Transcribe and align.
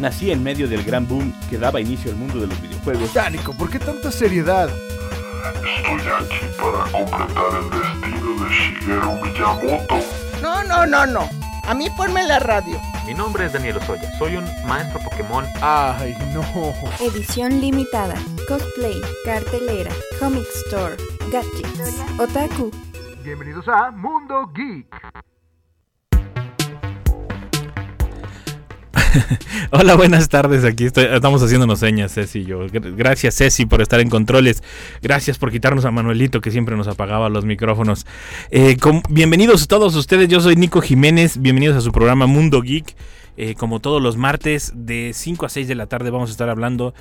nací 0.00 0.30
en 0.30 0.42
medio 0.42 0.66
del 0.66 0.82
gran 0.82 1.06
boom 1.06 1.32
que 1.48 1.58
daba 1.58 1.80
inicio 1.80 2.10
al 2.10 2.16
mundo 2.16 2.40
de 2.40 2.46
los 2.46 2.60
videojuegos. 2.60 3.12
Dánico, 3.14 3.52
¿por 3.52 3.70
qué 3.70 3.78
tanta 3.78 4.10
seriedad? 4.10 4.68
Estoy 4.68 6.00
aquí 6.00 6.46
para 6.56 6.90
completar 6.90 7.44
el 7.60 7.70
destino 7.70 8.44
de 8.44 8.50
Shigeru 8.50 9.12
Miyamoto. 9.22 10.00
No, 10.42 10.64
no, 10.64 10.86
no, 10.86 11.06
no. 11.06 11.28
A 11.64 11.74
mí 11.74 11.88
ponme 11.96 12.24
la 12.24 12.38
radio. 12.38 12.80
Mi 13.06 13.14
nombre 13.14 13.46
es 13.46 13.52
Daniel 13.52 13.76
Osoya, 13.76 14.10
soy 14.18 14.36
un 14.36 14.44
maestro 14.66 15.00
Pokémon. 15.00 15.44
Ay, 15.60 16.16
no. 16.32 16.42
Edición 17.00 17.60
limitada, 17.60 18.14
cosplay, 18.48 19.00
cartelera, 19.24 19.90
comic 20.18 20.46
store, 20.66 20.96
gadgets, 21.30 22.02
otaku. 22.18 22.70
Bienvenidos 23.22 23.68
a 23.68 23.90
Mundo 23.90 24.50
Geek. 24.54 25.29
Hola, 29.70 29.94
buenas 29.96 30.28
tardes. 30.28 30.64
Aquí 30.64 30.84
estamos 30.86 31.42
haciéndonos 31.42 31.78
señas, 31.80 32.12
Ceci 32.14 32.40
y 32.40 32.44
yo. 32.44 32.66
Gr- 32.66 32.94
Gracias, 32.96 33.36
Ceci, 33.36 33.66
por 33.66 33.80
estar 33.82 34.00
en 34.00 34.08
controles. 34.10 34.62
Gracias 35.02 35.38
por 35.38 35.50
quitarnos 35.50 35.84
a 35.84 35.90
Manuelito, 35.90 36.40
que 36.40 36.50
siempre 36.50 36.76
nos 36.76 36.88
apagaba 36.88 37.28
los 37.28 37.44
micrófonos. 37.44 38.06
Eh, 38.50 38.76
com- 38.76 39.02
bienvenidos 39.08 39.68
todos 39.68 39.94
ustedes. 39.96 40.28
Yo 40.28 40.40
soy 40.40 40.56
Nico 40.56 40.80
Jiménez. 40.80 41.40
Bienvenidos 41.40 41.76
a 41.76 41.80
su 41.80 41.92
programa 41.92 42.26
Mundo 42.26 42.62
Geek. 42.62 42.94
Eh, 43.36 43.54
como 43.54 43.80
todos 43.80 44.02
los 44.02 44.16
martes, 44.16 44.72
de 44.74 45.12
5 45.14 45.46
a 45.46 45.48
6 45.48 45.66
de 45.66 45.74
la 45.74 45.86
tarde, 45.86 46.10
vamos 46.10 46.28
a 46.30 46.32
estar 46.32 46.48
hablando 46.50 46.94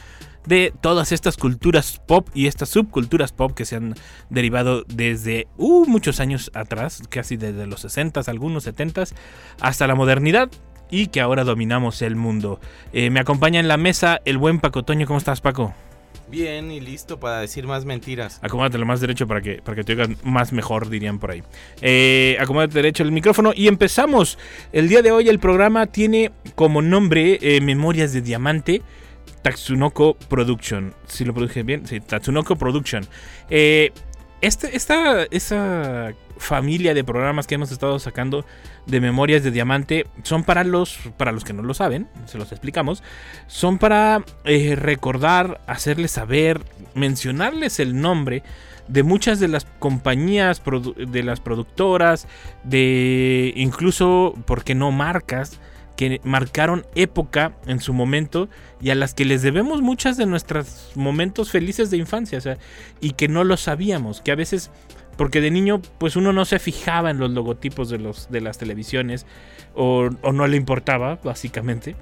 de 0.45 0.73
todas 0.81 1.11
estas 1.11 1.35
culturas 1.35 1.99
pop 2.07 2.29
y 2.33 2.47
estas 2.47 2.69
subculturas 2.69 3.33
pop 3.33 3.51
que 3.53 3.65
se 3.65 3.75
han 3.75 3.95
derivado 4.29 4.83
desde 4.87 5.47
uh, 5.57 5.85
muchos 5.85 6.21
años 6.21 6.49
atrás, 6.53 7.01
casi 7.09 7.35
desde 7.35 7.67
los 7.67 7.83
60s, 7.83 8.29
algunos 8.29 8.65
70s, 8.65 9.13
hasta 9.59 9.85
la 9.85 9.95
modernidad 9.95 10.49
y 10.89 11.07
que 11.07 11.21
ahora 11.21 11.43
dominamos 11.43 12.01
el 12.01 12.15
mundo. 12.15 12.59
Eh, 12.93 13.09
me 13.09 13.19
acompaña 13.19 13.59
en 13.59 13.67
la 13.67 13.77
mesa 13.77 14.21
el 14.25 14.37
buen 14.37 14.59
Paco 14.59 14.83
Toño. 14.83 15.05
¿Cómo 15.05 15.19
estás, 15.19 15.41
Paco? 15.41 15.73
Bien 16.29 16.71
y 16.71 16.79
listo 16.79 17.19
para 17.19 17.39
decir 17.39 17.65
más 17.65 17.85
mentiras. 17.85 18.39
Acomódate 18.43 18.77
lo 18.77 18.85
más 18.85 19.01
derecho 19.01 19.25
para 19.25 19.41
que, 19.41 19.61
para 19.63 19.75
que 19.75 19.83
te 19.83 19.93
oigan 19.93 20.15
más 20.23 20.53
mejor, 20.53 20.89
dirían 20.89 21.17
por 21.17 21.31
ahí. 21.31 21.41
Eh, 21.81 22.37
acomódate 22.39 22.75
derecho 22.75 23.01
el 23.01 23.11
micrófono 23.11 23.51
y 23.55 23.67
empezamos. 23.67 24.37
El 24.71 24.89
día 24.89 25.01
de 25.01 25.11
hoy 25.11 25.27
el 25.27 25.39
programa 25.39 25.87
tiene 25.87 26.31
como 26.53 26.83
nombre 26.83 27.39
eh, 27.41 27.61
Memorias 27.61 28.13
de 28.13 28.21
Diamante. 28.21 28.81
Tatsunoko 29.41 30.15
Production. 30.15 30.93
Si 31.07 31.23
lo 31.25 31.33
produje 31.33 31.63
bien, 31.63 31.87
sí, 31.87 31.99
Tatsunoko 31.99 32.57
Production. 32.57 33.07
Eh, 33.49 33.91
este, 34.41 34.75
esta, 34.75 35.23
esa 35.31 36.13
familia 36.39 36.93
de 36.93 37.03
programas 37.03 37.45
que 37.45 37.55
hemos 37.55 37.71
estado 37.71 37.99
sacando 37.99 38.45
de 38.87 38.99
Memorias 39.01 39.43
de 39.43 39.51
Diamante 39.51 40.07
son 40.23 40.43
para 40.43 40.63
los, 40.63 40.97
para 41.17 41.31
los 41.31 41.43
que 41.43 41.53
no 41.53 41.61
lo 41.61 41.73
saben, 41.73 42.07
se 42.25 42.37
los 42.37 42.51
explicamos, 42.51 43.03
son 43.47 43.77
para 43.77 44.23
eh, 44.45 44.75
recordar, 44.75 45.61
hacerles 45.67 46.11
saber, 46.11 46.61
mencionarles 46.95 47.79
el 47.79 47.99
nombre 48.01 48.41
de 48.87 49.03
muchas 49.03 49.39
de 49.39 49.47
las 49.47 49.65
compañías, 49.77 50.63
de 50.97 51.23
las 51.23 51.39
productoras, 51.39 52.27
de 52.63 53.53
incluso, 53.55 54.33
¿por 54.45 54.63
qué 54.63 54.73
no 54.73 54.91
marcas? 54.91 55.59
que 55.95 56.21
marcaron 56.23 56.85
época 56.95 57.57
en 57.67 57.81
su 57.81 57.93
momento 57.93 58.47
y 58.79 58.89
a 58.89 58.95
las 58.95 59.13
que 59.13 59.25
les 59.25 59.41
debemos 59.41 59.81
muchas 59.81 60.15
de 60.15 60.25
nuestros 60.25 60.93
momentos 60.95 61.51
felices 61.51 61.91
de 61.91 61.97
infancia, 61.97 62.39
y 63.01 63.11
que 63.11 63.27
no 63.27 63.43
lo 63.43 63.57
sabíamos, 63.57 64.21
que 64.21 64.31
a 64.31 64.35
veces 64.35 64.71
porque 65.19 65.41
de 65.41 65.51
niño 65.51 65.81
pues 65.97 66.15
uno 66.15 66.31
no 66.31 66.45
se 66.45 66.59
fijaba 66.59 67.11
en 67.11 67.19
los 67.19 67.29
logotipos 67.31 67.89
de 67.89 67.97
los 67.99 68.31
de 68.31 68.39
las 68.39 68.57
televisiones 68.57 69.25
o, 69.75 70.09
no 70.31 70.47
le 70.47 70.55
importaba 70.55 71.19
básicamente. 71.21 71.97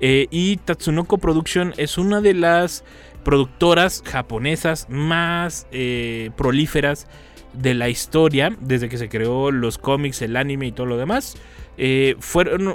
Eh, 0.00 0.26
y 0.32 0.56
Tatsunoko 0.56 1.18
Production 1.18 1.74
es 1.76 1.96
una 1.96 2.20
de 2.20 2.34
las 2.34 2.82
productoras 3.22 4.02
japonesas 4.04 4.88
más 4.90 5.68
eh, 5.70 6.32
prolíferas 6.36 7.06
de 7.52 7.74
la 7.74 7.88
historia 7.88 8.52
desde 8.60 8.88
que 8.88 8.98
se 8.98 9.08
creó 9.08 9.52
los 9.52 9.78
cómics, 9.78 10.20
el 10.22 10.36
anime 10.36 10.66
y 10.66 10.72
todo 10.72 10.86
lo 10.86 10.96
demás. 10.96 11.36
Eh, 11.78 12.16
fueron, 12.18 12.74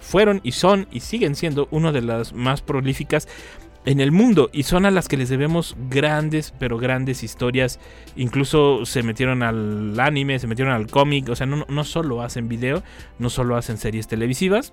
fueron 0.00 0.40
y 0.42 0.52
son 0.52 0.88
y 0.90 1.00
siguen 1.00 1.36
siendo 1.36 1.68
una 1.70 1.92
de 1.92 2.02
las 2.02 2.32
más 2.32 2.62
prolíficas 2.62 3.28
en 3.84 4.00
el 4.00 4.12
mundo 4.12 4.50
y 4.52 4.64
son 4.64 4.84
a 4.84 4.90
las 4.90 5.08
que 5.08 5.16
les 5.16 5.28
debemos 5.28 5.76
grandes, 5.88 6.52
pero 6.58 6.78
grandes 6.78 7.22
historias. 7.22 7.78
Incluso 8.16 8.84
se 8.84 9.02
metieron 9.02 9.42
al 9.42 9.98
anime, 9.98 10.38
se 10.38 10.46
metieron 10.46 10.74
al 10.74 10.86
cómic, 10.86 11.28
o 11.28 11.36
sea, 11.36 11.46
no, 11.46 11.84
solo 11.84 12.22
hacen 12.22 12.48
video, 12.48 12.82
no 13.18 13.30
solo 13.30 13.56
hacen 13.56 13.78
series 13.78 14.08
televisivas. 14.08 14.72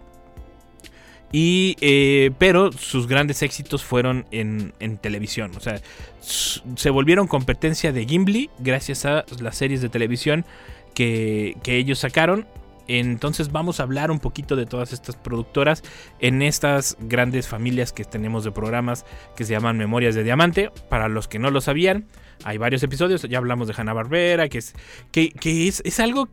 Y, 1.31 1.75
eh, 1.81 2.31
pero 2.37 2.71
sus 2.71 3.07
grandes 3.07 3.41
éxitos 3.41 3.83
fueron 3.83 4.25
en, 4.31 4.71
televisión. 5.01 5.51
O 5.57 5.59
sea, 5.59 5.81
se 6.21 6.89
volvieron 6.89 7.27
competencia 7.27 7.91
de 7.91 8.05
Gimli 8.05 8.49
gracias 8.59 9.05
a 9.05 9.25
las 9.39 9.57
series 9.57 9.81
de 9.81 9.89
televisión 9.89 10.45
que 10.93 11.55
ellos 11.65 11.99
sacaron. 11.99 12.45
Entonces 12.87 13.51
vamos 13.51 13.79
a 13.79 13.83
hablar 13.83 14.11
un 14.11 14.19
poquito 14.19 14.55
de 14.55 14.65
todas 14.65 14.93
estas 14.93 15.15
productoras 15.15 15.83
en 16.19 16.41
estas 16.41 16.97
grandes 16.99 17.47
familias 17.47 17.91
que 17.93 18.03
tenemos 18.05 18.43
de 18.43 18.51
programas 18.51 19.05
que 19.35 19.43
se 19.43 19.53
llaman 19.53 19.77
Memorias 19.77 20.15
de 20.15 20.23
Diamante. 20.23 20.71
Para 20.89 21.07
los 21.09 21.27
que 21.27 21.39
no 21.39 21.51
lo 21.51 21.61
sabían, 21.61 22.05
hay 22.43 22.57
varios 22.57 22.83
episodios. 22.83 23.23
Ya 23.23 23.37
hablamos 23.37 23.67
de 23.67 23.73
Hanna 23.77 23.93
Barbera, 23.93 24.49
que 24.49 24.59
es, 24.59 24.73
que, 25.11 25.29
que 25.29 25.67
es, 25.67 25.81
es 25.85 25.99
algo 25.99 26.29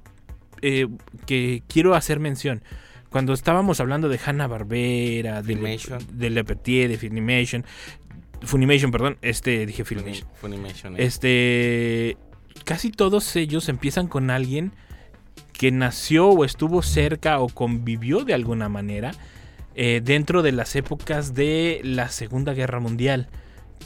eh, 0.63 0.87
que 1.27 1.63
quiero 1.69 1.95
hacer 1.95 2.21
mención. 2.21 2.63
Cuando 3.11 3.33
estábamos 3.33 3.79
hablando 3.81 4.09
de 4.09 4.19
Hanna 4.25 4.47
Barbera, 4.47 5.43
de, 5.43 5.55
Le, 5.55 5.79
de 6.13 6.31
Le 6.31 6.89
de 6.89 6.99
Filmation, 6.99 7.65
Funimation, 8.43 8.91
perdón, 8.91 9.19
este 9.23 9.67
dije 9.67 9.85
Filmation. 9.85 10.29
Funimation. 10.35 10.97
eh. 10.97 11.05
Este. 11.05 12.17
Casi 12.65 12.91
todos 12.91 13.37
ellos 13.37 13.69
empiezan 13.69 14.07
con 14.07 14.31
alguien 14.31 14.73
que 15.57 15.71
nació 15.71 16.29
o 16.29 16.45
estuvo 16.45 16.83
cerca 16.83 17.39
o 17.41 17.49
convivió 17.49 18.25
de 18.25 18.35
alguna 18.35 18.69
manera 18.69 19.13
eh, 19.77 20.01
dentro 20.05 20.43
de 20.43 20.53
las 20.53 20.77
épocas 20.77 21.33
de 21.35 21.81
la 21.83 22.09
Segunda 22.09 22.53
Guerra 22.55 22.81
Mundial. 22.81 23.29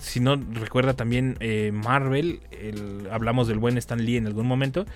Si 0.01 0.21
no 0.21 0.37
recuerda 0.53 0.95
también 0.95 1.37
eh, 1.41 1.71
Marvel, 1.73 2.41
el- 2.51 3.09
hablamos 3.11 3.49
del 3.49 3.59
buen 3.59 3.77
Stan 3.79 4.03
Lee 4.05 4.17
en 4.17 4.27
algún 4.27 4.47
momento, 4.47 4.87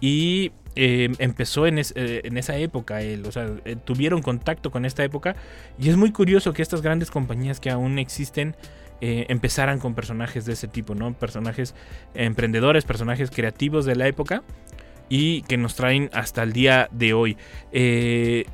y 0.00 0.52
eh, 0.76 1.10
empezó 1.18 1.66
en, 1.66 1.78
es- 1.78 1.92
en 1.96 2.36
esa 2.36 2.56
época, 2.56 3.00
él, 3.02 3.24
o 3.26 3.32
sea, 3.32 3.48
tuvieron 3.84 4.22
contacto 4.22 4.70
con 4.70 4.84
esta 4.84 5.02
época, 5.04 5.34
y 5.78 5.88
es 5.88 5.96
muy 5.96 6.12
curioso 6.12 6.52
que 6.52 6.62
estas 6.62 6.82
grandes 6.82 7.10
compañías 7.10 7.58
que 7.60 7.70
aún 7.70 7.98
existen 7.98 8.54
empezaran 9.02 9.78
con 9.78 9.94
personajes 9.94 10.44
de 10.44 10.52
ese 10.52 10.68
tipo, 10.68 10.94
¿no? 10.94 11.14
Personajes 11.14 11.74
emprendedores, 12.12 12.84
personajes 12.84 13.30
creativos 13.30 13.86
de 13.86 13.96
la 13.96 14.06
época 14.06 14.42
y 15.10 15.42
que 15.42 15.58
nos 15.58 15.74
traen 15.74 16.08
hasta 16.14 16.42
el 16.42 16.54
día 16.54 16.88
de 16.92 17.12
hoy. 17.12 17.36
Eh, 17.72 18.46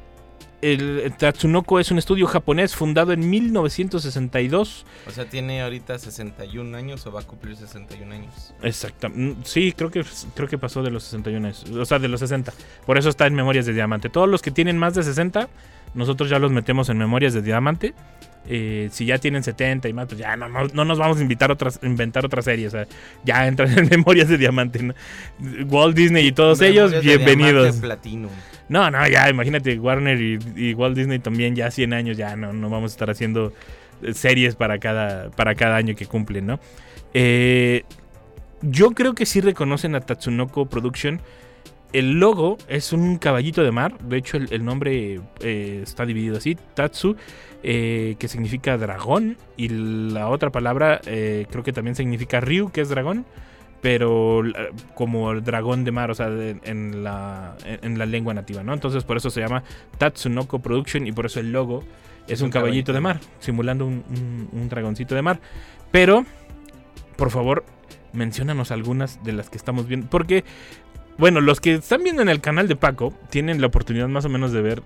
el 0.62 1.12
Tatsunoko 1.16 1.78
es 1.78 1.90
un 1.90 1.98
estudio 1.98 2.26
japonés 2.26 2.74
fundado 2.74 3.12
en 3.12 3.28
1962. 3.28 4.86
O 5.06 5.10
sea, 5.10 5.28
tiene 5.28 5.62
ahorita 5.62 5.98
61 5.98 6.76
años 6.76 7.06
o 7.06 7.12
va 7.12 7.20
a 7.20 7.24
cumplir 7.24 7.56
61 7.56 8.12
años. 8.12 8.54
Exacto. 8.62 9.08
Mm, 9.14 9.42
Sí, 9.44 9.72
creo 9.76 9.90
que, 9.90 10.04
creo 10.34 10.48
que 10.48 10.58
pasó 10.58 10.82
de 10.82 10.90
los 10.90 11.04
61 11.04 11.46
años. 11.46 11.64
O 11.70 11.84
sea, 11.84 11.98
de 11.98 12.08
los 12.08 12.20
60. 12.20 12.52
Por 12.84 12.98
eso 12.98 13.10
está 13.10 13.26
en 13.26 13.34
Memorias 13.34 13.66
de 13.66 13.74
Diamante. 13.74 14.08
Todos 14.08 14.28
los 14.28 14.42
que 14.42 14.50
tienen 14.50 14.78
más 14.78 14.94
de 14.94 15.02
60, 15.02 15.48
nosotros 15.94 16.30
ya 16.30 16.38
los 16.38 16.50
metemos 16.50 16.88
en 16.88 16.98
Memorias 16.98 17.34
de 17.34 17.42
Diamante. 17.42 17.94
Eh, 18.48 18.88
si 18.92 19.06
ya 19.06 19.18
tienen 19.18 19.42
70 19.42 19.88
y 19.88 19.92
más, 19.92 20.06
pues 20.06 20.18
ya 20.20 20.36
no, 20.36 20.48
no, 20.48 20.66
no 20.72 20.84
nos 20.84 20.98
vamos 20.98 21.18
a 21.18 21.22
invitar 21.22 21.50
otras, 21.50 21.80
inventar 21.82 22.24
otra 22.24 22.42
serie. 22.42 22.66
O 22.66 22.70
sea, 22.70 22.86
ya 23.24 23.46
entran 23.46 23.70
en 23.78 23.88
Memorias 23.88 24.28
de 24.28 24.38
Diamante. 24.38 24.82
¿no? 24.82 24.94
Walt 25.66 25.96
Disney 25.96 26.26
y 26.26 26.32
todos 26.32 26.60
ellos, 26.60 26.90
Memorias 26.90 27.04
bienvenidos. 27.04 27.80
No, 28.68 28.90
no, 28.90 29.06
ya, 29.06 29.28
imagínate, 29.28 29.78
Warner 29.78 30.20
y, 30.20 30.38
y 30.56 30.74
Walt 30.74 30.96
Disney 30.96 31.18
también 31.18 31.54
ya 31.54 31.70
100 31.70 31.92
años, 31.92 32.16
ya 32.16 32.34
no, 32.34 32.52
no 32.52 32.68
vamos 32.68 32.92
a 32.92 32.94
estar 32.94 33.10
haciendo 33.10 33.52
eh, 34.02 34.12
series 34.12 34.56
para 34.56 34.78
cada, 34.78 35.30
para 35.30 35.54
cada 35.54 35.76
año 35.76 35.94
que 35.94 36.06
cumplen, 36.06 36.46
¿no? 36.46 36.60
Eh, 37.14 37.84
yo 38.62 38.90
creo 38.90 39.14
que 39.14 39.26
sí 39.26 39.40
reconocen 39.40 39.94
a 39.94 40.00
Tatsunoko 40.00 40.66
Production. 40.66 41.20
El 41.92 42.18
logo 42.18 42.58
es 42.68 42.92
un 42.92 43.16
caballito 43.18 43.62
de 43.62 43.70
mar, 43.70 43.96
de 43.98 44.16
hecho 44.18 44.36
el, 44.36 44.52
el 44.52 44.64
nombre 44.64 45.20
eh, 45.40 45.80
está 45.82 46.04
dividido 46.04 46.36
así, 46.36 46.56
Tatsu, 46.74 47.16
eh, 47.68 48.14
que 48.20 48.28
significa 48.28 48.78
dragón, 48.78 49.36
y 49.56 49.68
la 49.68 50.28
otra 50.28 50.50
palabra 50.50 51.00
eh, 51.04 51.46
creo 51.50 51.64
que 51.64 51.72
también 51.72 51.96
significa 51.96 52.40
Ryu, 52.40 52.70
que 52.70 52.80
es 52.80 52.88
dragón 52.88 53.26
pero 53.82 54.42
como 54.94 55.30
el 55.32 55.44
dragón 55.44 55.84
de 55.84 55.92
mar, 55.92 56.10
o 56.10 56.14
sea, 56.14 56.28
de- 56.30 56.58
en 56.64 57.04
la, 57.04 57.56
en, 57.64 57.78
en 57.92 57.98
la 57.98 58.06
lengua 58.06 58.34
nativa, 58.34 58.62
¿no? 58.64 58.72
Entonces 58.72 59.04
por 59.04 59.16
eso 59.16 59.30
se 59.30 59.40
llama 59.40 59.62
Tatsunoko 59.98 60.58
Production 60.60 61.06
y 61.06 61.12
por 61.12 61.26
eso 61.26 61.38
el 61.40 61.52
logo 61.52 61.84
es 62.26 62.40
un, 62.40 62.50
caballito 62.50 62.92
de 62.92 63.00
mar, 63.00 63.20
simulando 63.38 63.86
un, 63.86 64.02
un- 64.08 64.48
un 64.60 64.68
dragoncito 64.68 65.14
de 65.14 65.22
mar. 65.22 65.38
Pero, 65.92 66.24
por 67.16 67.30
favor, 67.30 67.64
menciónanos 68.12 68.72
algunas 68.72 69.22
de 69.22 69.34
las 69.34 69.50
que 69.50 69.58
estamos 69.58 69.86
viendo, 69.86 70.08
porque, 70.08 70.42
bueno, 71.18 71.40
los 71.40 71.60
que 71.60 71.74
están 71.74 72.02
viendo 72.02 72.22
en 72.22 72.28
el 72.28 72.40
canal 72.40 72.66
de 72.66 72.74
Paco 72.76 73.12
tienen 73.30 73.60
la 73.60 73.68
oportunidad 73.68 74.08
más 74.08 74.24
o 74.24 74.28
menos 74.28 74.52
de 74.52 74.62
ver 74.62 74.82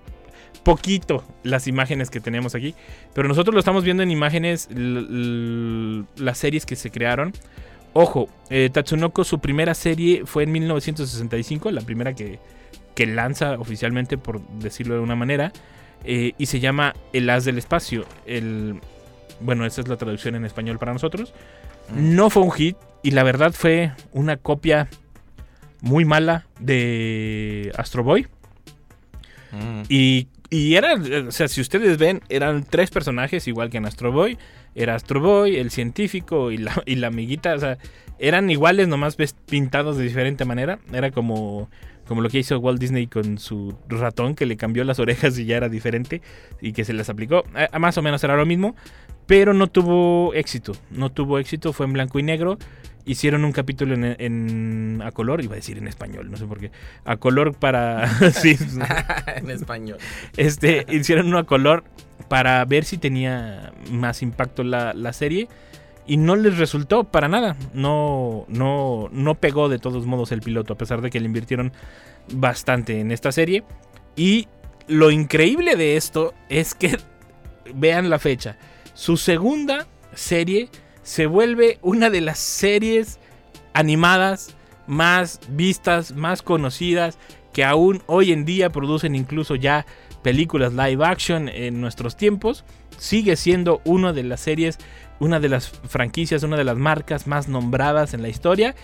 poquito 0.62 1.24
las 1.42 1.66
imágenes 1.66 2.10
que 2.10 2.20
tenemos 2.20 2.54
aquí. 2.54 2.74
Pero 3.14 3.28
nosotros 3.28 3.54
lo 3.54 3.60
estamos 3.60 3.84
viendo 3.84 4.02
en 4.02 4.10
imágenes, 4.10 4.68
las 4.70 6.38
series 6.38 6.66
que 6.66 6.76
se 6.76 6.90
crearon. 6.90 7.32
Ojo, 7.92 8.28
eh, 8.50 8.70
Tatsunoko, 8.72 9.24
su 9.24 9.40
primera 9.40 9.74
serie 9.74 10.22
fue 10.24 10.44
en 10.44 10.52
1965, 10.52 11.70
la 11.72 11.80
primera 11.80 12.14
que, 12.14 12.38
que 12.94 13.06
lanza 13.06 13.58
oficialmente, 13.58 14.16
por 14.16 14.40
decirlo 14.58 14.94
de 14.94 15.00
una 15.00 15.16
manera. 15.16 15.52
eh, 16.04 16.32
y 16.38 16.46
se 16.46 16.60
llama 16.60 16.94
El 17.12 17.28
As 17.30 17.44
del 17.44 17.58
Espacio. 17.58 18.06
El, 18.26 18.80
bueno, 19.40 19.66
esa 19.66 19.80
es 19.80 19.88
la 19.88 19.96
traducción 19.96 20.34
en 20.34 20.44
español 20.44 20.78
para 20.78 20.92
nosotros. 20.92 21.34
No 21.94 22.30
fue 22.30 22.42
un 22.42 22.52
hit 22.52 22.76
y 23.02 23.10
la 23.10 23.22
verdad 23.22 23.52
fue 23.52 23.92
una 24.12 24.36
copia 24.36 24.88
muy 25.80 26.04
mala 26.04 26.46
de 26.58 27.72
Astro 27.76 28.04
Boy. 28.04 28.26
Mm. 29.52 29.82
Y, 29.88 30.28
y 30.50 30.74
era, 30.74 30.94
eh, 30.94 31.26
o 31.28 31.30
sea, 31.30 31.46
si 31.46 31.60
ustedes 31.60 31.96
ven, 31.96 32.22
eran 32.28 32.64
tres 32.68 32.90
personajes 32.90 33.46
igual 33.46 33.70
que 33.70 33.78
en 33.78 33.86
Astro 33.86 34.10
Boy. 34.10 34.36
Era 34.74 34.96
Astro 34.96 35.20
Boy, 35.20 35.56
el 35.56 35.70
científico 35.70 36.50
y 36.50 36.58
la, 36.58 36.82
y 36.86 36.96
la 36.96 37.06
amiguita. 37.06 37.54
O 37.54 37.58
sea, 37.58 37.78
eran 38.18 38.50
iguales, 38.50 38.88
nomás 38.88 39.16
pintados 39.46 39.96
de 39.96 40.02
diferente 40.02 40.44
manera. 40.44 40.80
Era 40.92 41.12
como, 41.12 41.70
como 42.08 42.20
lo 42.20 42.28
que 42.28 42.40
hizo 42.40 42.58
Walt 42.58 42.80
Disney 42.80 43.06
con 43.06 43.38
su 43.38 43.76
ratón, 43.88 44.34
que 44.34 44.44
le 44.44 44.56
cambió 44.56 44.82
las 44.82 44.98
orejas 44.98 45.38
y 45.38 45.44
ya 45.44 45.56
era 45.56 45.68
diferente. 45.68 46.20
Y 46.60 46.72
que 46.72 46.84
se 46.84 46.94
les 46.94 47.08
aplicó. 47.08 47.44
Eh, 47.54 47.68
más 47.78 47.96
o 47.96 48.02
menos 48.02 48.24
era 48.24 48.36
lo 48.36 48.44
mismo. 48.44 48.74
Pero 49.26 49.54
no 49.54 49.68
tuvo 49.68 50.34
éxito. 50.34 50.72
No 50.90 51.10
tuvo 51.10 51.38
éxito, 51.38 51.72
fue 51.72 51.86
en 51.86 51.92
blanco 51.92 52.18
y 52.18 52.24
negro. 52.24 52.58
Hicieron 53.10 53.44
un 53.44 53.50
capítulo 53.50 53.94
en, 53.94 54.04
en- 54.18 55.02
a 55.04 55.10
color, 55.10 55.42
iba 55.42 55.54
a 55.54 55.56
decir 55.56 55.78
en 55.78 55.88
español, 55.88 56.30
no 56.30 56.36
sé 56.36 56.46
por 56.46 56.60
qué. 56.60 56.70
A 57.04 57.16
color 57.16 57.54
para. 57.54 58.06
sí, 58.32 58.56
en 59.36 59.50
español. 59.50 59.98
este, 60.36 60.86
hicieron 60.88 61.26
uno 61.26 61.38
a 61.38 61.44
color 61.44 61.82
para 62.28 62.64
ver 62.66 62.84
si 62.84 62.98
tenía 62.98 63.72
más 63.90 64.22
impacto 64.22 64.62
la, 64.62 64.94
la 64.94 65.12
serie. 65.12 65.48
Y 66.06 66.18
no 66.18 66.36
les 66.36 66.56
resultó 66.58 67.02
para 67.04 67.26
nada. 67.26 67.56
No, 67.74 68.44
no, 68.48 69.08
no 69.10 69.34
pegó 69.34 69.68
de 69.68 69.80
todos 69.80 70.06
modos 70.06 70.30
el 70.30 70.40
piloto, 70.40 70.74
a 70.74 70.78
pesar 70.78 71.00
de 71.00 71.10
que 71.10 71.18
le 71.18 71.26
invirtieron 71.26 71.72
bastante 72.32 73.00
en 73.00 73.10
esta 73.10 73.32
serie. 73.32 73.64
Y 74.14 74.46
lo 74.86 75.10
increíble 75.10 75.74
de 75.74 75.96
esto 75.96 76.32
es 76.48 76.74
que, 76.76 76.96
vean 77.74 78.08
la 78.08 78.20
fecha, 78.20 78.56
su 78.94 79.16
segunda 79.16 79.88
serie 80.14 80.68
se 81.10 81.26
vuelve 81.26 81.80
una 81.82 82.08
de 82.08 82.20
las 82.20 82.38
series 82.38 83.18
animadas 83.72 84.54
más 84.86 85.40
vistas, 85.48 86.12
más 86.12 86.40
conocidas, 86.40 87.18
que 87.52 87.64
aún 87.64 88.00
hoy 88.06 88.30
en 88.30 88.44
día 88.44 88.70
producen 88.70 89.16
incluso 89.16 89.56
ya 89.56 89.86
películas 90.22 90.72
live 90.72 91.04
action 91.04 91.48
en 91.48 91.80
nuestros 91.80 92.16
tiempos. 92.16 92.64
Sigue 92.96 93.34
siendo 93.34 93.80
una 93.84 94.12
de 94.12 94.22
las 94.22 94.38
series, 94.38 94.78
una 95.18 95.40
de 95.40 95.48
las 95.48 95.70
franquicias, 95.70 96.44
una 96.44 96.56
de 96.56 96.62
las 96.62 96.76
marcas 96.76 97.26
más 97.26 97.48
nombradas 97.48 98.14
en 98.14 98.22
la 98.22 98.28
historia. 98.28 98.76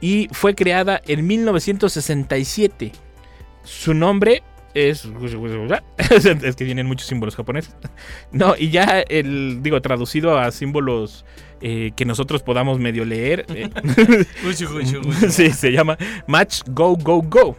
Y 0.00 0.28
fue 0.30 0.54
creada 0.54 1.00
en 1.08 1.26
1967. 1.26 2.92
Su 3.64 3.94
nombre 3.94 4.44
es. 4.74 5.08
Es 6.42 6.56
que 6.56 6.64
tienen 6.64 6.86
muchos 6.86 7.06
símbolos 7.06 7.36
japoneses. 7.36 7.74
No, 8.32 8.54
y 8.58 8.70
ya 8.70 9.00
el. 9.00 9.62
Digo, 9.62 9.80
traducido 9.80 10.38
a 10.38 10.50
símbolos 10.50 11.24
eh, 11.60 11.92
que 11.96 12.04
nosotros 12.04 12.42
podamos 12.42 12.78
medio 12.78 13.04
leer. 13.04 13.46
eh, 13.48 13.70
sí, 15.30 15.50
se 15.50 15.72
llama 15.72 15.96
Match 16.26 16.62
Go 16.68 16.96
Go 16.96 17.22
Go. 17.22 17.56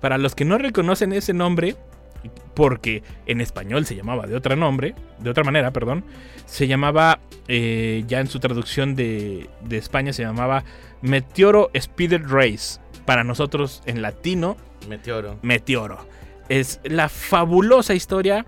Para 0.00 0.18
los 0.18 0.34
que 0.34 0.44
no 0.44 0.58
reconocen 0.58 1.12
ese 1.12 1.32
nombre, 1.32 1.76
porque 2.54 3.02
en 3.26 3.40
español 3.40 3.86
se 3.86 3.94
llamaba 3.94 4.26
de 4.26 4.36
otra 4.36 4.56
nombre, 4.56 4.94
de 5.20 5.30
otra 5.30 5.44
manera, 5.44 5.72
perdón, 5.72 6.04
se 6.46 6.66
llamaba, 6.66 7.20
eh, 7.48 8.04
ya 8.06 8.20
en 8.20 8.26
su 8.26 8.40
traducción 8.40 8.94
de, 8.94 9.48
de 9.64 9.76
España 9.78 10.12
se 10.12 10.22
llamaba 10.22 10.64
Meteoro 11.02 11.70
Speeder 11.78 12.22
Race. 12.28 12.80
Para 13.06 13.24
nosotros 13.24 13.82
en 13.86 14.02
latino, 14.02 14.56
Meteoro. 14.88 15.38
Meteoro. 15.42 16.06
Es 16.48 16.80
la 16.84 17.08
fabulosa 17.08 17.94
historia 17.94 18.44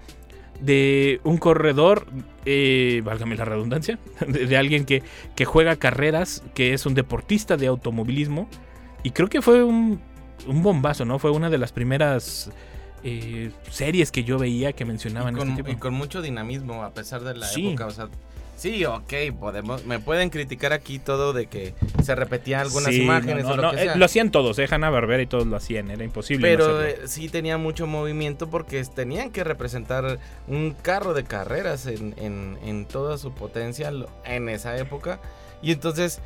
de 0.60 1.20
un 1.24 1.38
corredor, 1.38 2.06
eh, 2.44 3.02
válgame 3.04 3.36
la 3.36 3.44
redundancia, 3.44 3.98
de, 4.26 4.46
de 4.46 4.56
alguien 4.56 4.84
que, 4.84 5.02
que 5.34 5.44
juega 5.44 5.76
carreras, 5.76 6.42
que 6.54 6.72
es 6.74 6.86
un 6.86 6.94
deportista 6.94 7.56
de 7.56 7.66
automovilismo. 7.66 8.48
Y 9.02 9.10
creo 9.10 9.28
que 9.28 9.42
fue 9.42 9.62
un, 9.64 10.00
un 10.46 10.62
bombazo, 10.62 11.04
¿no? 11.04 11.18
Fue 11.18 11.30
una 11.30 11.50
de 11.50 11.58
las 11.58 11.72
primeras 11.72 12.50
eh, 13.02 13.50
series 13.70 14.10
que 14.10 14.24
yo 14.24 14.38
veía 14.38 14.72
que 14.72 14.84
mencionaban 14.84 15.34
Y 15.34 15.38
con, 15.38 15.48
este 15.50 15.60
y 15.62 15.64
tipo. 15.64 15.80
con 15.80 15.94
mucho 15.94 16.22
dinamismo, 16.22 16.82
a 16.84 16.94
pesar 16.94 17.22
de 17.22 17.34
la 17.34 17.46
Sí. 17.46 17.68
época. 17.68 17.86
O 17.86 17.90
sea, 17.90 18.08
sí, 18.64 18.82
ok, 18.86 19.12
podemos, 19.38 19.84
me 19.84 19.98
pueden 19.98 20.30
criticar 20.30 20.72
aquí 20.72 20.98
todo 20.98 21.34
de 21.34 21.46
que 21.48 21.74
se 22.02 22.14
repetían 22.14 22.62
algunas 22.62 22.94
Sí, 22.94 23.02
imágenes 23.02 23.44
no, 23.44 23.50
o 23.50 23.56
no, 23.56 23.56
lo 23.56 23.62
no, 23.62 23.70
que 23.72 23.76
eh, 23.76 23.84
sea. 23.84 23.96
lo 23.96 24.04
hacían 24.06 24.30
todos, 24.30 24.58
eh, 24.58 24.66
Hanna 24.70 24.88
Barbera 24.88 25.22
y 25.22 25.26
todos 25.26 25.46
lo 25.46 25.54
hacían, 25.56 25.90
era 25.90 26.02
imposible. 26.02 26.48
Pero 26.48 26.82
eh, 26.82 27.02
sí 27.04 27.28
tenía 27.28 27.58
mucho 27.58 27.86
movimiento 27.86 28.48
porque 28.48 28.82
tenían 28.84 29.30
que 29.32 29.44
representar 29.44 30.18
un 30.48 30.70
carro 30.80 31.12
de 31.12 31.24
carreras 31.24 31.86
en, 31.86 32.14
en- 32.16 32.58
en 32.64 32.86
toda 32.86 33.18
su 33.18 33.34
potencia 33.34 33.92
en 34.24 34.48
esa 34.48 34.78
época. 34.78 35.20
Y 35.60 35.72
entonces, 35.72 36.20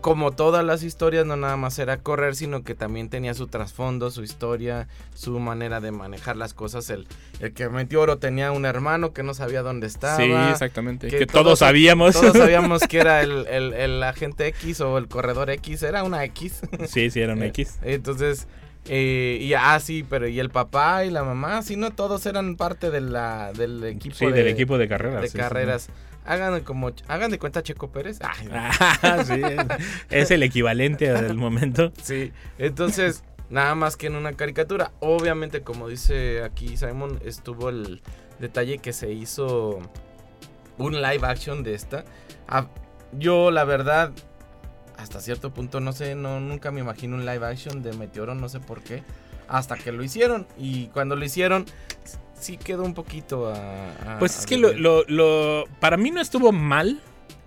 como 0.00 0.32
todas 0.32 0.64
las 0.64 0.82
historias, 0.82 1.26
no 1.26 1.36
nada 1.36 1.56
más 1.56 1.78
era 1.78 1.98
correr, 1.98 2.34
sino 2.36 2.62
que 2.62 2.74
también 2.74 3.08
tenía 3.08 3.34
su 3.34 3.46
trasfondo, 3.46 4.10
su 4.10 4.22
historia, 4.22 4.88
su 5.14 5.38
manera 5.40 5.80
de 5.80 5.90
manejar 5.92 6.36
las 6.36 6.54
cosas. 6.54 6.90
El, 6.90 7.06
el 7.40 7.52
que 7.52 7.68
metió 7.68 8.00
oro 8.00 8.18
tenía 8.18 8.52
un 8.52 8.64
hermano 8.64 9.12
que 9.12 9.22
no 9.22 9.34
sabía 9.34 9.62
dónde 9.62 9.86
estaba. 9.86 10.16
sí, 10.16 10.30
exactamente. 10.50 11.08
que 11.08 11.18
Que, 11.18 11.26
todos- 11.26 11.44
todos 11.44 11.58
sabíamos. 11.60 12.14
Todos 12.14 12.36
sabíamos 12.36 12.82
que 12.88 12.98
era 12.98 13.22
el, 13.22 13.46
el- 13.46 13.72
el 13.74 14.02
agente 14.02 14.46
X 14.48 14.80
o 14.80 14.98
el 14.98 15.08
corredor 15.08 15.50
X, 15.50 15.82
era 15.82 16.02
una 16.04 16.24
X. 16.24 16.60
sí, 16.88 17.10
sí, 17.10 17.20
era 17.20 17.32
un 17.34 17.42
Eh, 17.42 17.46
X. 17.48 17.78
Entonces, 17.82 18.46
eh, 18.86 19.38
y 19.40 19.52
ah, 19.54 19.78
sí, 19.78 20.04
pero 20.08 20.26
y 20.26 20.40
el 20.40 20.48
papá 20.50 21.04
y 21.04 21.10
la 21.10 21.22
mamá, 21.22 21.60
sí, 21.62 21.76
no, 21.76 21.90
todos 21.90 22.24
eran 22.26 22.56
parte 22.56 22.90
de 22.90 23.02
la, 23.02 23.52
del 23.52 23.84
equipo 23.84 24.14
Sí, 24.16 24.26
de, 24.26 24.32
del 24.32 24.48
equipo 24.48 24.78
de 24.78 24.88
carreras. 24.88 25.20
de 25.20 25.28
sí, 25.28 25.36
sí, 25.38 25.42
sí. 25.86 25.92
Hagan 26.30 26.54
de 26.54 26.62
como, 26.62 26.92
hagan 27.08 27.30
de 27.30 27.38
cuenta 27.38 27.62
Checo 27.62 27.90
Pérez. 27.90 28.18
Ay, 28.22 28.48
Ah, 28.52 29.24
sí, 29.26 29.40
es 30.10 30.30
el 30.30 30.42
equivalente 30.44 31.10
al 31.10 31.36
momento. 31.36 31.92
sí, 32.02 32.32
entonces, 32.58 33.24
nada 33.48 33.74
más 33.74 33.96
que 33.96 34.06
en 34.06 34.14
una 34.14 34.34
caricatura. 34.34 34.92
Obviamente, 35.00 35.62
como 35.62 35.88
dice 35.88 36.44
aquí 36.44 36.76
Simon, 36.76 37.18
estuvo 37.24 37.68
el 37.68 38.00
detalle 38.38 38.78
que 38.78 38.92
se 38.92 39.12
hizo 39.12 39.80
un 40.78 41.02
live 41.02 41.26
action 41.26 41.62
de 41.64 41.74
esta. 41.74 42.04
Ah, 42.46 42.68
yo, 43.12 43.50
la 43.50 43.64
verdad, 43.64 44.12
hasta 44.96 45.20
cierto 45.20 45.52
punto, 45.52 45.80
no 45.80 45.92
sé, 45.92 46.14
no, 46.14 46.38
nunca 46.38 46.70
me 46.70 46.80
imagino 46.80 47.16
un 47.16 47.26
live 47.26 47.44
action 47.44 47.82
de 47.82 47.92
Meteoro, 47.94 48.34
no 48.36 48.48
sé 48.48 48.60
por 48.60 48.82
qué. 48.82 49.02
Hasta 49.48 49.76
que 49.76 49.90
lo 49.90 50.04
hicieron. 50.04 50.46
Y 50.56 50.86
cuando 50.88 51.16
lo 51.16 51.24
hicieron, 51.24 51.66
sí 52.40 52.56
quedó 52.56 52.82
un 52.84 52.94
poquito 52.94 53.48
a. 53.48 54.14
a- 54.16 54.18
Pues 54.18 54.36
es 54.38 54.44
a 54.44 54.46
que 54.46 54.56
lo, 54.56 54.72
lo- 54.72 55.04
lo- 55.08 55.64
para 55.80 55.96
mí 55.96 56.10
no 56.10 56.20
estuvo 56.20 56.52
mal 56.52 57.00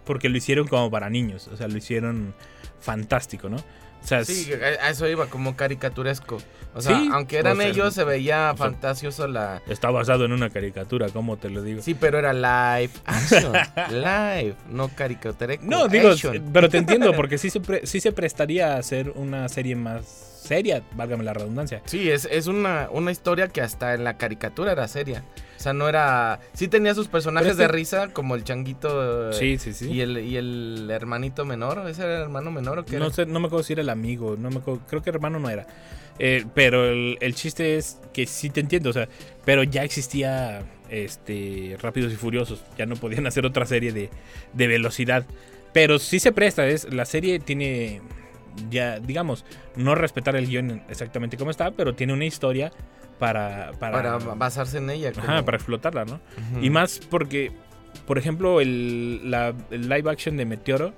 porque 0.06 0.30
lo 0.30 0.38
hicieron 0.38 0.68
como 0.68 0.90
para 0.92 1.10
niños, 1.10 1.48
o 1.48 1.58
sea, 1.58 1.68
lo 1.68 1.78
hicieron 1.78 2.34
fantástico, 2.80 3.50
¿no? 3.50 3.58
O 4.04 4.08
sea, 4.08 4.26
Sí, 4.26 4.50
a 4.82 4.90
eso 4.90 5.08
iba, 5.08 5.28
como 5.28 5.56
caricaturesco. 5.56 6.38
O 6.76 6.82
sea, 6.82 6.98
Sí, 6.98 7.10
aunque 7.14 7.38
eran 7.38 7.58
sea, 7.58 7.68
ellos, 7.68 7.94
se 7.94 8.04
veía 8.04 8.52
o 8.54 8.58
sea, 8.58 8.66
fantasioso 8.66 9.28
la. 9.28 9.62
está 9.68 9.92
basado 9.92 10.26
en 10.26 10.32
una 10.34 10.50
caricatura, 10.50 11.08
¿cómo 11.10 11.38
te 11.38 11.50
lo 11.50 11.62
digo? 11.62 11.82
Sí, 11.82 11.94
pero 11.94 12.18
era 12.20 12.34
live 12.34 12.92
action. 13.06 13.54
live, 13.92 14.56
no 14.70 14.88
caricaturesco. 14.90 15.64
No, 15.66 15.88
digo, 15.88 16.10
action. 16.10 16.50
pero 16.52 16.70
te 16.70 16.78
entiendo, 16.80 17.14
porque 17.16 17.38
sí 17.38 17.50
se, 17.50 17.60
pre- 17.62 17.86
sí 17.86 18.00
se 18.00 18.12
prestaría 18.12 18.74
a 18.74 18.78
hacer 18.80 19.12
una 19.16 19.48
serie 19.50 19.76
más 19.76 20.06
seria, 20.44 20.84
válgame 20.96 21.24
la 21.24 21.34
redundancia. 21.34 21.82
Sí, 21.86 22.10
es, 22.10 22.28
es 22.30 22.48
una, 22.48 22.90
una 22.92 23.12
historia 23.12 23.48
que 23.48 23.62
hasta 23.62 23.94
en 23.94 24.04
la 24.04 24.18
caricatura 24.18 24.72
era 24.74 24.88
seria. 24.88 25.24
O 25.64 25.66
sea, 25.66 25.72
no 25.72 25.88
era. 25.88 26.42
Sí 26.52 26.68
tenía 26.68 26.94
sus 26.94 27.08
personajes 27.08 27.56
de 27.56 27.70
risa, 27.70 28.10
como 28.10 28.36
el 28.36 28.44
changuito. 28.44 29.30
eh, 29.30 29.34
Sí, 29.34 29.58
sí, 29.58 29.72
sí. 29.72 29.90
Y 29.90 30.02
el, 30.02 30.18
y 30.18 30.36
el 30.36 30.90
hermanito 30.92 31.46
menor. 31.46 31.88
¿Ese 31.88 32.04
era 32.04 32.18
el 32.18 32.22
hermano 32.24 32.52
menor 32.52 32.80
o 32.80 32.84
qué 32.86 33.00
No 33.00 33.06
era? 33.06 33.14
sé, 33.14 33.26
no 33.28 33.40
me 33.40 33.48
acuerdo 33.48 33.64
si 33.64 33.72
era 33.72 33.82
el 33.82 33.88
amigo, 33.90 34.36
no 34.38 34.50
me 34.50 34.58
acuerdo, 34.58 34.82
creo 34.90 35.02
que 35.02 35.10
hermano 35.10 35.40
no 35.40 35.50
era. 35.50 35.66
Eh, 36.20 36.44
pero 36.54 36.84
el, 36.84 37.18
el 37.22 37.34
chiste 37.34 37.78
es 37.78 37.98
que 38.12 38.26
sí 38.26 38.50
te 38.50 38.60
entiendo, 38.60 38.90
o 38.90 38.94
sea, 38.94 39.08
pero 39.46 39.64
ya 39.64 39.86
existía 39.86 40.64
este 40.90 41.78
Rápidos 41.82 42.12
y 42.12 42.18
Furiosos, 42.18 42.62
ya 42.78 42.86
no 42.86 42.98
podían 42.98 43.26
hacer 43.28 43.46
otra 43.46 43.66
serie 43.66 43.94
de, 43.94 44.10
de 44.52 44.68
velocidad. 44.68 45.26
Pero 45.72 45.98
sí 45.98 46.20
se 46.20 46.34
presta, 46.34 46.68
es, 46.68 46.94
la 46.94 47.06
serie 47.06 47.40
tiene 47.40 48.02
ya, 48.70 49.00
digamos, 49.00 49.46
no 49.78 49.96
respetar 49.96 50.36
el 50.36 50.46
guion 50.48 50.84
exactamente 50.90 51.38
como 51.38 51.52
está, 51.52 51.72
pero 51.72 51.96
tiene 51.96 52.12
una 52.12 52.26
historia 52.26 52.74
para... 53.20 53.72
Para, 53.80 54.18
Para 54.18 54.18
basarse 54.36 54.78
en 54.78 54.90
ella. 54.90 55.12
ajá, 55.18 55.44
para 55.44 55.58
explotarla, 55.58 56.06
¿no? 56.06 56.20
Y 56.62 56.70
más 56.70 57.00
porque, 57.10 57.52
por 58.06 58.18
ejemplo, 58.18 58.60
el, 58.62 59.30
la- 59.30 59.54
el 59.72 59.88
live 59.90 60.10
action 60.10 60.38
de 60.38 60.46
Meteoro 60.46 60.94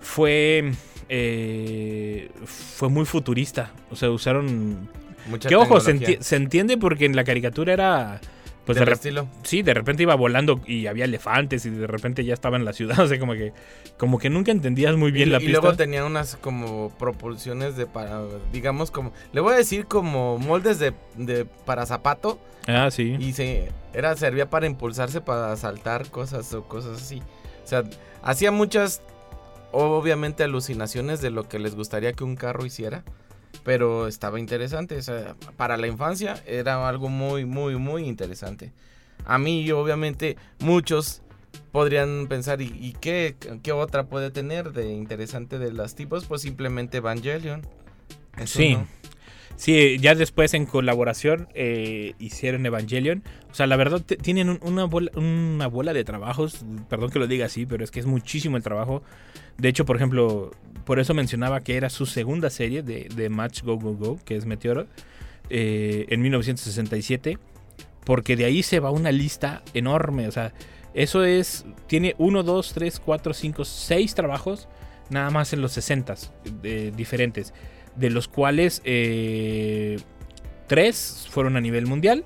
fue, 0.00 0.72
eh, 1.08 2.30
fue 2.44 2.88
muy 2.88 3.04
futurista. 3.04 3.70
O 3.90 3.96
sea, 3.96 4.10
usaron 4.10 4.88
Mucha 5.28 5.48
Que 5.48 5.54
ojo, 5.56 5.78
se, 5.80 5.94
enti- 5.94 6.20
se 6.20 6.34
entiende 6.36 6.76
porque 6.76 7.04
en 7.06 7.14
la 7.14 7.22
caricatura 7.24 7.72
era. 7.72 8.20
Pues 8.64 8.78
de 8.78 8.92
estilo. 8.92 9.28
Sí, 9.42 9.62
de 9.62 9.74
repente 9.74 10.04
iba 10.04 10.14
volando 10.14 10.60
y 10.66 10.86
había 10.86 11.04
elefantes 11.04 11.66
y 11.66 11.70
de 11.70 11.86
repente 11.86 12.24
ya 12.24 12.32
estaba 12.34 12.56
en 12.56 12.64
la 12.64 12.72
ciudad. 12.72 12.98
O 13.02 13.06
sea, 13.08 13.18
como 13.18 13.32
que, 13.32 13.52
como 13.96 14.18
que 14.18 14.30
nunca 14.30 14.52
entendías 14.52 14.96
muy 14.96 15.10
bien 15.10 15.28
y, 15.28 15.32
la 15.32 15.38
y 15.38 15.46
pista. 15.46 15.60
luego 15.60 15.76
tenía 15.76 16.04
unas 16.04 16.36
como 16.36 16.90
propulsiones 16.98 17.76
de 17.76 17.86
para, 17.86 18.22
digamos 18.52 18.90
como, 18.90 19.12
le 19.32 19.40
voy 19.40 19.54
a 19.54 19.56
decir 19.56 19.86
como 19.86 20.38
moldes 20.38 20.78
de, 20.78 20.92
de 21.16 21.44
para 21.44 21.86
zapato 21.86 22.38
Ah, 22.68 22.90
sí. 22.92 23.16
y 23.18 23.32
se 23.32 23.70
era 23.92 24.14
servía 24.16 24.48
para 24.48 24.66
impulsarse 24.66 25.20
para 25.20 25.56
saltar 25.56 26.08
cosas 26.10 26.54
o 26.54 26.62
cosas 26.64 27.02
así. 27.02 27.20
O 27.64 27.66
sea, 27.66 27.82
hacía 28.22 28.52
muchas 28.52 29.02
obviamente 29.72 30.44
alucinaciones 30.44 31.20
de 31.20 31.30
lo 31.30 31.48
que 31.48 31.58
les 31.58 31.74
gustaría 31.74 32.12
que 32.12 32.24
un 32.24 32.36
carro 32.36 32.64
hiciera, 32.66 33.02
pero 33.64 34.06
estaba 34.08 34.38
interesante, 34.40 34.96
o 34.96 35.02
sea, 35.02 35.34
para 35.56 35.76
la 35.76 35.86
infancia 35.86 36.42
era 36.46 36.88
algo 36.88 37.08
muy 37.08 37.44
muy 37.44 37.76
muy 37.76 38.04
interesante. 38.04 38.72
A 39.24 39.38
mí 39.38 39.70
obviamente 39.70 40.36
muchos 40.60 41.22
podrían 41.70 42.26
pensar 42.28 42.60
¿y, 42.60 42.66
y 42.80 42.92
qué, 43.00 43.36
qué 43.62 43.72
otra 43.72 44.04
puede 44.04 44.30
tener 44.30 44.72
de 44.72 44.90
interesante 44.92 45.58
de 45.58 45.72
las 45.72 45.94
tipos? 45.94 46.24
Pues 46.26 46.42
simplemente 46.42 46.98
Evangelion. 46.98 47.62
Eso 48.38 48.58
Sí. 48.58 48.74
no. 48.74 48.86
Sí, 49.54 49.98
ya 50.00 50.14
después 50.14 50.54
en 50.54 50.64
colaboración 50.66 51.46
eh, 51.54 52.14
hicieron 52.18 52.64
Evangelion. 52.66 53.22
O 53.50 53.54
sea, 53.54 53.66
la 53.66 53.76
verdad 53.76 54.00
tienen 54.00 54.48
un- 54.48 54.58
una, 54.62 54.84
bola, 54.86 55.10
una 55.14 55.66
bola 55.68 55.92
de 55.92 56.02
trabajos. 56.04 56.64
Perdón 56.88 57.10
que 57.10 57.18
lo 57.18 57.26
diga 57.28 57.46
así, 57.46 57.64
pero 57.66 57.84
es 57.84 57.90
que 57.90 58.00
es 58.00 58.06
muchísimo 58.06 58.56
el 58.56 58.62
trabajo. 58.62 59.02
De 59.58 59.68
hecho, 59.68 59.84
por 59.84 59.96
ejemplo, 59.96 60.50
por 60.84 60.98
eso 60.98 61.14
mencionaba 61.14 61.60
que 61.60 61.76
era 61.76 61.90
su 61.90 62.06
segunda 62.06 62.50
serie 62.50 62.82
de, 62.82 63.08
de 63.14 63.28
Match 63.28 63.62
Go 63.62 63.78
Go 63.78 63.94
Go, 63.94 64.18
que 64.24 64.36
es 64.36 64.46
Meteoro, 64.46 64.86
eh, 65.50 66.06
en 66.08 66.22
1967. 66.22 67.38
Porque 68.04 68.34
de 68.36 68.44
ahí 68.44 68.62
se 68.62 68.80
va 68.80 68.90
una 68.90 69.12
lista 69.12 69.62
enorme. 69.74 70.26
O 70.26 70.32
sea, 70.32 70.52
eso 70.92 71.24
es. 71.24 71.64
Tiene 71.86 72.16
1, 72.18 72.42
2, 72.42 72.72
3, 72.74 73.00
4, 73.00 73.34
5, 73.34 73.64
6 73.64 74.14
trabajos. 74.14 74.68
Nada 75.08 75.30
más 75.30 75.52
en 75.52 75.60
los 75.60 75.72
60 75.72 76.14
diferentes 76.96 77.52
de 77.96 78.10
los 78.10 78.28
cuales 78.28 78.80
eh, 78.84 79.98
tres 80.66 81.26
fueron 81.30 81.56
a 81.56 81.60
nivel 81.60 81.86
mundial 81.86 82.24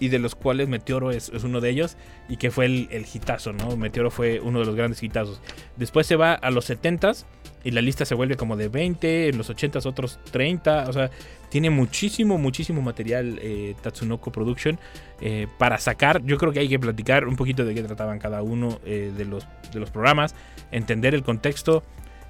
y 0.00 0.08
de 0.08 0.18
los 0.18 0.34
cuales 0.34 0.68
Meteoro 0.68 1.10
es, 1.10 1.30
uno 1.44 1.60
de 1.60 1.70
ellos 1.70 1.96
y 2.28 2.36
que 2.36 2.50
fue 2.50 2.66
el, 2.66 2.88
el 2.90 3.06
hitazo, 3.12 3.52
¿no? 3.52 3.76
Meteoro 3.76 4.10
fue 4.10 4.40
uno 4.40 4.60
de 4.60 4.66
los 4.66 4.74
grandes 4.74 5.02
hitazos. 5.02 5.40
Después 5.76 6.06
se 6.06 6.16
va 6.16 6.34
a 6.34 6.50
los 6.50 6.70
70s 6.70 7.24
y 7.64 7.70
la 7.70 7.80
lista 7.80 8.04
se 8.04 8.14
vuelve 8.14 8.36
como 8.36 8.56
de 8.56 8.68
20, 8.68 9.28
en 9.28 9.38
los 9.38 9.50
80s 9.50 9.84
otros 9.86 10.18
30, 10.30 10.86
o 10.88 10.92
sea, 10.92 11.10
tiene 11.48 11.70
muchísimo, 11.70 12.38
muchísimo 12.38 12.82
material 12.82 13.38
eh, 13.42 13.74
Tatsunoko 13.82 14.30
Production 14.30 14.78
eh, 15.20 15.46
para 15.58 15.78
sacar. 15.78 16.22
Yo 16.24 16.38
creo 16.38 16.52
que 16.52 16.60
hay 16.60 16.68
que 16.68 16.78
platicar 16.78 17.26
un 17.26 17.36
poquito 17.36 17.64
de 17.64 17.74
qué 17.74 17.82
trataban 17.82 18.18
cada 18.18 18.42
uno 18.42 18.80
eh, 18.84 19.12
de, 19.16 19.24
los, 19.24 19.46
de 19.72 19.80
los 19.80 19.90
programas, 19.90 20.34
entender 20.70 21.14
el 21.14 21.22
contexto, 21.22 21.82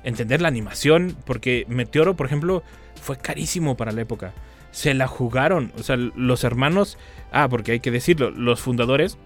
entender 0.04 0.40
la 0.40 0.48
animación, 0.48 1.16
porque 1.24 1.66
Meteoro, 1.68 2.16
por 2.16 2.26
ejemplo, 2.26 2.62
fue 3.00 3.18
carísimo 3.18 3.76
para 3.76 3.92
la 3.92 4.00
época. 4.00 4.32
Se 4.70 4.94
la 4.94 5.06
jugaron, 5.08 5.72
o 5.78 5.82
sea, 5.82 5.96
los 5.96 6.44
hermanos, 6.44 6.98
ah, 7.32 7.48
porque 7.48 7.72
hay 7.72 7.80
que 7.80 7.90
decirlo, 7.90 8.30
los 8.30 8.60
fundadores 8.60 9.18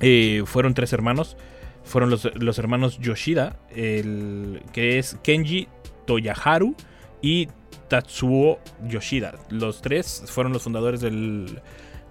eh, 0.00 0.42
fueron 0.46 0.74
tres 0.74 0.92
hermanos, 0.92 1.36
fueron 1.82 2.10
los, 2.10 2.30
los 2.34 2.58
hermanos 2.58 2.98
Yoshida, 2.98 3.56
el, 3.74 4.62
que 4.72 4.98
es 4.98 5.18
Kenji 5.22 5.68
Toyaharu 6.06 6.74
y 7.22 7.48
Tatsuo 7.88 8.58
Yoshida. 8.86 9.34
Los 9.50 9.82
tres 9.82 10.24
fueron 10.26 10.52
los 10.52 10.62
fundadores 10.62 11.00
del, 11.00 11.60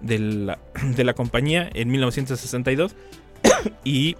de 0.00 1.04
la 1.04 1.14
compañía 1.14 1.70
en 1.72 1.90
1962 1.90 2.94
y 3.84 4.16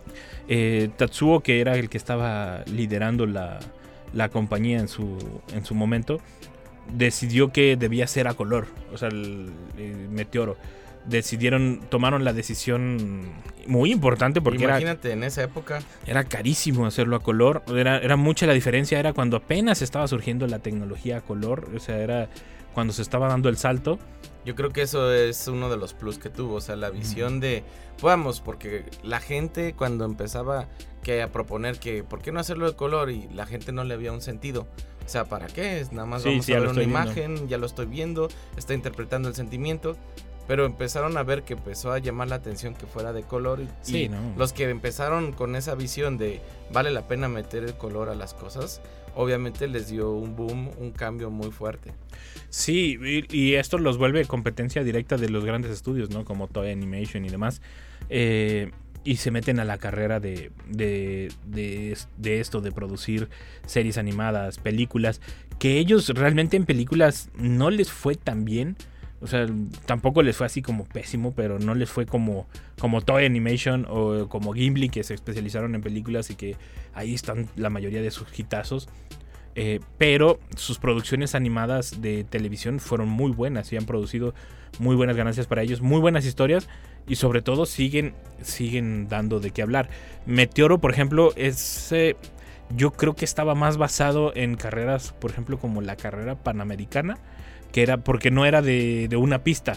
eh, 0.49 0.91
Tatsuo, 0.97 1.41
que 1.41 1.61
era 1.61 1.77
el 1.77 1.89
que 1.89 1.99
estaba 1.99 2.65
liderando 2.67 3.27
la, 3.27 3.61
la 4.13 4.29
compañía 4.29 4.79
en 4.79 4.89
su, 4.89 5.19
en 5.53 5.65
su 5.65 5.75
momento, 5.75 6.21
decidió 6.93 7.53
que 7.53 7.77
debía 7.77 8.07
ser 8.07 8.29
a 8.29 8.35
color, 8.35 8.67
o 8.93 8.99
sea, 8.99 9.09
el, 9.09 9.51
el 9.79 10.09
meteoro. 10.09 10.57
Decidieron, 11.07 11.81
tomaron 11.91 12.25
la 12.25 12.33
decisión 12.33 13.21
muy 13.67 13.93
importante 13.93 14.41
porque 14.41 14.65
era, 14.65 14.81
Imagínate 14.81 15.13
en 15.13 15.23
esa 15.23 15.43
época. 15.43 15.81
era 16.07 16.25
carísimo 16.25 16.87
hacerlo 16.87 17.17
a 17.17 17.21
color. 17.21 17.63
Era, 17.69 17.99
era 17.99 18.17
mucha 18.17 18.47
la 18.47 18.55
diferencia. 18.55 18.99
Era 18.99 19.13
cuando 19.13 19.37
apenas 19.37 19.83
estaba 19.83 20.09
surgiendo 20.09 20.47
la 20.47 20.61
tecnología 20.61 21.19
a 21.19 21.21
color. 21.21 21.69
O 21.77 21.79
sea, 21.79 21.99
era 21.99 22.31
cuando 22.73 22.95
se 22.95 23.03
estaba 23.03 23.29
dando 23.29 23.51
el 23.51 23.59
salto. 23.59 23.99
Yo 24.45 24.55
creo 24.55 24.71
que 24.71 24.83
eso 24.83 25.13
es 25.13 25.47
uno 25.49 25.71
de 25.71 25.77
los 25.77 25.95
plus 25.95 26.19
que 26.19 26.29
tuvo, 26.29 26.57
o 26.57 26.61
sea, 26.61 26.77
la 26.77 26.91
visión 26.91 27.41
de, 27.41 27.65
vamos, 28.03 28.43
porque 28.43 28.85
la 29.03 29.19
gente 29.19 29.73
cuando 29.73 30.05
empezaba 30.05 30.69
que 31.03 31.23
a 31.23 31.33
proponer 31.33 31.79
que, 31.79 32.05
¿por 32.05 32.21
qué 32.21 32.31
no 32.31 32.41
hacerlo 32.41 32.67
de 32.71 32.77
color? 32.77 33.11
Y 33.11 33.27
la 33.33 33.47
gente 33.47 33.73
no 33.73 33.85
le 33.85 33.95
había 33.95 34.13
un 34.13 34.21
sentido. 34.21 34.67
O 35.05 35.09
sea, 35.09 35.25
¿para 35.27 35.47
qué? 35.49 35.81
Es 35.81 35.93
Nada 35.93 36.07
más 36.07 36.23
Sí, 36.23 36.29
vamos 36.31 36.47
sí, 36.47 36.53
a 36.55 36.61
ver 36.61 36.69
una 36.71 36.79
viendo. 36.81 36.99
imagen, 36.99 37.49
ya 37.49 37.59
lo 37.59 37.67
estoy 37.67 37.87
viendo, 37.87 38.29
está 38.57 38.75
interpretando 38.75 39.29
el 39.29 39.35
sentimiento. 39.35 39.97
Pero 40.47 40.67
empezaron 40.67 41.17
a 41.17 41.23
ver 41.23 41.43
que 41.43 41.55
empezó 41.55 41.91
a 41.93 41.99
llamar 41.99 42.29
la 42.29 42.35
atención 42.37 42.75
que 42.75 42.85
fuera 42.87 43.15
de 43.15 43.23
color. 43.23 43.61
Y, 43.63 43.69
Sí, 43.81 44.03
y 44.03 44.09
no. 44.11 44.19
los 44.37 44.53
que 44.53 44.69
empezaron 44.69 45.33
con 45.33 45.57
esa 45.57 45.75
visión 45.75 46.19
de 46.19 46.43
vale 46.71 46.91
la 46.91 47.09
pena 47.09 47.29
meter 47.29 47.65
el 47.65 47.75
color 47.79 48.11
a 48.11 48.15
las 48.15 48.35
cosas, 48.35 48.83
obviamente 49.15 49.67
les 49.69 49.89
dio 49.89 50.11
un 50.11 50.37
boom, 50.37 50.71
un 50.79 50.91
cambio 50.91 51.31
muy 51.31 51.51
fuerte. 51.51 51.93
Sí, 52.51 52.99
y, 53.03 53.35
y 53.35 53.55
esto 53.55 53.79
los 53.79 53.97
vuelve 53.97 54.27
competencia 54.27 54.85
directa 54.85 55.17
de 55.17 55.31
los 55.31 55.47
grandes 55.47 55.71
estudios, 55.71 56.11
¿no? 56.11 56.27
Como 56.27 56.47
Toy 56.47 56.71
Animation 56.71 57.25
y 57.25 57.31
demás. 57.31 57.63
Eh, 58.11 58.71
y 59.05 59.17
se 59.17 59.31
meten 59.31 59.61
a 59.61 59.65
la 59.65 59.79
carrera 59.79 60.19
de, 60.19 60.51
de, 60.67 61.31
de, 61.47 62.41
esto, 62.41 62.61
de 62.63 62.73
producir 62.73 63.29
series 63.67 63.99
animadas, 63.99 64.59
películas, 64.59 65.21
que 65.59 65.79
ellos 65.79 66.09
realmente 66.09 66.57
en 66.57 66.65
películas 66.65 67.31
no 67.37 67.71
les 67.71 67.93
fue 67.93 68.15
tan 68.15 68.45
bien. 68.45 68.77
O 69.21 69.27
sea, 69.27 69.47
tampoco 69.87 70.23
les 70.23 70.37
fue 70.37 70.47
así 70.47 70.61
como 70.61 70.85
pésimo, 70.85 71.33
pero 71.35 71.59
no 71.59 71.75
les 71.75 71.91
fue 71.91 72.07
como, 72.07 72.47
como 72.79 73.01
Toy 73.03 73.25
Animation 73.25 73.87
o 73.89 74.29
como 74.29 74.53
Gimli, 74.53 74.89
que 74.89 75.03
se 75.03 75.15
especializaron 75.15 75.75
en 75.75 75.83
películas 75.83 76.31
y 76.31 76.35
que 76.35 76.57
ahí 76.95 77.15
están 77.15 77.49
la 77.57 77.71
mayoría 77.71 78.03
de 78.03 78.11
sus 78.11 78.39
hitazos. 78.39 78.89
Eh, 79.57 79.81
pero 79.99 80.41
sus 80.57 80.79
producciones 80.79 81.35
animadas 81.35 82.03
de 82.03 82.25
televisión 82.25 82.81
fueron 82.81 83.09
muy 83.09 83.31
buenas 83.31 83.73
y 83.73 83.77
han 83.77 83.87
producido 83.87 84.35
muy 84.81 84.97
buenas 84.97 85.17
ganancias 85.17 85.47
para 85.47 85.63
ellos, 85.63 85.81
muy 85.81 86.01
buenas 86.01 86.27
historias 86.27 86.69
y 87.07 87.17
sobre 87.17 87.43
todo 87.43 87.67
siguen, 87.67 88.15
siguen 88.43 89.09
dando 89.09 89.41
de 89.41 89.51
qué 89.51 89.63
hablar. 89.63 89.89
Meteoro, 90.27 90.79
por 90.81 90.91
ejemplo, 90.93 91.33
es, 91.37 91.93
eh, 91.93 92.17
yo 92.75 92.93
creo 92.93 93.15
que 93.15 93.25
estaba 93.25 93.55
más 93.55 93.77
basado 93.77 94.33
en 94.35 94.57
carreras, 94.57 95.13
por 95.13 95.31
ejemplo, 95.31 95.59
como 95.59 95.81
la 95.83 95.97
carrera 95.97 96.37
panamericana, 96.37 97.19
que 97.73 97.83
era 97.83 97.99
porque 97.99 98.31
no 98.31 98.47
era 98.47 98.63
de, 98.63 99.09
de 99.09 99.17
una 99.17 99.41
pista. 99.43 99.77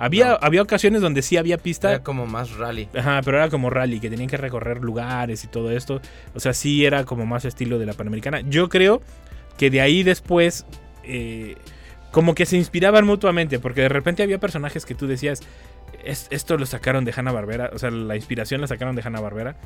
Había, 0.00 0.28
No. 0.28 0.38
había 0.42 0.62
ocasiones 0.62 1.00
donde 1.00 1.22
sí 1.22 1.36
había 1.36 1.58
pista, 1.58 1.90
Era 1.90 2.02
como 2.04 2.24
más 2.26 2.52
rally. 2.56 2.88
Ajá, 2.96 3.20
pero 3.24 3.38
era 3.38 3.48
como 3.50 3.68
rally, 3.68 3.98
que 3.98 4.08
tenían 4.08 4.28
que 4.28 4.36
recorrer 4.36 4.78
lugares 4.80 5.42
y 5.42 5.48
todo 5.48 5.72
esto. 5.72 6.00
O 6.34 6.40
sea, 6.40 6.52
sí 6.52 6.84
era 6.84 7.04
como 7.04 7.26
más 7.26 7.44
estilo 7.44 7.80
de 7.80 7.86
la 7.86 7.94
Panamericana. 7.94 8.40
Yo 8.42 8.68
creo 8.68 9.02
que 9.56 9.70
de 9.70 9.80
ahí 9.80 10.04
después, 10.04 10.66
eh, 11.02 11.56
como 12.12 12.36
que 12.36 12.46
se 12.46 12.56
inspiraban 12.56 13.06
mutuamente, 13.06 13.58
porque 13.58 13.80
de 13.80 13.88
repente 13.88 14.22
había 14.22 14.38
personajes 14.38 14.86
que 14.86 14.94
tú 14.94 15.08
decías, 15.08 15.40
"Es- 16.04 16.28
esto 16.30 16.56
lo 16.56 16.66
sacaron 16.66 17.04
de 17.04 17.12
Hanna 17.16 17.32
Barbera, 17.32 17.70
o 17.74 17.78
sea, 17.78 17.90
la 17.90 18.16
inspiración 18.16 18.60
la 18.60 18.66
sacaron 18.66 18.96
de 18.96 19.02
Hanna 19.04 19.20
Barbera. 19.20 19.56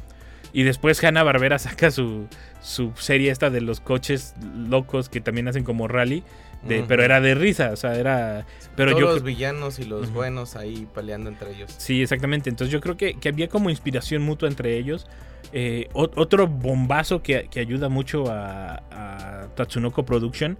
Y 0.55 0.64
después 0.64 1.02
Hanna 1.02 1.23
Barbera 1.23 1.59
saca 1.59 1.91
su, 1.91 2.26
su 2.61 2.93
serie 2.97 3.31
esta 3.31 3.49
de 3.50 3.61
los 3.62 3.81
coches 3.81 4.35
locos 4.55 5.09
que 5.09 5.21
también 5.21 5.49
hacen 5.49 5.64
como 5.64 5.88
rally, 5.88 6.23
de, 6.62 6.85
pero 6.87 7.02
era 7.02 7.21
de 7.21 7.35
risa, 7.35 7.71
o 7.73 7.76
sea, 7.76 7.97
era... 7.97 8.47
Pero 8.76 8.93
Todos 8.93 9.00
yo 9.00 9.11
los 9.14 9.23
villanos 9.25 9.79
y 9.81 9.85
los 9.85 10.12
buenos 10.12 10.55
ahí 10.55 10.87
peleando 10.95 11.29
entre 11.29 11.50
ellos. 11.52 11.75
Sí, 11.76 12.02
exactamente. 12.02 12.50
Entonces 12.50 12.73
yo 12.73 12.81
creo 12.81 12.97
que, 12.97 13.14
que 13.14 13.29
había 13.31 13.49
como 13.49 13.69
inspiración 13.69 14.23
mutua 14.23 14.49
entre 14.49 14.76
ellos. 14.79 15.07
Eh, 15.52 15.88
otro 15.93 16.47
bombazo 16.47 17.21
que, 17.23 17.49
que 17.50 17.59
ayuda 17.59 17.88
mucho 17.88 18.31
a, 18.31 18.83
a 18.93 19.49
Tatsunoko 19.57 20.05
Production 20.05 20.57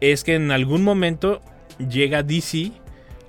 es 0.00 0.24
que 0.24 0.34
en 0.34 0.50
algún 0.50 0.82
momento 0.82 1.40
llega 1.78 2.22
DC 2.24 2.72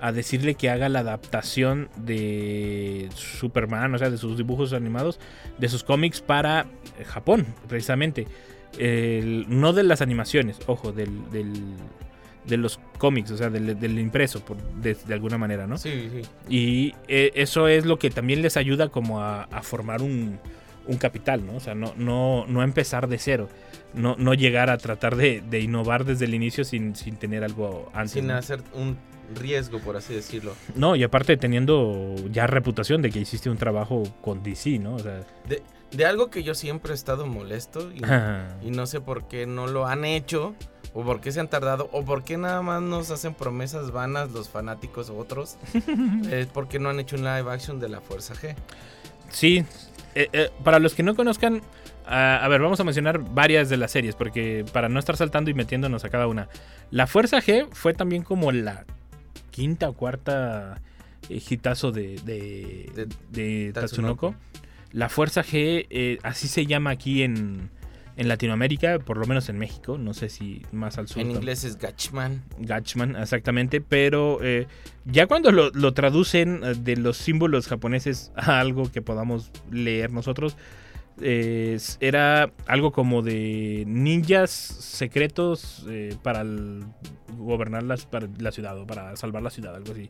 a 0.00 0.12
decirle 0.12 0.54
que 0.54 0.70
haga 0.70 0.88
la 0.88 1.00
adaptación 1.00 1.88
de 1.96 3.08
Superman, 3.14 3.94
o 3.94 3.98
sea, 3.98 4.10
de 4.10 4.16
sus 4.18 4.36
dibujos 4.36 4.72
animados, 4.72 5.20
de 5.58 5.68
sus 5.68 5.84
cómics 5.84 6.20
para 6.20 6.66
eh, 6.98 7.04
Japón, 7.04 7.46
precisamente. 7.68 8.26
El- 8.78 9.46
no 9.48 9.72
de 9.72 9.82
las 9.82 10.00
animaciones, 10.00 10.58
ojo, 10.66 10.92
del, 10.92 11.30
del- 11.30 11.74
de 12.46 12.56
los 12.56 12.80
cómics, 12.98 13.30
o 13.32 13.36
sea, 13.36 13.50
del, 13.50 13.78
del 13.78 13.98
impreso, 13.98 14.44
por, 14.44 14.56
de, 14.80 14.94
de 14.94 15.14
alguna 15.14 15.36
manera, 15.38 15.66
¿no? 15.66 15.76
Sí, 15.76 16.08
sí. 16.10 16.22
Y 16.48 16.94
eh, 17.08 17.32
eso 17.34 17.68
es 17.68 17.84
lo 17.84 17.98
que 17.98 18.10
también 18.10 18.42
les 18.42 18.56
ayuda 18.56 18.88
como 18.88 19.20
a, 19.20 19.42
a 19.44 19.62
formar 19.62 20.00
un, 20.02 20.38
un 20.86 20.96
capital, 20.96 21.44
¿no? 21.44 21.56
O 21.56 21.60
sea, 21.60 21.74
no, 21.74 21.92
no, 21.96 22.46
no 22.48 22.62
empezar 22.62 23.08
de 23.08 23.18
cero. 23.18 23.48
No, 23.92 24.14
no 24.18 24.34
llegar 24.34 24.70
a 24.70 24.78
tratar 24.78 25.16
de, 25.16 25.42
de 25.50 25.60
innovar 25.60 26.04
desde 26.04 26.24
el 26.24 26.34
inicio 26.34 26.64
sin, 26.64 26.94
sin 26.96 27.16
tener 27.16 27.42
algo 27.44 27.90
antes. 27.92 28.12
Sin 28.12 28.28
¿no? 28.28 28.34
hacer 28.36 28.62
un 28.72 28.96
riesgo, 29.34 29.78
por 29.78 29.96
así 29.96 30.14
decirlo. 30.14 30.54
No, 30.74 30.96
y 30.96 31.02
aparte 31.02 31.36
teniendo 31.36 32.14
ya 32.30 32.46
reputación 32.46 33.02
de 33.02 33.10
que 33.10 33.20
hiciste 33.20 33.50
un 33.50 33.56
trabajo 33.56 34.02
con 34.20 34.42
DC, 34.42 34.78
¿no? 34.78 34.94
O 34.94 34.98
sea, 34.98 35.24
De, 35.48 35.62
de 35.92 36.06
algo 36.06 36.30
que 36.30 36.42
yo 36.42 36.54
siempre 36.54 36.92
he 36.92 36.94
estado 36.94 37.26
molesto 37.26 37.90
y, 37.92 38.02
y 38.66 38.70
no 38.70 38.86
sé 38.86 39.00
por 39.00 39.28
qué 39.28 39.46
no 39.46 39.66
lo 39.66 39.86
han 39.86 40.04
hecho, 40.04 40.54
o 40.94 41.04
por 41.04 41.20
qué 41.20 41.32
se 41.32 41.40
han 41.40 41.48
tardado, 41.48 41.88
o 41.92 42.04
por 42.04 42.24
qué 42.24 42.36
nada 42.36 42.62
más 42.62 42.82
nos 42.82 43.10
hacen 43.10 43.34
promesas 43.34 43.90
vanas 43.90 44.30
los 44.30 44.48
fanáticos 44.48 45.10
u 45.10 45.16
otros, 45.16 45.56
es 46.30 46.46
porque 46.46 46.78
no 46.78 46.88
han 46.90 47.00
hecho 47.00 47.16
un 47.16 47.22
live 47.22 47.50
action 47.50 47.80
de 47.80 47.88
la 47.88 48.00
Fuerza 48.00 48.34
G. 48.34 48.54
Sí, 49.30 49.64
eh, 50.14 50.28
eh, 50.32 50.50
para 50.64 50.78
los 50.78 50.94
que 50.94 51.02
no 51.02 51.14
conozcan, 51.14 51.62
ah, 52.06 52.40
a 52.42 52.48
ver, 52.48 52.60
vamos 52.60 52.80
a 52.80 52.84
mencionar 52.84 53.18
varias 53.18 53.68
de 53.68 53.76
las 53.76 53.92
series, 53.92 54.16
porque 54.16 54.64
para 54.72 54.88
no 54.88 54.98
estar 54.98 55.16
saltando 55.16 55.50
y 55.50 55.54
metiéndonos 55.54 56.04
a 56.04 56.08
cada 56.08 56.26
una. 56.26 56.48
La 56.90 57.06
Fuerza 57.06 57.38
G 57.40 57.68
fue 57.72 57.94
también 57.94 58.22
como 58.22 58.50
la 58.50 58.84
quinta 59.50 59.88
o 59.88 59.92
cuarta 59.92 60.80
eh, 61.28 61.40
hitazo 61.48 61.92
de, 61.92 62.16
de, 62.24 62.90
De 62.94 63.06
de 63.30 63.72
Tatsunoko. 63.72 64.30
Tatsunoko. 64.30 64.34
La 64.92 65.08
Fuerza 65.08 65.42
G, 65.44 65.86
eh, 65.90 66.18
así 66.22 66.48
se 66.48 66.66
llama 66.66 66.90
aquí 66.90 67.22
en, 67.22 67.70
en 68.16 68.28
Latinoamérica, 68.28 68.98
por 68.98 69.18
lo 69.18 69.26
menos 69.26 69.48
en 69.48 69.56
México, 69.56 69.98
no 69.98 70.14
sé 70.14 70.28
si 70.28 70.62
más 70.72 70.98
al 70.98 71.06
sur. 71.06 71.22
En 71.22 71.30
inglés 71.30 71.62
es 71.62 71.78
Gatchman. 71.78 72.42
Gatchman, 72.58 73.14
exactamente, 73.14 73.80
pero 73.80 74.40
eh, 74.42 74.66
ya 75.04 75.28
cuando 75.28 75.52
lo, 75.52 75.70
lo 75.70 75.94
traducen 75.94 76.60
de 76.84 76.96
los 76.96 77.16
símbolos 77.18 77.68
japoneses 77.68 78.32
a 78.34 78.58
algo 78.58 78.90
que 78.90 79.00
podamos 79.00 79.52
leer 79.70 80.10
nosotros, 80.10 80.56
eh, 81.22 81.78
era 82.00 82.50
algo 82.66 82.92
como 82.92 83.22
de 83.22 83.84
ninjas 83.86 84.50
secretos 84.50 85.84
eh, 85.88 86.14
para 86.22 86.40
el- 86.42 86.84
gobernar 87.36 87.82
las- 87.82 88.06
para 88.06 88.28
la 88.38 88.52
ciudad 88.52 88.78
o 88.78 88.86
para 88.86 89.16
salvar 89.16 89.42
la 89.42 89.50
ciudad, 89.50 89.74
algo 89.74 89.92
así. 89.92 90.08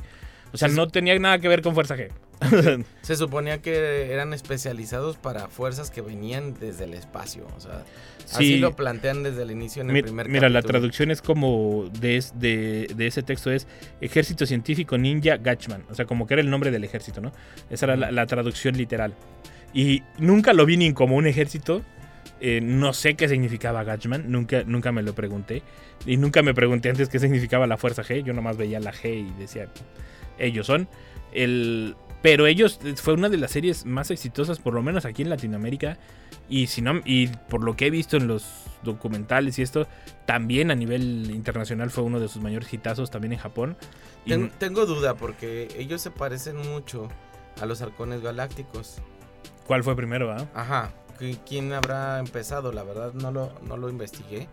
O 0.53 0.57
sea, 0.57 0.67
no 0.67 0.89
tenía 0.89 1.17
nada 1.21 1.39
que 1.39 1.47
ver 1.47 1.63
con 1.63 1.75
Fuerza 1.75 1.97
G. 1.97 2.09
Se 3.03 3.15
suponía 3.15 3.63
que 3.63 4.13
eran 4.13 4.33
especializados 4.33 5.17
para 5.17 5.47
fuerzas 5.49 5.93
que 5.93 6.01
venían 6.01 6.55
desde 6.59 6.85
el 6.85 6.95
espacio. 6.95 7.47
O 7.57 7.61
sea, 7.61 7.85
así 8.25 8.55
Sí. 8.55 8.59
lo 8.59 8.75
plantean 8.75 9.23
desde 9.23 9.43
el 9.43 9.53
inicio 9.53 9.83
en 9.83 9.91
el 9.91 9.95
Mi- 9.95 10.03
primer 10.03 10.29
Mira, 10.29 10.49
la 10.49 10.63
traducción 10.63 11.13
es 11.13 11.23
como 11.23 11.89
de, 12.01 12.25
de, 12.35 12.91
de 12.97 13.07
ese 13.07 13.23
texto 13.23 13.53
es 13.53 13.69
Ejército 14.01 14.45
Científico 14.45 14.99
Ninja 14.99 15.37
Gatchman. 15.37 15.85
O 15.89 15.95
sea, 15.95 16.05
como 16.07 16.27
que 16.27 16.35
era 16.35 16.41
el 16.43 16.51
nombre 16.51 16.73
del 16.73 16.83
ejército, 16.83 17.21
¿no? 17.21 17.31
Esa 17.71 17.87
era 17.87 17.97
la, 17.97 18.11
la 18.11 18.27
traducción 18.27 18.77
literal. 18.77 19.15
Y 19.73 20.03
nunca 20.19 20.53
lo 20.53 20.67
vi 20.67 20.77
ni 20.77 20.93
como 20.93 21.17
un 21.17 21.27
ejército. 21.27 21.83
eh, 22.41 22.61
no 22.63 22.93
sé 22.93 23.15
qué 23.15 23.29
significaba 23.29 23.85
Gatchman. 23.85 24.31
Nunca, 24.31 24.63
nunca 24.65 24.93
me 24.93 25.03
lo 25.03 25.15
pregunté. 25.15 25.63
Y 26.07 26.17
nunca 26.17 26.43
me 26.43 26.55
pregunté 26.55 26.89
antes 26.89 27.09
qué 27.09 27.19
significaba 27.19 27.67
la 27.67 27.77
fuerza 27.77 28.03
G. 28.03 28.25
Yo 28.25 28.33
nomás 28.33 28.57
veía 28.57 28.81
la 28.81 28.93
G 28.93 29.29
y 29.29 29.39
decía, 29.39 29.69
ellos 30.39 30.67
son. 30.67 30.89
El, 31.33 31.95
pero 32.23 32.47
ellos 32.47 32.81
fue 32.97 33.15
una 33.15 33.29
de 33.29 33.37
las 33.37 33.51
series 33.53 33.85
más 33.87 34.11
exitosas, 34.11 34.59
por 34.59 34.75
lo 34.75 34.83
menos 34.83 35.05
aquí 35.05 35.23
en 35.23 35.31
Latinoamérica. 35.31 35.99
Y, 36.49 36.67
si 36.67 36.83
no, 36.83 37.01
y 37.05 37.29
por 37.29 37.63
lo 37.63 37.77
que 37.77 37.87
he 37.87 37.91
visto 37.91 38.17
en 38.17 38.27
los 38.27 38.45
documentales 38.83 39.59
y 39.59 39.63
esto, 39.63 39.87
también 40.27 40.71
a 40.71 40.75
nivel 40.75 41.31
internacional 41.31 41.91
fue 41.91 42.03
uno 42.03 42.19
de 42.19 42.29
sus 42.29 42.43
mayores 42.43 42.73
hitazos, 42.73 43.11
también 43.11 43.35
en 43.35 43.39
Japón. 43.39 43.77
Y 44.25 44.37
tengo 44.59 44.87
duda 44.87 45.15
porque 45.15 45.69
ellos 45.79 46.01
se 46.01 46.11
parecen 46.11 46.57
mucho 46.57 47.09
a 47.61 47.67
los 47.67 47.83
halcones 47.83 48.23
galácticos. 48.23 48.97
¿Cuál 49.67 49.85
fue 49.85 49.95
primero? 49.97 50.33
ah? 50.33 50.47
Ajá. 50.55 50.91
¿qui- 51.19 51.39
¿Quién 51.47 51.73
habrá 51.73 52.19
empezado? 52.19 52.73
La 52.73 52.83
verdad 52.83 53.13
no 53.15 53.31
lo, 53.31 53.53
no 53.63 53.77
lo 53.77 53.89
investigué. 53.89 54.49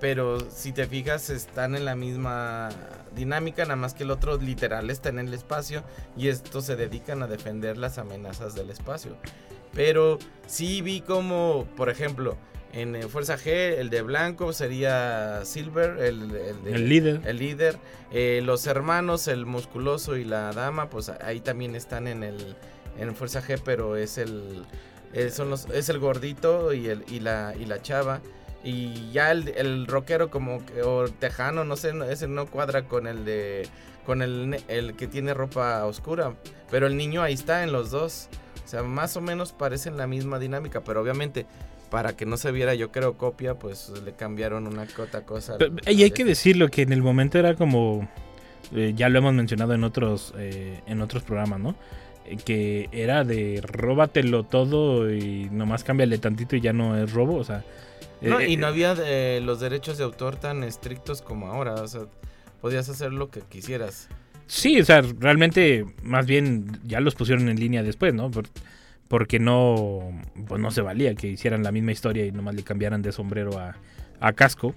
Pero 0.00 0.40
si 0.50 0.72
te 0.72 0.86
fijas, 0.86 1.30
están 1.30 1.76
en 1.76 1.84
la 1.84 1.94
misma 1.94 2.70
dinámica, 3.14 3.62
nada 3.64 3.76
más 3.76 3.94
que 3.94 4.02
el 4.02 4.10
otro 4.10 4.36
literal 4.36 4.90
está 4.90 5.10
en 5.10 5.20
el 5.20 5.32
espacio 5.32 5.84
y 6.16 6.28
estos 6.28 6.64
se 6.64 6.74
dedican 6.76 7.22
a 7.22 7.28
defender 7.28 7.76
las 7.78 7.98
amenazas 7.98 8.54
del 8.54 8.70
espacio. 8.70 9.16
Pero 9.74 10.18
sí 10.46 10.82
vi 10.82 11.02
como, 11.02 11.66
por 11.76 11.88
ejemplo, 11.88 12.36
en 12.72 12.96
eh, 12.96 13.02
Fuerza 13.02 13.36
G, 13.38 13.46
el 13.78 13.90
de 13.90 14.02
blanco 14.02 14.52
sería 14.52 15.44
Silver, 15.44 15.98
el, 16.00 16.34
el 16.34 16.64
de- 16.64 16.72
El 16.72 16.88
líder. 16.88 17.20
el 17.24 17.36
líder. 17.38 17.78
Eh, 18.10 18.40
los 18.44 18.66
hermanos, 18.66 19.28
el 19.28 19.46
musculoso 19.46 20.16
y 20.16 20.24
la 20.24 20.52
dama, 20.52 20.90
pues 20.90 21.10
ahí 21.10 21.40
también 21.40 21.76
están 21.76 22.08
en 22.08 22.22
el 22.24 22.56
en 22.98 23.14
Fuerza 23.14 23.42
G, 23.42 23.60
pero 23.64 23.96
es 23.96 24.18
el 24.18 24.64
eh, 25.12 25.30
son 25.30 25.50
los, 25.50 25.66
es 25.66 25.88
el 25.88 25.98
gordito 25.98 26.72
y 26.72 26.88
el 26.88 27.04
y 27.08 27.20
la 27.20 27.54
y 27.58 27.66
la 27.66 27.82
chava. 27.82 28.20
Y 28.64 29.10
ya 29.10 29.32
el, 29.32 29.48
el 29.48 29.86
rockero 29.88 30.30
como 30.30 30.64
que, 30.64 30.82
o 30.82 31.08
tejano, 31.08 31.64
no 31.64 31.76
sé, 31.76 31.92
ese 32.10 32.28
no 32.28 32.46
cuadra 32.46 32.84
con 32.84 33.06
el 33.06 33.24
de 33.24 33.68
con 34.06 34.22
el, 34.22 34.62
el 34.68 34.94
que 34.94 35.06
tiene 35.06 35.34
ropa 35.34 35.84
oscura, 35.84 36.34
pero 36.70 36.86
el 36.86 36.96
niño 36.96 37.22
ahí 37.22 37.34
está 37.34 37.62
en 37.64 37.72
los 37.72 37.90
dos. 37.90 38.28
O 38.64 38.68
sea, 38.68 38.82
más 38.82 39.16
o 39.16 39.20
menos 39.20 39.52
parecen 39.52 39.96
la 39.96 40.06
misma 40.06 40.38
dinámica, 40.38 40.82
pero 40.82 41.00
obviamente 41.02 41.46
para 41.90 42.16
que 42.16 42.24
no 42.24 42.38
se 42.38 42.52
viera, 42.52 42.74
yo 42.74 42.90
creo, 42.90 43.18
copia, 43.18 43.58
pues 43.58 43.90
le 44.02 44.12
cambiaron 44.14 44.66
una 44.66 44.86
otra 44.98 45.26
cosa. 45.26 45.56
Pero- 45.58 45.74
y 45.86 46.02
hay 46.02 46.10
que 46.10 46.22
este. 46.22 46.24
decirlo 46.24 46.68
que 46.68 46.82
en 46.82 46.92
el 46.92 47.02
momento 47.02 47.38
era 47.38 47.54
como, 47.54 48.08
eh, 48.74 48.94
ya 48.96 49.10
lo 49.10 49.18
hemos 49.18 49.34
mencionado 49.34 49.74
en 49.74 49.84
otros, 49.84 50.32
eh, 50.38 50.80
en 50.86 51.02
otros 51.02 51.22
programas, 51.22 51.60
¿no? 51.60 51.74
Que 52.44 52.88
era 52.92 53.24
de 53.24 53.60
róbatelo 53.62 54.44
todo 54.44 55.12
y 55.12 55.48
nomás 55.50 55.84
cámbiale 55.84 56.18
tantito 56.18 56.56
y 56.56 56.60
ya 56.60 56.72
no 56.72 56.96
es 56.96 57.12
robo, 57.12 57.36
o 57.36 57.44
sea... 57.44 57.64
No, 58.20 58.38
eh, 58.38 58.50
y 58.50 58.54
eh, 58.54 58.56
no 58.56 58.68
había 58.68 58.94
eh, 59.04 59.40
los 59.42 59.58
derechos 59.58 59.98
de 59.98 60.04
autor 60.04 60.36
tan 60.36 60.62
estrictos 60.62 61.22
como 61.22 61.48
ahora. 61.48 61.74
O 61.74 61.88
sea, 61.88 62.02
podías 62.60 62.88
hacer 62.88 63.12
lo 63.12 63.30
que 63.30 63.40
quisieras. 63.40 64.08
Sí, 64.46 64.80
o 64.80 64.84
sea, 64.84 65.02
realmente 65.18 65.84
más 66.04 66.26
bien 66.26 66.78
ya 66.84 67.00
los 67.00 67.14
pusieron 67.16 67.48
en 67.48 67.58
línea 67.58 67.82
después, 67.82 68.14
¿no? 68.14 68.30
Por- 68.30 68.46
porque 69.08 69.38
no, 69.38 70.10
pues 70.46 70.60
no 70.60 70.70
se 70.70 70.80
valía 70.80 71.14
que 71.14 71.26
hicieran 71.26 71.62
la 71.62 71.72
misma 71.72 71.92
historia 71.92 72.24
y 72.24 72.32
nomás 72.32 72.54
le 72.54 72.62
cambiaran 72.62 73.02
de 73.02 73.12
sombrero 73.12 73.58
a, 73.58 73.76
a 74.20 74.32
casco. 74.32 74.74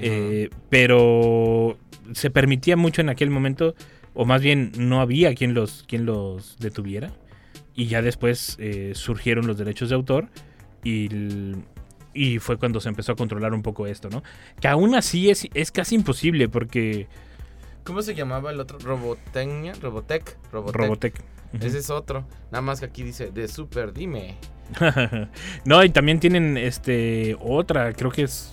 Eh, 0.00 0.50
pero 0.68 1.78
se 2.12 2.30
permitía 2.30 2.76
mucho 2.76 3.02
en 3.02 3.08
aquel 3.08 3.30
momento, 3.30 3.74
o 4.20 4.24
más 4.24 4.42
bien 4.42 4.72
no 4.76 5.00
había 5.00 5.32
quien 5.36 5.54
los, 5.54 5.84
quien 5.86 6.04
los 6.04 6.58
detuviera. 6.58 7.12
Y 7.72 7.86
ya 7.86 8.02
después 8.02 8.56
eh, 8.58 8.90
surgieron 8.96 9.46
los 9.46 9.56
derechos 9.56 9.90
de 9.90 9.94
autor 9.94 10.26
y, 10.82 11.08
y 12.12 12.40
fue 12.40 12.56
cuando 12.56 12.80
se 12.80 12.88
empezó 12.88 13.12
a 13.12 13.14
controlar 13.14 13.54
un 13.54 13.62
poco 13.62 13.86
esto, 13.86 14.10
¿no? 14.10 14.24
Que 14.60 14.66
aún 14.66 14.96
así 14.96 15.30
es, 15.30 15.46
es 15.54 15.70
casi 15.70 15.94
imposible 15.94 16.48
porque 16.48 17.06
¿Cómo 17.84 18.02
se 18.02 18.16
llamaba 18.16 18.50
el 18.50 18.58
otro? 18.58 18.80
Robotecnia, 18.80 19.72
Robotech, 19.80 20.36
Robotech. 20.50 21.14
Ese 21.60 21.78
es 21.78 21.88
otro. 21.88 22.26
Nada 22.50 22.60
más 22.60 22.80
que 22.80 22.86
aquí 22.86 23.04
dice 23.04 23.30
de 23.30 23.46
Super, 23.46 23.92
dime. 23.92 24.36
no, 25.64 25.84
y 25.84 25.90
también 25.90 26.18
tienen 26.18 26.56
este 26.56 27.36
otra, 27.40 27.92
creo 27.92 28.10
que 28.10 28.24
es. 28.24 28.52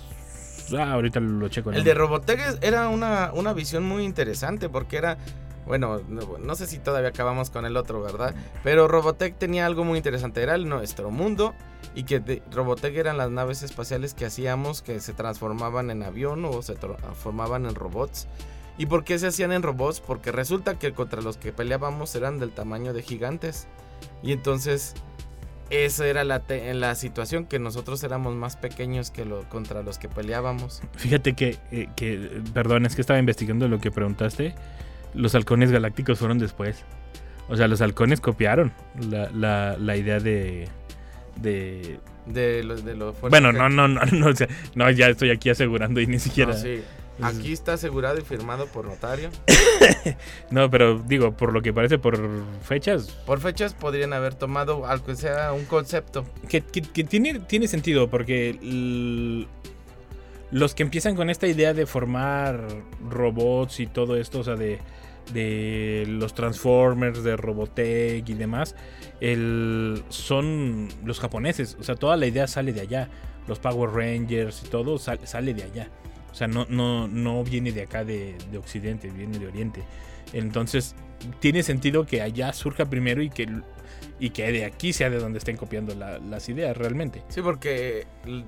Ah, 0.78 0.92
ahorita 0.92 1.20
lo 1.20 1.50
checo. 1.50 1.72
El 1.72 1.84
de 1.84 1.96
Robotech 1.96 2.60
era 2.62 2.88
una, 2.88 3.32
una 3.34 3.54
visión 3.54 3.84
muy 3.84 4.04
interesante 4.04 4.70
porque 4.70 4.98
era. 4.98 5.18
Bueno, 5.66 6.02
no, 6.08 6.56
sé 6.56 6.68
si 6.68 6.78
todavía 6.78 7.10
acabamos 7.10 7.50
con 7.50 7.66
el 7.66 7.76
otro, 7.78 8.02
¿verdad? 8.02 8.36
Pero 8.64 8.88
Robotech 8.88 9.38
tenía 9.38 9.66
algo 9.66 9.84
muy 9.84 9.98
interesante. 9.98 10.44
Era 10.44 10.58
nuestro 10.58 11.10
mundo 11.10 11.54
y 11.96 12.04
que 12.04 12.42
Robotech 12.52 12.96
eran 12.96 13.18
las 13.18 13.32
naves 13.32 13.64
espaciales 13.64 14.14
que 14.14 14.26
hacíamos 14.26 14.82
que 14.82 15.00
se 15.00 15.14
transformaban 15.14 15.90
en 15.90 16.04
avión 16.04 16.46
o 16.46 16.62
se 16.62 16.76
transformaban 16.76 17.66
en 17.66 17.76
robots. 17.76 18.28
¿Y 18.78 18.88
por 18.88 19.04
qué 19.04 19.18
se 19.18 19.28
hacían 19.28 19.52
en 19.54 19.64
robots? 19.64 20.02
Porque 20.02 20.32
resulta 20.32 20.78
que 20.78 20.94
contra 20.94 21.22
los 21.22 21.38
que 21.38 21.52
peleábamos 21.52 22.14
eran 22.16 22.40
del 22.40 22.52
tamaño 22.52 22.94
de 22.94 23.02
gigantes. 23.02 23.68
Y 24.22 24.34
entonces 24.34 24.96
esa 25.70 26.08
era 26.08 26.24
la, 26.24 26.44
la 26.48 26.96
situación 26.96 27.46
que 27.46 27.58
nosotros 27.58 28.04
éramos 28.04 28.36
más 28.36 28.56
pequeños 28.56 29.10
que 29.10 29.26
lo, 29.26 29.48
contra 29.50 29.82
los 29.82 29.98
que 29.98 30.10
peleábamos. 30.10 30.82
Fíjate 30.96 31.34
que, 31.34 31.58
eh, 31.72 31.88
que, 31.96 32.42
perdón, 32.54 32.86
es 32.86 32.96
que 32.96 33.02
estaba 33.02 33.20
investigando 33.20 33.68
lo 33.68 33.80
que 33.80 33.92
preguntaste. 33.92 34.54
Los 35.16 35.34
halcones 35.36 35.72
galácticos 35.72 36.20
fueron 36.20 36.38
después. 36.40 36.84
O 37.48 37.56
sea, 37.56 37.68
los 37.68 37.82
halcones 37.82 38.22
copiaron 38.22 38.72
la, 39.10 39.30
la, 39.32 39.78
la 39.78 39.96
idea 39.98 40.20
de. 40.20 40.68
de 41.42 42.00
De 42.26 42.64
lo, 42.64 42.76
de 42.76 42.96
lo 42.96 43.14
fuerte 43.14 43.40
bueno, 43.40 43.52
no, 43.52 43.70
no, 43.70 43.88
no, 43.88 44.04
no, 44.06 44.28
o 44.28 44.36
sea, 44.36 44.48
no, 44.76 44.90
ya 44.92 45.08
estoy 45.10 45.30
aquí 45.32 45.50
asegurando 45.50 46.02
y 46.02 46.08
ni 46.08 46.20
siquiera. 46.20 46.54
No, 46.54 46.58
sí. 46.60 46.82
Aquí 47.22 47.54
está 47.54 47.74
asegurado 47.74 48.18
y 48.20 48.24
firmado 48.24 48.66
por 48.68 48.86
notario. 48.86 49.30
No, 50.52 50.70
pero 50.70 51.00
digo, 51.00 51.32
por 51.32 51.54
lo 51.54 51.62
que 51.62 51.72
parece, 51.74 51.98
por 51.98 52.20
fechas, 52.64 53.08
Por 53.26 53.40
fechas 53.40 53.74
podrían 53.74 54.12
haber 54.14 54.34
tomado 54.36 54.86
algo 54.86 55.06
que 55.06 55.16
sea 55.16 55.54
un 55.54 55.66
concepto. 55.66 56.26
que, 56.50 56.62
que- 56.62 56.82
que 56.82 57.04
tiene, 57.06 57.40
tiene 57.40 57.68
sentido, 57.68 58.10
porque 58.10 58.58
los 60.52 60.76
que 60.76 60.84
empiezan 60.84 61.16
con 61.16 61.30
esta 61.30 61.48
idea 61.48 61.74
de 61.74 61.86
formar 61.86 62.68
robots 63.10 63.80
y 63.80 63.88
todo 63.88 64.16
esto, 64.18 64.40
o 64.40 64.44
sea, 64.44 64.56
de, 64.56 64.80
de 65.34 66.06
los 66.08 66.34
Transformers, 66.34 67.24
de 67.24 67.36
Robotech 67.38 68.28
y 68.30 68.34
demás, 68.34 68.76
el, 69.22 70.04
son 70.10 70.88
los 71.04 71.20
japoneses. 71.20 71.78
O 71.80 71.84
sea, 71.84 71.96
toda 71.96 72.18
la 72.18 72.26
idea 72.28 72.48
sale 72.48 72.74
de 72.74 72.82
allá. 72.82 73.10
Los 73.48 73.60
Power 73.60 73.92
Rangers 73.92 74.64
y 74.66 74.70
todo 74.70 74.98
sal- 74.98 75.20
sale 75.26 75.54
de 75.54 75.64
allá. 75.64 75.90
O 76.32 76.36
sea, 76.36 76.48
no, 76.48 76.66
no, 76.70 77.08
no 77.08 77.44
viene 77.44 77.72
de 77.72 77.84
acá 77.84 78.04
de, 78.04 78.36
de 78.52 78.58
Occidente, 78.58 79.10
viene 79.10 79.38
de 79.40 79.48
Oriente. 79.48 79.84
Entonces, 80.34 80.96
tiene 81.40 81.64
sentido 81.64 82.06
que 82.06 82.22
allá 82.22 82.52
surja 82.54 82.86
primero 82.86 83.22
y 83.22 83.30
que, 83.30 83.48
y 84.20 84.32
que 84.32 84.52
de 84.52 84.66
aquí 84.66 84.92
sea 84.94 85.10
de 85.10 85.20
donde 85.20 85.38
estén 85.38 85.56
copiando 85.58 85.94
la- 85.96 86.18
las 86.20 86.50
ideas 86.50 86.76
realmente. 86.76 87.24
Sí, 87.30 87.42
porque 87.42 88.06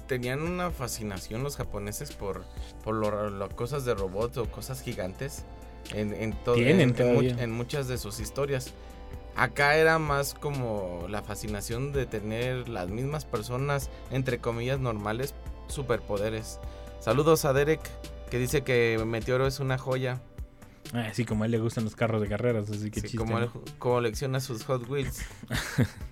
tenían 0.07 0.41
una 0.41 0.71
fascinación 0.71 1.43
los 1.43 1.55
japoneses 1.55 2.11
por, 2.11 2.43
por 2.83 2.95
lo- 2.95 3.29
lo- 3.29 3.49
cosas 3.49 3.85
de 3.85 3.93
robots 3.93 4.37
o 4.37 4.45
cosas 4.51 4.81
gigantes 4.81 5.45
en, 5.93 6.13
en, 6.13 6.33
Tienen 6.53 6.81
en- 6.81 6.95
en 6.99 7.39
en 7.39 7.51
muchas 7.51 7.87
de 7.87 7.97
sus 7.97 8.19
historias. 8.19 8.73
Acá 9.35 9.75
era 9.77 9.99
más 9.99 10.33
como 10.33 11.05
la 11.09 11.21
fascinación 11.21 11.93
de 11.93 12.05
tener 12.07 12.67
las 12.69 12.89
mismas 12.89 13.23
personas, 13.25 13.89
entre 14.09 14.39
comillas, 14.39 14.79
normales, 14.79 15.35
superpoderes. 15.67 16.59
Saludos 16.99 17.45
a 17.45 17.53
Derek, 17.53 17.81
que 18.31 18.39
dice 18.39 18.63
que 18.63 18.99
Meteoro 19.05 19.45
es 19.45 19.59
una 19.59 19.77
joya. 19.77 20.21
Así 20.93 21.25
como 21.25 21.43
a 21.43 21.45
él 21.45 21.51
le 21.51 21.59
gustan 21.59 21.83
los 21.83 21.95
carros 21.95 22.21
de 22.21 22.29
carreras, 22.29 22.69
así 22.69 22.89
que 22.89 23.01
Sí, 23.01 23.07
chiste, 23.09 23.17
como 23.17 23.37
¿no? 23.39 23.45
él 23.45 23.51
colecciona 23.77 24.39
sus 24.39 24.63
Hot 24.65 24.89
Wheels. 24.89 25.19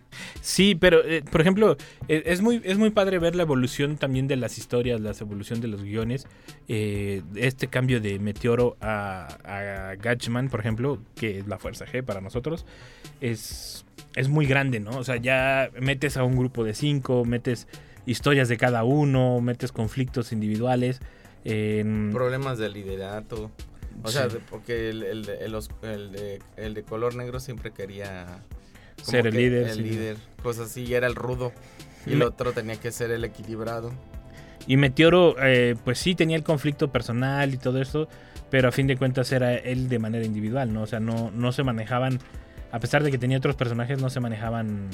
Sí, 0.48 0.76
pero 0.76 1.04
eh, 1.04 1.24
por 1.24 1.42
ejemplo, 1.42 1.76
eh, 2.08 2.22
es 2.28 2.42
muy, 2.42 2.62
es 2.64 2.78
muy 2.78 2.92
padre 2.92 3.18
ver 3.18 3.36
la 3.36 3.42
evolución 3.42 3.98
también 3.98 4.28
de 4.28 4.36
las 4.36 4.60
historias, 4.60 5.02
la 5.02 5.10
evolución 5.20 5.60
de 5.60 5.68
los 5.68 5.82
guiones. 5.84 6.28
eh, 6.68 7.24
este 7.36 7.68
cambio 7.68 8.00
de 8.00 8.20
Meteoro 8.20 8.78
a, 8.80 9.26
a 9.44 9.96
Gatchman, 9.96 10.50
por 10.50 10.60
ejemplo, 10.60 11.00
que 11.16 11.40
es 11.40 11.48
la 11.48 11.58
Fuerza 11.58 11.86
G 11.88 12.04
para 12.04 12.22
nosotros, 12.22 12.64
es, 13.22 13.86
es 14.16 14.30
muy 14.30 14.46
grande, 14.46 14.80
¿no? 14.80 14.92
O 15.00 15.04
sea, 15.04 15.16
ya 15.16 15.72
metes 15.82 16.16
a 16.16 16.24
un 16.24 16.36
grupo 16.38 16.64
de 16.64 16.76
cinco, 16.76 17.26
metes 17.26 17.68
historias 18.06 18.48
de 18.48 18.58
cada 18.58 18.84
uno, 18.84 19.42
metes 19.42 19.72
conflictos 19.72 20.32
individuales. 20.32 21.00
Problemas 22.12 22.60
de 22.60 22.70
liderato. 22.70 23.50
O 24.04 24.10
sea, 24.10 24.30
Sí. 24.30 24.36
de- 24.36 24.42
porque 24.48 24.90
el, 24.90 25.02
el 25.04 25.28
el 25.30 25.56
os- 25.56 25.70
el 25.82 26.12
de- 26.12 26.40
el 26.58 26.74
de 26.76 26.84
color 26.84 27.16
negro 27.16 27.40
siempre 27.40 27.72
quería 27.72 28.44
como 28.98 29.12
Ser 29.12 29.28
el 29.28 29.36
líder, 29.36 29.68
El 29.70 29.76
sí. 29.76 29.82
líder. 29.84 30.18
Pues 30.42 30.60
así, 30.60 30.84
y 30.84 30.94
era 30.94 31.08
el 31.08 31.16
rudo. 31.16 31.52
Y 32.06 32.14
el 32.14 32.22
otro 32.22 32.52
tenía 32.52 32.76
que 32.80 32.92
ser 32.92 33.12
el 33.12 33.24
equilibrado. 33.24 33.92
Y 34.68 34.78
Meteoro, 34.78 35.36
eh, 35.42 35.76
pues 35.84 36.00
sí 36.00 36.16
tenía 36.16 36.38
el 36.38 36.44
conflicto 36.44 36.92
personal 36.92 37.54
y 37.54 37.58
todo 37.58 37.82
esto, 37.82 38.08
pero 38.50 38.70
a 38.70 38.72
fin 38.72 38.88
de 38.88 38.98
cuentas 38.98 39.32
era 39.32 39.56
él 39.56 39.90
de 39.90 40.00
manera 40.00 40.26
individual, 40.26 40.74
¿no? 40.74 40.84
O 40.84 40.88
sea, 40.88 41.00
no, 41.00 41.32
no 41.32 41.52
se 41.52 41.64
manejaban, 41.64 42.20
a 42.72 42.80
pesar 42.80 43.04
de 43.04 43.12
que 43.12 43.18
tenía 43.18 43.38
otros 43.38 43.56
personajes, 43.56 44.02
no 44.02 44.10
se 44.10 44.20
manejaban 44.20 44.88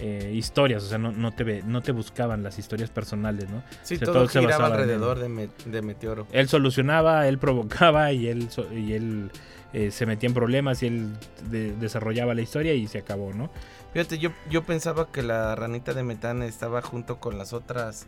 eh, 0.00 0.32
historias, 0.34 0.82
o 0.84 0.88
sea, 0.88 0.98
no, 0.98 1.10
no, 1.10 1.32
te, 1.32 1.62
no 1.62 1.80
te 1.80 1.92
buscaban 1.92 2.42
las 2.42 2.58
historias 2.58 2.90
personales, 2.90 3.48
¿no? 3.48 3.62
Sí, 3.82 3.94
O 3.94 3.98
sea, 3.98 4.06
todo, 4.06 4.28
se 4.28 4.40
giraba 4.40 4.66
alrededor 4.66 5.18
de, 5.20 5.48
de 5.64 5.82
Meteoro. 5.82 6.26
Él 6.32 6.48
solucionaba, 6.48 7.28
él 7.28 7.38
provocaba 7.38 8.12
y 8.12 8.28
él, 8.28 8.48
y 8.74 8.92
él 8.92 9.30
eh, 9.72 9.90
se 9.90 10.06
metía 10.06 10.28
en 10.28 10.34
problemas 10.34 10.82
y 10.82 10.86
él 10.86 11.12
de- 11.50 11.72
desarrollaba 11.76 12.34
la 12.34 12.42
historia 12.42 12.74
y 12.74 12.86
se 12.86 12.98
acabó, 12.98 13.32
¿no? 13.32 13.50
Fíjate, 13.92 14.18
yo, 14.18 14.30
yo 14.50 14.62
pensaba 14.62 15.10
que 15.10 15.22
la 15.22 15.54
ranita 15.54 15.94
de 15.94 16.02
metán 16.02 16.42
estaba 16.42 16.82
junto 16.82 17.18
con 17.18 17.38
las 17.38 17.52
otras 17.52 18.06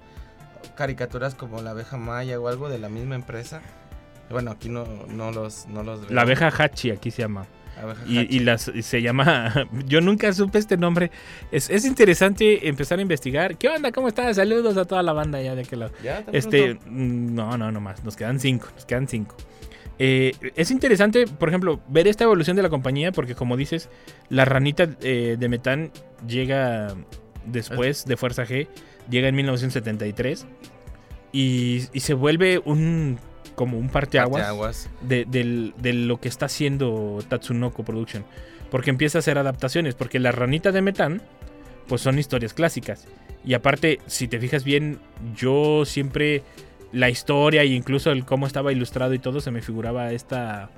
caricaturas 0.76 1.34
como 1.34 1.62
la 1.62 1.70
abeja 1.70 1.96
maya 1.96 2.38
o 2.40 2.48
algo 2.48 2.68
de 2.68 2.78
la 2.78 2.88
misma 2.88 3.14
empresa. 3.14 3.62
Bueno, 4.30 4.50
aquí 4.50 4.68
no, 4.68 4.84
no 5.08 5.30
los, 5.32 5.66
no 5.68 5.82
los 5.82 6.02
veo. 6.02 6.10
La 6.10 6.22
abeja 6.22 6.48
Hachi 6.48 6.90
aquí 6.90 7.10
se 7.10 7.22
llama. 7.22 7.46
Y, 8.06 8.18
y 8.36 8.40
las, 8.40 8.68
y 8.68 8.82
se 8.82 9.00
llama. 9.00 9.68
Yo 9.86 10.00
nunca 10.00 10.32
supe 10.32 10.58
este 10.58 10.76
nombre. 10.76 11.10
Es, 11.52 11.70
es 11.70 11.84
interesante 11.84 12.68
empezar 12.68 12.98
a 12.98 13.02
investigar. 13.02 13.56
¿Qué 13.56 13.68
onda? 13.68 13.92
¿Cómo 13.92 14.08
estás? 14.08 14.34
Saludos 14.36 14.76
a 14.76 14.84
toda 14.84 15.02
la 15.04 15.12
banda 15.12 15.40
ya 15.40 15.54
de 15.54 15.62
aquel 15.62 15.78
lado. 15.78 15.92
¿Ya? 16.02 16.24
¿Tan 16.24 16.34
Este. 16.34 16.74
pronto? 16.74 16.90
mm, 16.90 17.34
No, 17.34 17.56
no, 17.56 17.70
no 17.70 17.80
más. 17.80 18.02
Nos 18.04 18.16
quedan 18.16 18.40
cinco. 18.40 18.66
Nos 18.74 18.84
quedan 18.84 19.06
cinco. 19.06 19.36
Eh, 19.98 20.32
es 20.54 20.70
interesante, 20.70 21.26
por 21.26 21.48
ejemplo, 21.48 21.80
ver 21.88 22.06
esta 22.06 22.24
evolución 22.24 22.56
de 22.56 22.62
la 22.62 22.68
compañía. 22.68 23.12
Porque, 23.12 23.34
como 23.34 23.56
dices, 23.56 23.88
la 24.28 24.44
ranita 24.44 24.88
eh, 25.02 25.36
de 25.38 25.48
Metán 25.48 25.90
llega 26.26 26.94
después 27.44 28.04
de 28.04 28.16
Fuerza 28.16 28.44
G. 28.46 28.68
Llega 29.10 29.28
en 29.28 29.34
1973. 29.36 30.46
Y, 31.32 31.84
y 31.92 32.00
se 32.00 32.14
vuelve 32.14 32.60
un. 32.64 33.18
Como 33.54 33.76
un 33.76 33.88
parteaguas 33.88 34.42
Parteaguas. 34.42 34.88
de, 35.00 35.24
del- 35.24 35.74
de 35.78 35.92
lo 35.92 36.20
que 36.20 36.28
está 36.28 36.46
haciendo 36.46 37.18
Tatsunoko 37.28 37.84
Production. 37.84 38.24
Porque 38.70 38.90
empieza 38.90 39.18
a 39.18 39.20
hacer 39.20 39.36
adaptaciones. 39.36 39.94
Porque 39.96 40.20
la 40.20 40.30
ranita 40.30 40.70
de 40.70 40.80
Metán, 40.80 41.22
pues 41.88 42.02
son 42.02 42.18
historias 42.20 42.54
clásicas. 42.54 43.06
Y 43.44 43.54
aparte, 43.54 43.98
si 44.06 44.28
te 44.28 44.38
fijas 44.38 44.62
bien, 44.62 45.00
yo 45.36 45.84
siempre 45.84 46.42
la 46.92 47.10
historia 47.10 47.62
e 47.62 47.66
incluso 47.66 48.10
el 48.10 48.24
cómo 48.24 48.46
estaba 48.46 48.72
ilustrado 48.72 49.14
y 49.14 49.18
todo 49.18 49.40
se 49.40 49.50
me 49.50 49.60
figuraba 49.62 50.12
esta 50.12 50.70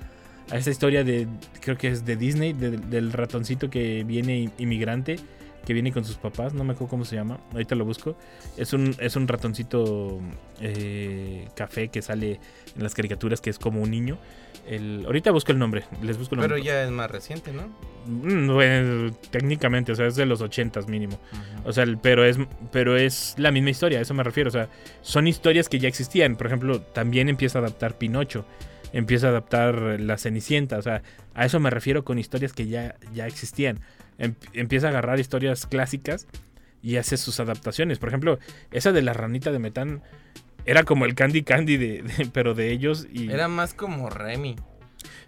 a 0.51 0.57
esta 0.57 0.71
historia 0.71 1.05
de 1.05 1.29
creo 1.61 1.79
que 1.79 1.89
es 1.89 2.05
de 2.05 2.17
Disney 2.17 2.53
de- 2.53 2.77
del 2.79 3.13
ratoncito 3.13 3.71
que 3.71 4.03
viene 4.05 4.51
inmigrante 4.59 5.17
que 5.65 5.73
viene 5.75 5.93
con 5.93 6.05
sus 6.05 6.17
papás 6.17 6.55
no 6.55 6.65
me 6.65 6.73
acuerdo 6.73 6.89
cómo 6.91 7.05
se 7.05 7.15
llama 7.17 7.39
ahorita 7.53 7.75
lo 7.75 7.85
busco. 7.85 8.17
Es 8.57 8.73
un 8.73 8.97
es 8.99 9.15
un 9.15 9.29
ratoncito 9.29 10.19
eh, 10.61 11.47
café 11.55 11.89
que 11.89 12.03
sale 12.03 12.41
en 12.77 12.83
las 12.83 12.95
caricaturas 12.95 13.41
que 13.41 13.51
es 13.51 13.59
como 13.59 13.81
un 13.83 13.91
niño 13.91 14.19
el, 14.75 15.03
ahorita 15.07 15.31
busco 15.31 15.53
el 15.53 15.59
nombre 15.59 15.85
les 16.03 16.17
busco 16.19 16.35
el 16.35 16.41
Pero 16.41 16.57
nombre 16.57 16.65
ya 16.65 16.85
es 16.85 16.91
más 16.91 17.11
reciente, 17.11 17.53
¿no? 17.53 17.69
Mm, 18.07 18.53
bueno, 18.53 19.13
técnicamente 19.31 19.93
o 19.93 19.95
sea 19.95 20.07
es 20.07 20.17
de 20.17 20.27
los 20.27 20.41
ochentas 20.41 20.89
mínimo 20.89 21.19
o 21.65 21.73
sea, 21.73 21.85
pero 22.01 22.25
es, 22.25 22.39
pero 22.73 22.97
es 22.97 23.35
la 23.37 23.51
misma 23.51 23.71
historia, 23.71 23.99
a 23.99 24.03
eso 24.03 24.15
me 24.15 24.23
refiero. 24.23 24.49
O 24.49 24.53
sea, 24.53 24.69
son 25.03 25.27
historias 25.27 25.69
que 25.69 25.79
ya 25.79 25.89
existían. 25.89 26.37
Por 26.37 26.47
ejemplo, 26.47 26.81
también 26.81 27.29
empieza 27.29 27.59
a 27.59 27.63
adaptar 27.63 27.99
Pinocho, 27.99 28.47
empieza 28.93 29.27
a 29.27 29.31
adaptar 29.31 30.01
La 30.01 30.17
Cenicienta. 30.19 30.79
O 30.79 30.83
sea, 30.83 31.03
a 31.35 31.45
eso 31.45 31.61
me 31.61 31.71
refiero 31.71 32.05
con 32.05 32.19
historias 32.19 32.53
que 32.53 32.67
ya, 32.67 32.97
ya 33.13 33.27
existían. 33.27 33.81
Em- 34.19 34.35
empieza 34.53 34.87
a 34.87 34.91
agarrar 34.91 35.21
historias 35.21 35.67
clásicas 35.67 36.27
y 36.83 36.97
hace 36.97 37.17
sus 37.17 37.41
adaptaciones. 37.41 37.99
Por 37.99 38.09
ejemplo, 38.09 38.39
esa 38.71 38.93
de 38.93 39.03
la 39.03 39.13
ranita 39.13 39.53
de 39.53 39.59
Metán 39.59 40.03
era 40.65 40.83
como 40.85 41.05
el 41.05 41.15
Candy 41.15 41.43
Candy, 41.43 41.77
de, 41.77 42.03
de- 42.03 42.27
pero 42.33 42.55
de 42.55 42.71
ellos. 42.73 43.07
Y, 43.13 43.31
Era 43.31 43.49
más 43.49 43.75
como 43.75 44.09
Remy. 44.11 44.57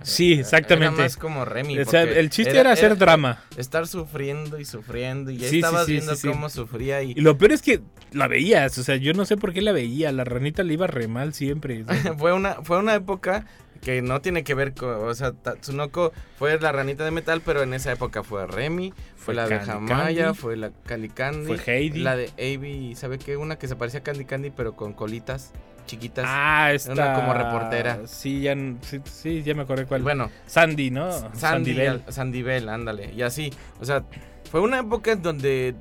sí, 0.02 0.32
exactamente. 0.34 0.94
Era 0.94 1.04
más 1.04 1.16
como 1.16 1.44
Remy. 1.44 1.78
O 1.78 1.84
sea, 1.84 2.02
el 2.02 2.30
chiste 2.30 2.58
era, 2.58 2.72
hacer 2.72 2.96
drama. 2.98 3.42
Estar 3.56 3.86
sufriendo 3.86 4.58
y 4.58 4.64
sufriendo. 4.64 5.30
Y 5.30 5.36
ya 5.38 5.44
Sí, 5.46 5.50
sí, 5.50 5.56
estabas 5.58 5.86
sí, 5.86 5.92
viendo 5.92 6.14
sí, 6.16 6.28
cómo 6.28 6.48
sufría. 6.48 7.02
Y 7.02 7.12
Y 7.12 7.20
lo 7.20 7.38
peor 7.38 7.52
es 7.52 7.62
que 7.62 7.80
la 8.12 8.28
veías, 8.28 8.76
o 8.78 8.82
sea, 8.82 8.96
yo 8.96 9.12
no 9.14 9.24
sé 9.24 9.36
por 9.36 9.52
qué 9.52 9.62
la 9.62 9.72
veía, 9.72 10.12
la 10.12 10.24
ranita 10.24 10.62
le 10.62 10.74
iba 10.74 10.86
re 10.86 11.08
mal 11.08 11.32
siempre. 11.34 11.84
fue, 12.18 12.32
una, 12.32 12.54
fue 12.62 12.78
una 12.78 12.94
época 12.94 13.46
que 13.82 14.00
no 14.00 14.20
tiene 14.20 14.44
que 14.44 14.54
ver 14.54 14.72
con. 14.74 14.90
O 14.90 15.14
sea, 15.14 15.32
Tatsunoko 15.32 16.12
fue 16.38 16.58
la 16.58 16.72
ranita 16.72 17.04
de 17.04 17.10
metal, 17.10 17.42
pero 17.44 17.62
en 17.62 17.74
esa 17.74 17.92
época 17.92 18.22
fue 18.22 18.46
Remy. 18.46 18.92
Fue, 19.16 19.26
Fue 19.26 19.34
la 19.34 19.44
abeja 19.44 19.78
Maya, 19.78 20.34
fue 20.34 20.56
la 20.56 20.70
Candy 20.86 21.08
Candy. 21.08 21.56
Fue 21.56 21.76
Heidi. 21.76 22.00
La 22.00 22.16
de 22.16 22.30
Avi, 22.38 22.94
¿sabe 22.94 23.18
qué? 23.18 23.36
Una 23.36 23.56
que 23.56 23.68
se 23.68 23.76
parecía 23.76 24.00
a 24.00 24.02
Candy 24.02 24.24
Candy, 24.24 24.50
pero 24.50 24.74
con 24.74 24.92
colitas 24.92 25.52
chiquitas. 25.86 26.24
Ah, 26.28 26.72
esta. 26.72 26.92
Una 26.92 27.14
como 27.14 27.34
reportera. 27.34 28.06
Sí, 28.06 28.42
ya, 28.42 28.56
sí, 29.04 29.42
ya 29.42 29.54
me 29.54 29.62
acordé 29.62 29.84
cuál. 29.86 30.02
Bueno, 30.02 30.30
Sandy, 30.46 30.90
¿no? 30.90 31.10
Sandy, 31.34 31.74
Bell. 31.74 32.02
Sandy 32.08 32.42
Bell, 32.42 32.68
ándale. 32.68 33.12
Y 33.12 33.22
así. 33.22 33.52
O 33.80 33.84
sea, 33.84 34.04
fue 34.50 34.60
una 34.60 34.78
época 34.78 35.12
en 35.12 35.22
donde 35.22 35.74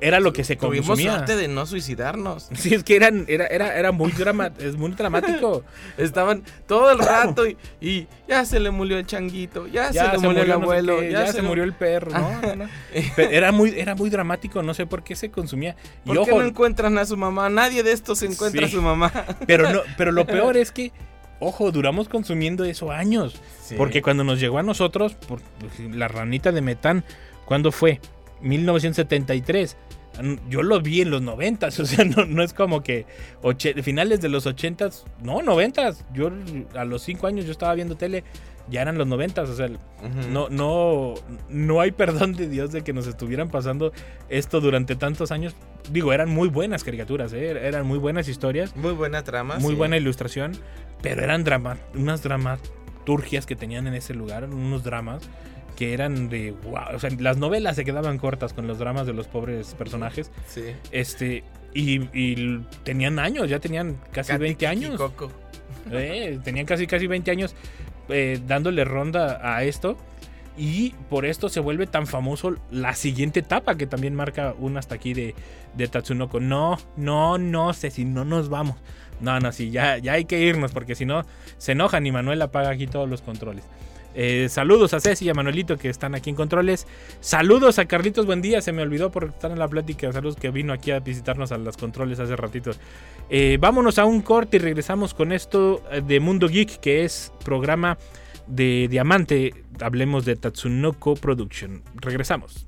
Era 0.00 0.20
lo 0.20 0.32
que 0.32 0.44
se 0.44 0.56
tuvimos 0.56 0.86
consumía. 0.86 1.14
suerte 1.14 1.36
de 1.36 1.48
no 1.48 1.66
suicidarnos. 1.66 2.48
Sí, 2.54 2.74
es 2.74 2.84
que 2.84 2.96
eran, 2.96 3.24
era, 3.28 3.46
era, 3.46 3.76
era 3.78 3.92
muy, 3.92 4.12
drama, 4.12 4.52
es 4.58 4.76
muy 4.76 4.90
dramático. 4.92 5.64
Estaban 5.98 6.42
todo 6.66 6.90
el 6.92 6.98
rato 6.98 7.46
y, 7.46 7.56
y 7.80 8.06
ya 8.28 8.44
se 8.44 8.60
le 8.60 8.70
murió 8.70 8.98
el 8.98 9.06
changuito, 9.06 9.66
ya, 9.66 9.92
se 9.92 10.02
le 10.08 10.18
murió, 10.18 10.42
el 10.42 10.48
no 10.48 10.54
sé 10.58 10.62
abuelo, 10.62 11.00
qué, 11.00 11.10
ya, 11.12 11.24
ya, 11.26 11.32
se, 11.32 11.42
le- 11.42 11.48
murió 11.48 11.64
el 11.64 11.72
perro, 11.74 12.10
¿no? 12.12 12.40
no, 12.40 12.56
no. 12.56 12.64
Pero 13.16 13.30
era 13.30 13.52
muy, 13.52 13.70
era 13.78 13.94
muy 13.94 14.10
dramático, 14.10 14.62
no 14.62 14.74
sé 14.74 14.86
por 14.86 15.02
qué 15.02 15.16
se 15.16 15.30
consumía. 15.30 15.74
Y 16.04 16.08
¿Por 16.14 16.24
qué 16.24 16.30
no 16.32 16.42
encuentran 16.44 16.96
a 16.98 17.04
su 17.06 17.16
mamá? 17.16 17.48
Nadie 17.48 17.82
de 17.82 17.92
estos 17.92 18.22
encuentra 18.22 18.66
Sí. 18.66 18.72
a 18.74 18.76
su 18.76 18.82
mamá. 18.82 19.12
pero 19.46 19.70
no, 19.72 19.80
pero 19.96 20.12
lo 20.12 20.26
peor 20.26 20.56
es 20.56 20.70
que, 20.72 20.92
ojo, 21.40 21.70
duramos 21.72 22.08
consumiendo 22.08 22.64
eso 22.64 22.90
años. 22.92 23.40
Sí. 23.64 23.74
Porque 23.76 24.02
cuando 24.02 24.24
nos 24.24 24.38
llegó 24.40 24.58
a 24.58 24.62
nosotros, 24.62 25.14
por, 25.14 25.40
la 25.92 26.08
ranita 26.08 26.52
de 26.52 26.60
metán, 26.60 27.04
¿cuándo 27.46 27.72
fue? 27.72 28.00
1973. 28.42 29.76
Yo 30.48 30.62
lo 30.62 30.80
vi 30.80 31.00
en 31.02 31.10
los 31.10 31.22
90, 31.22 31.66
o 31.68 31.70
sea, 31.70 32.04
no, 32.04 32.24
no 32.26 32.42
es 32.42 32.52
como 32.52 32.82
que 32.82 33.06
oche- 33.42 33.80
finales 33.82 34.20
de 34.20 34.28
los 34.28 34.46
80, 34.46 34.90
no, 35.22 35.42
90. 35.42 35.92
Yo 36.12 36.30
a 36.74 36.84
los 36.84 37.02
5 37.02 37.26
años 37.26 37.46
yo 37.46 37.52
estaba 37.52 37.74
viendo 37.74 37.96
tele, 37.96 38.24
ya 38.68 38.82
eran 38.82 38.98
los 38.98 39.06
90, 39.06 39.42
o 39.42 39.46
sea, 39.54 39.68
no, 40.30 40.48
no, 40.48 41.14
no 41.48 41.80
hay 41.80 41.92
perdón 41.92 42.34
de 42.34 42.48
Dios 42.48 42.72
de 42.72 42.82
que 42.82 42.92
nos 42.92 43.06
estuvieran 43.06 43.48
pasando 43.50 43.92
esto 44.28 44.60
durante 44.60 44.96
tantos 44.96 45.30
años. 45.30 45.54
Digo, 45.90 46.12
eran 46.12 46.28
muy 46.28 46.48
buenas 46.48 46.84
caricaturas, 46.84 47.32
¿eh? 47.32 47.50
eran 47.66 47.86
muy 47.86 47.98
buenas 47.98 48.28
historias, 48.28 48.76
Muy 48.76 48.92
buena 48.92 49.24
trama. 49.24 49.58
muy 49.58 49.72
sí. 49.72 49.76
buena 49.78 49.96
ilustración, 49.96 50.52
pero 51.02 51.22
eran 51.22 51.44
drama, 51.44 51.78
unas 51.94 52.22
dramaturgias 52.22 52.80
dramaturgias 53.00 53.46
que 53.46 53.56
tenían 53.56 53.86
en 53.86 53.94
ese 53.94 54.12
lugar, 54.12 54.44
unos 54.44 54.84
dramas 54.84 55.22
que 55.80 55.94
eran 55.94 56.28
de 56.28 56.50
wow, 56.50 56.94
o 56.94 56.98
sea, 56.98 57.08
las 57.18 57.38
novelas 57.38 57.74
se 57.74 57.86
quedaban 57.86 58.18
cortas 58.18 58.52
con 58.52 58.66
los 58.66 58.78
dramas 58.78 59.06
de 59.06 59.14
los 59.14 59.28
pobres 59.28 59.74
personajes. 59.76 60.30
Sí. 60.46 60.74
Este, 60.90 61.42
y, 61.72 62.02
y 62.12 62.60
tenían 62.84 63.18
años, 63.18 63.48
ya 63.48 63.60
tenían 63.60 63.96
casi 64.12 64.32
Katy 64.32 64.42
20 64.42 64.66
años. 64.66 65.00
Eh, 65.90 66.38
tenían 66.44 66.66
casi 66.66 66.86
casi 66.86 67.06
20 67.06 67.30
años 67.30 67.54
eh, 68.10 68.38
dándole 68.46 68.84
ronda 68.84 69.40
a 69.42 69.64
esto. 69.64 69.96
Y 70.58 70.90
por 71.08 71.24
esto 71.24 71.48
se 71.48 71.60
vuelve 71.60 71.86
tan 71.86 72.06
famoso 72.06 72.56
la 72.70 72.94
siguiente 72.94 73.40
etapa 73.40 73.78
que 73.78 73.86
también 73.86 74.14
marca 74.14 74.54
un 74.58 74.76
hasta 74.76 74.96
aquí 74.96 75.14
de, 75.14 75.34
de 75.78 75.88
Tatsunoko. 75.88 76.40
No, 76.40 76.76
no, 76.98 77.38
no 77.38 77.72
sé 77.72 77.90
si 77.90 78.04
no 78.04 78.26
nos 78.26 78.50
vamos. 78.50 78.76
No, 79.22 79.40
no, 79.40 79.50
sí, 79.50 79.70
ya, 79.70 79.96
ya 79.96 80.12
hay 80.12 80.26
que 80.26 80.40
irnos 80.40 80.72
porque 80.72 80.94
si 80.94 81.06
no 81.06 81.24
se 81.56 81.72
enojan 81.72 82.06
y 82.06 82.12
Manuel 82.12 82.42
apaga 82.42 82.68
aquí 82.68 82.86
todos 82.86 83.08
los 83.08 83.22
controles. 83.22 83.64
Eh, 84.14 84.48
saludos 84.48 84.94
a 84.94 85.00
Ceci 85.00 85.26
y 85.26 85.28
a 85.28 85.34
Manuelito 85.34 85.76
que 85.76 85.88
están 85.88 86.14
aquí 86.14 86.30
en 86.30 86.36
controles. 86.36 86.86
Saludos 87.20 87.78
a 87.78 87.86
Carlitos, 87.86 88.26
buen 88.26 88.42
día. 88.42 88.60
Se 88.60 88.72
me 88.72 88.82
olvidó 88.82 89.10
por 89.10 89.24
estar 89.24 89.50
en 89.50 89.58
la 89.58 89.68
plática. 89.68 90.12
Saludos 90.12 90.36
que 90.36 90.50
vino 90.50 90.72
aquí 90.72 90.90
a 90.90 91.00
visitarnos 91.00 91.52
a 91.52 91.58
los 91.58 91.76
controles 91.76 92.18
hace 92.20 92.36
ratito. 92.36 92.72
Eh, 93.28 93.58
vámonos 93.60 93.98
a 93.98 94.04
un 94.04 94.22
corte 94.22 94.56
y 94.56 94.60
regresamos 94.60 95.14
con 95.14 95.32
esto 95.32 95.82
eh, 95.90 96.02
de 96.06 96.20
Mundo 96.20 96.48
Geek, 96.48 96.80
que 96.80 97.04
es 97.04 97.32
programa 97.44 97.98
de 98.46 98.88
Diamante. 98.90 99.54
Hablemos 99.80 100.24
de 100.24 100.36
Tatsunoko 100.36 101.14
Production. 101.14 101.82
Regresamos. 101.94 102.66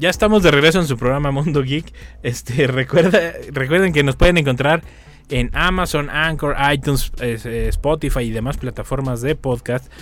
Ya 0.00 0.08
estamos 0.08 0.42
de 0.42 0.50
regreso 0.50 0.80
en 0.80 0.86
su 0.86 0.96
programa 0.96 1.30
Mundo 1.30 1.62
Geek. 1.62 1.92
Este, 2.22 2.66
recuerda, 2.66 3.20
recuerden 3.52 3.92
que 3.92 4.02
nos 4.02 4.16
pueden 4.16 4.38
encontrar 4.38 4.82
en 5.28 5.50
Amazon, 5.52 6.08
Anchor, 6.10 6.56
iTunes, 6.72 7.12
es- 7.20 7.44
eh, 7.46 7.68
Spotify 7.68 8.20
y 8.20 8.30
demás 8.30 8.56
plataformas 8.56 9.20
de 9.20 9.34
podcast 9.36 9.92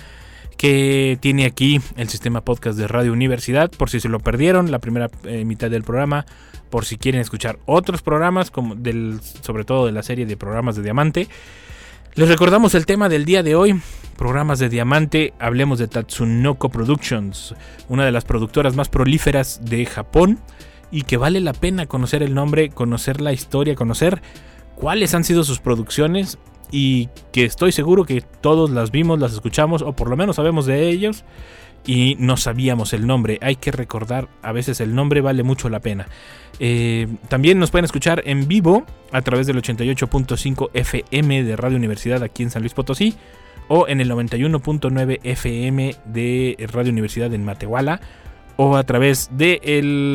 que 0.57 1.17
tiene 1.21 1.45
aquí 1.45 1.79
el 1.97 2.09
sistema 2.09 2.41
podcast 2.41 2.77
de 2.77 2.87
Radio 2.87 3.11
Universidad. 3.13 3.69
Por 3.71 3.89
si 3.89 3.99
se 3.99 4.09
lo 4.09 4.19
perdieron, 4.19 4.71
la 4.71 4.79
primera 4.79 5.09
eh, 5.25 5.43
mitad 5.45 5.69
del 5.69 5.83
programa, 5.83 6.25
por 6.69 6.85
si 6.85 6.97
quieren 6.97 7.21
escuchar 7.21 7.59
otros 7.65 8.01
programas, 8.01 8.51
como 8.51 8.75
del, 8.75 9.19
sobre 9.41 9.63
todo 9.65 9.85
de 9.85 9.91
la 9.93 10.03
serie 10.03 10.25
de 10.25 10.35
programas 10.37 10.75
de 10.77 10.83
Diamante. 10.83 11.27
Les 12.15 12.27
recordamos 12.27 12.73
el 12.73 12.85
tema 12.85 13.07
del 13.07 13.23
día 13.23 13.43
de 13.43 13.55
hoy, 13.55 13.79
programas 14.17 14.57
de 14.59 14.67
Diamante, 14.67 15.33
hablemos 15.39 15.77
de 15.77 15.87
Tatsunoko 15.87 16.69
Productions, 16.69 17.55
una 17.87 18.03
de 18.03 18.11
las 18.11 18.25
productoras 18.25 18.75
más 18.75 18.89
prolíferas 18.89 19.61
de 19.63 19.85
Japón 19.85 20.39
y 20.91 21.03
que 21.03 21.17
vale 21.17 21.39
la 21.39 21.53
pena 21.53 21.85
conocer 21.85 22.23
el 22.23 22.33
nombre, 22.33 22.69
conocer 22.69 23.21
la 23.21 23.31
historia, 23.31 23.75
conocer 23.75 24.21
cuáles 24.75 25.13
han 25.13 25.23
sido 25.23 25.43
sus 25.43 25.59
producciones 25.59 26.39
y 26.71 27.09
que 27.31 27.45
estoy 27.45 27.71
seguro 27.71 28.05
que 28.05 28.21
todos 28.21 28.71
las 28.71 28.91
vimos, 28.91 29.19
las 29.19 29.33
escuchamos 29.33 29.83
o 29.83 29.93
por 29.93 30.09
lo 30.09 30.17
menos 30.17 30.37
sabemos 30.37 30.65
de 30.65 30.89
ellos 30.89 31.23
y 31.85 32.15
no 32.19 32.37
sabíamos 32.37 32.93
el 32.93 33.05
nombre. 33.07 33.39
Hay 33.41 33.55
que 33.55 33.71
recordar, 33.71 34.29
a 34.41 34.51
veces 34.51 34.81
el 34.81 34.93
nombre 34.95 35.21
vale 35.21 35.43
mucho 35.43 35.69
la 35.69 35.79
pena. 35.79 36.07
Eh, 36.59 37.07
también 37.27 37.59
nos 37.59 37.69
pueden 37.71 37.85
escuchar 37.85 38.21
en 38.25 38.47
vivo 38.47 38.85
a 39.11 39.21
través 39.21 39.47
del 39.47 39.61
88.5 39.61 40.69
FM 40.73 41.43
de 41.43 41.55
Radio 41.55 41.77
Universidad 41.77 42.23
aquí 42.23 42.43
en 42.43 42.51
San 42.51 42.61
Luis 42.61 42.73
Potosí 42.73 43.15
o 43.67 43.87
en 43.87 44.01
el 44.01 44.11
91.9 44.11 45.19
FM 45.23 45.95
de 46.05 46.67
Radio 46.71 46.91
Universidad 46.91 47.33
en 47.33 47.45
Matehuala 47.45 48.01
o 48.57 48.75
a 48.75 48.83
través 48.83 49.29
de 49.31 49.61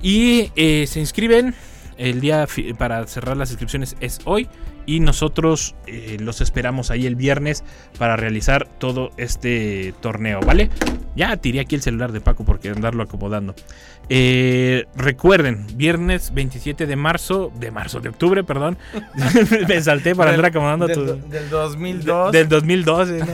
Y 0.03 0.51
eh, 0.57 0.87
se 0.87 1.01
inscriben. 1.01 1.55
El 1.97 2.23
día 2.23 2.49
para 2.79 3.07
cerrar 3.07 3.37
las 3.37 3.51
inscripciones 3.51 3.95
es 4.01 4.21
hoy. 4.25 4.49
Y 4.87 5.01
nosotros 5.01 5.75
eh, 5.87 6.17
los 6.19 6.41
esperamos 6.41 6.91
ahí 6.91 7.07
el 7.07 7.15
viernes 7.15 7.63
para 7.99 8.17
realizar 8.17 8.67
todo 8.79 9.11
este 9.19 9.95
torneo, 10.01 10.41
¿vale? 10.41 10.71
Ya 11.15 11.37
tiré 11.37 11.61
aquí 11.61 11.75
el 11.75 11.83
celular 11.83 12.11
de 12.13 12.23
Paco 12.23 12.45
porque 12.45 12.71
andarlo 12.71 13.03
acomodando. 13.03 13.55
Eh, 14.13 14.87
recuerden, 14.97 15.67
viernes 15.77 16.35
27 16.35 16.87
de 16.89 16.97
marzo, 16.97 17.53
de 17.61 17.71
marzo, 17.71 18.01
de 18.01 18.09
octubre, 18.09 18.43
perdón. 18.43 18.77
Me 19.69 19.81
salté 19.81 20.17
para 20.17 20.31
andar 20.31 20.47
acomodando 20.47 20.89
del, 20.89 20.97
tu- 20.97 21.29
del 21.29 21.49
2002. 21.49 22.33
del 22.33 22.49
2012. 22.49 23.19
¿no? 23.21 23.27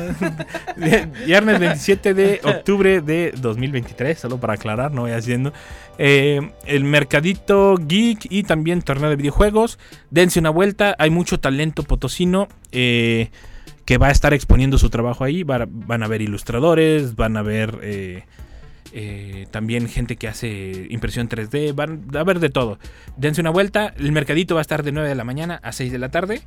Viernes 1.27 1.59
27 1.61 2.13
de 2.13 2.41
octubre 2.45 3.01
de 3.01 3.33
2023, 3.41 4.19
solo 4.19 4.39
para 4.39 4.53
aclarar, 4.53 4.93
no 4.93 5.03
voy 5.03 5.13
haciendo. 5.13 5.53
Eh, 5.97 6.51
el 6.67 6.85
Mercadito 6.85 7.77
Geek 7.79 8.27
y 8.31 8.43
también 8.43 8.83
torneo 8.83 9.09
de 9.09 9.17
videojuegos. 9.17 9.79
Dense 10.11 10.39
una 10.41 10.51
vuelta, 10.51 10.95
hay 10.99 11.09
mucho 11.09 11.41
talento 11.41 11.85
potosino. 11.85 12.49
eh, 12.73 13.31
que 13.87 13.99
va 13.99 14.09
a 14.09 14.11
estar 14.11 14.35
exponiendo 14.35 14.79
su 14.79 14.91
trabajo 14.91 15.23
ahí. 15.23 15.43
Va- 15.45 15.65
van 15.71 16.03
a 16.03 16.09
ver 16.09 16.21
ilustradores, 16.21 17.15
van 17.15 17.37
a 17.37 17.43
ver 17.43 17.79
eh, 18.99 19.47
también 19.51 19.91
gente 19.91 20.17
que 20.17 20.27
hace 20.27 20.87
impresión 20.89 21.29
3D, 21.29 21.75
van 21.75 22.09
a 22.17 22.25
ver 22.25 22.41
de 22.41 22.49
todo. 22.49 22.79
Dense 23.19 23.43
una 23.43 23.51
vuelta, 23.51 23.93
el 23.99 24.11
mercadito 24.11 24.55
va 24.55 24.63
a 24.63 24.63
estar 24.63 24.83
de 24.83 24.91
9 24.91 25.07
de 25.07 25.15
la 25.15 25.23
mañana 25.23 25.61
a 25.63 25.73
6 25.73 25.93
de 25.93 25.99
la 25.99 26.09
tarde. 26.09 26.41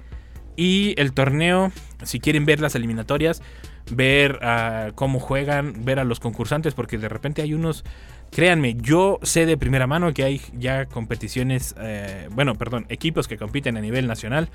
Y 0.55 0.99
el 0.99 1.13
torneo, 1.13 1.71
si 2.01 2.19
quieren 2.19 2.45
ver 2.45 2.59
las 2.59 2.73
eliminatorias, 2.73 3.43
ver 3.91 4.39
ah, 4.41 4.93
cómo 4.95 5.19
juegan, 5.19 5.85
ver 5.85 5.99
a 5.99 6.03
los 6.03 6.19
concursantes, 6.19 6.73
porque 6.73 6.97
de 6.97 7.07
repente 7.07 7.43
hay 7.43 7.53
unos, 7.53 7.83
créanme, 8.31 8.75
yo 8.81 9.19
sé 9.21 9.45
de 9.45 9.55
primera 9.55 9.85
mano 9.85 10.11
que 10.11 10.23
hay 10.23 10.41
ya 10.57 10.87
competiciones, 10.87 11.75
eh, 11.79 12.29
bueno, 12.31 12.55
perdón, 12.55 12.87
equipos 12.89 13.27
que 13.27 13.37
compiten 13.37 13.77
a 13.77 13.81
nivel 13.81 14.07
nacional, 14.07 14.49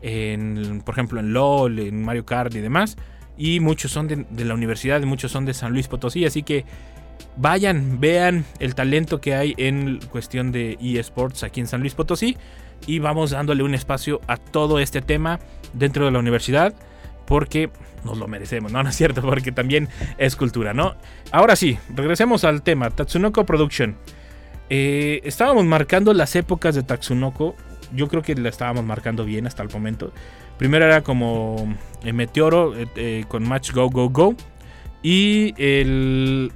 por 0.00 0.94
ejemplo 0.94 1.20
en 1.20 1.32
LOL, 1.32 1.78
en 1.78 2.02
Mario 2.02 2.26
Kart 2.26 2.52
y 2.56 2.60
demás, 2.60 2.96
y 3.38 3.60
muchos 3.60 3.92
son 3.92 4.08
de, 4.08 4.26
de 4.28 4.44
la 4.44 4.54
universidad, 4.54 5.00
muchos 5.02 5.30
son 5.30 5.44
de 5.44 5.54
San 5.54 5.72
Luis 5.72 5.86
Potosí, 5.86 6.26
así 6.26 6.42
que 6.42 6.64
vayan, 7.36 8.00
vean 8.00 8.44
el 8.58 8.74
talento 8.74 9.20
que 9.20 9.34
hay 9.34 9.54
en 9.56 9.98
cuestión 10.10 10.52
de 10.52 10.78
eSports 10.80 11.42
aquí 11.42 11.60
en 11.60 11.66
San 11.66 11.80
Luis 11.80 11.94
Potosí 11.94 12.36
y 12.86 12.98
vamos 12.98 13.30
dándole 13.30 13.62
un 13.62 13.74
espacio 13.74 14.20
a 14.26 14.36
todo 14.36 14.78
este 14.78 15.02
tema 15.02 15.40
dentro 15.72 16.04
de 16.04 16.10
la 16.10 16.18
universidad 16.18 16.74
porque 17.26 17.70
nos 18.04 18.18
lo 18.18 18.26
merecemos, 18.26 18.72
no, 18.72 18.80
es 18.80 18.96
cierto, 18.96 19.22
porque 19.22 19.52
también 19.52 19.88
es 20.18 20.36
cultura, 20.36 20.74
¿no? 20.74 20.94
Ahora 21.32 21.56
sí, 21.56 21.78
regresemos 21.94 22.44
al 22.44 22.62
tema, 22.62 22.90
Tatsunoko 22.90 23.44
Production. 23.46 23.96
Eh, 24.68 25.20
estábamos 25.24 25.64
marcando 25.64 26.14
las 26.14 26.36
épocas 26.36 26.74
de 26.74 26.82
Tatsunoko, 26.82 27.56
yo 27.94 28.08
creo 28.08 28.22
que 28.22 28.34
la 28.34 28.48
estábamos 28.48 28.84
marcando 28.84 29.24
bien 29.24 29.46
hasta 29.46 29.62
el 29.62 29.68
momento. 29.70 30.12
Primero 30.58 30.84
era 30.84 31.02
como 31.02 31.74
eh, 32.04 32.12
Meteoro 32.12 32.74
eh, 32.76 33.24
con 33.28 33.48
Match 33.48 33.72
Go 33.72 33.88
Go 33.88 34.10
Go 34.10 34.34
y 35.02 35.54
el 35.56 36.52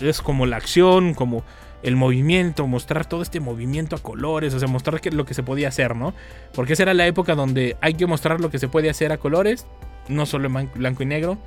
es 0.00 0.22
como 0.22 0.46
la 0.46 0.56
acción, 0.56 1.14
como 1.14 1.44
el 1.82 1.96
movimiento, 1.96 2.66
mostrar 2.66 3.06
todo 3.06 3.22
este 3.22 3.40
movimiento 3.40 3.96
a 3.96 4.00
colores, 4.00 4.52
o 4.54 4.58
sea, 4.58 4.68
mostrar 4.68 5.00
que, 5.00 5.10
lo 5.10 5.24
que 5.24 5.34
se 5.34 5.42
podía 5.42 5.68
hacer, 5.68 5.94
¿no? 5.94 6.14
Porque 6.52 6.72
esa 6.72 6.82
era 6.84 6.94
la 6.94 7.06
época 7.06 7.34
donde 7.34 7.76
hay 7.80 7.94
que 7.94 8.06
mostrar 8.06 8.40
lo 8.40 8.50
que 8.50 8.58
se 8.58 8.68
puede 8.68 8.90
hacer 8.90 9.12
a 9.12 9.18
colores, 9.18 9.66
no 10.08 10.26
solo 10.26 10.46
en 10.46 10.70
blanco 10.74 11.02
y 11.02 11.06
negro, 11.06 11.38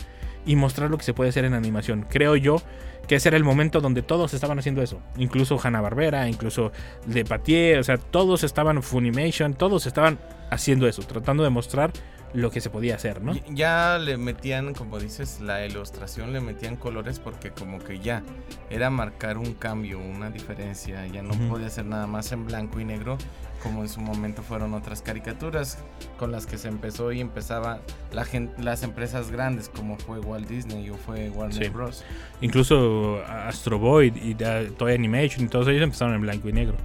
y 0.45 0.55
mostrar 0.55 0.89
lo 0.89 0.97
que 0.97 1.03
se 1.03 1.13
puede 1.13 1.29
hacer 1.29 1.45
en 1.45 1.53
animación. 1.53 2.05
Creo 2.09 2.35
yo 2.35 2.61
que 3.07 3.15
ese 3.15 3.29
era 3.29 3.37
el 3.37 3.43
momento 3.43 3.81
donde 3.81 4.03
todos 4.03 4.33
estaban 4.33 4.57
haciendo 4.59 4.81
eso, 4.81 5.01
incluso 5.17 5.59
Hanna-Barbera, 5.61 6.29
incluso 6.29 6.71
de 7.05 7.25
Patier, 7.25 7.79
o 7.79 7.83
sea, 7.83 7.97
todos 7.97 8.43
estaban 8.43 8.81
Funimation, 8.81 9.53
todos 9.53 9.85
estaban 9.85 10.19
haciendo 10.49 10.87
eso, 10.87 11.01
tratando 11.03 11.43
de 11.43 11.49
mostrar 11.49 11.91
lo 12.34 12.50
que 12.52 12.62
se 12.62 12.70
podía 12.70 12.96
hacer, 12.96 13.22
¿no? 13.22 13.34
Ya 13.50 13.98
le 13.98 14.17
metían, 14.17 14.74
como 14.74 15.00
dices, 15.00 15.39
la 15.41 15.65
ilustración, 15.65 16.32
le 16.34 16.39
metían 16.39 16.76
colores 16.78 17.20
porque 17.20 17.52
como 17.52 17.80
que 17.80 18.00
ya 18.00 18.24
era 18.70 18.89
marcar 18.89 19.38
un 19.38 19.54
cambio, 19.54 20.00
una 20.00 20.30
diferencia. 20.30 21.06
Ya 21.08 21.22
no 21.24 21.34
podía 21.50 21.70
ser 21.70 21.86
nada 21.86 22.08
más 22.08 22.32
en 22.32 22.46
blanco 22.46 22.80
y 22.80 22.86
negro 22.86 23.17
como 23.63 23.84
en 23.84 23.89
su 23.89 24.00
momento 24.02 24.41
fueron 24.41 24.74
otras 24.74 25.04
caricaturas 25.04 25.78
con 26.17 26.32
las 26.32 26.48
que 26.48 26.58
se 26.58 26.67
empezó 26.67 27.12
y 27.12 27.22
empezaba 27.22 27.80
la 28.12 28.26
las 28.58 28.82
empresas 28.82 29.30
grandes 29.30 29.70
como 29.70 29.98
fue 30.00 30.17
Walt 30.20 30.48
Disney 30.48 30.89
o 30.89 30.96
fue 30.96 31.30
Warner 31.30 31.65
Sí. 31.65 31.70
Bros. 31.70 32.04
Incluso 32.41 33.22
Astro 33.28 33.78
Boy 33.78 34.12
y 34.20 34.34
da- 34.34 34.67
Toy 34.78 34.96
Animation 34.96 35.46
y 35.46 35.48
todos 35.48 35.67
ellos 35.67 35.84
empezaron 35.84 36.15
en 36.15 36.22
blanco 36.22 36.50
y 36.50 36.54
negro. 36.54 36.76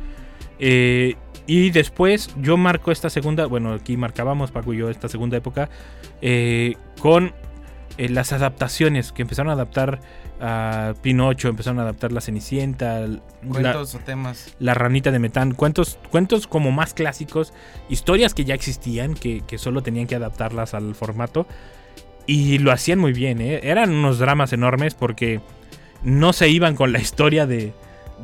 Eh, 0.58 1.16
y 1.46 1.70
después 1.70 2.30
yo 2.40 2.56
marco 2.56 2.90
esta 2.90 3.08
segunda, 3.08 3.46
bueno, 3.46 3.72
aquí 3.72 3.96
marcábamos 3.96 4.50
Paco 4.50 4.74
y 4.74 4.78
yo 4.78 4.90
esta 4.90 5.08
segunda 5.08 5.36
época 5.36 5.70
eh, 6.20 6.74
con 7.00 7.32
eh, 7.98 8.08
las 8.08 8.32
adaptaciones 8.32 9.12
que 9.12 9.22
empezaron 9.22 9.50
a 9.50 9.52
adaptar 9.52 10.00
a 10.40 10.94
Pinocho, 11.02 11.48
empezaron 11.48 11.78
a 11.78 11.82
adaptar 11.82 12.12
La 12.12 12.20
Cenicienta, 12.20 13.00
la, 13.00 13.20
Cuentos 13.48 13.94
o 13.94 13.98
temas. 14.00 14.54
la 14.58 14.74
ranita 14.74 15.12
de 15.12 15.18
metán, 15.18 15.54
cuentos, 15.54 15.98
cuentos 16.10 16.46
como 16.46 16.72
más 16.72 16.94
clásicos, 16.94 17.54
historias 17.88 18.34
que 18.34 18.44
ya 18.44 18.54
existían, 18.54 19.14
que, 19.14 19.42
que 19.46 19.56
solo 19.56 19.82
tenían 19.82 20.06
que 20.06 20.16
adaptarlas 20.16 20.74
al 20.74 20.94
formato. 20.94 21.46
Y 22.26 22.58
lo 22.58 22.72
hacían 22.72 22.98
muy 22.98 23.12
bien, 23.12 23.40
¿eh? 23.40 23.60
eran 23.62 23.94
unos 23.94 24.18
dramas 24.18 24.52
enormes 24.52 24.94
porque 24.94 25.40
no 26.02 26.32
se 26.32 26.48
iban 26.48 26.74
con 26.74 26.92
la 26.92 26.98
historia 26.98 27.46
de, 27.46 27.72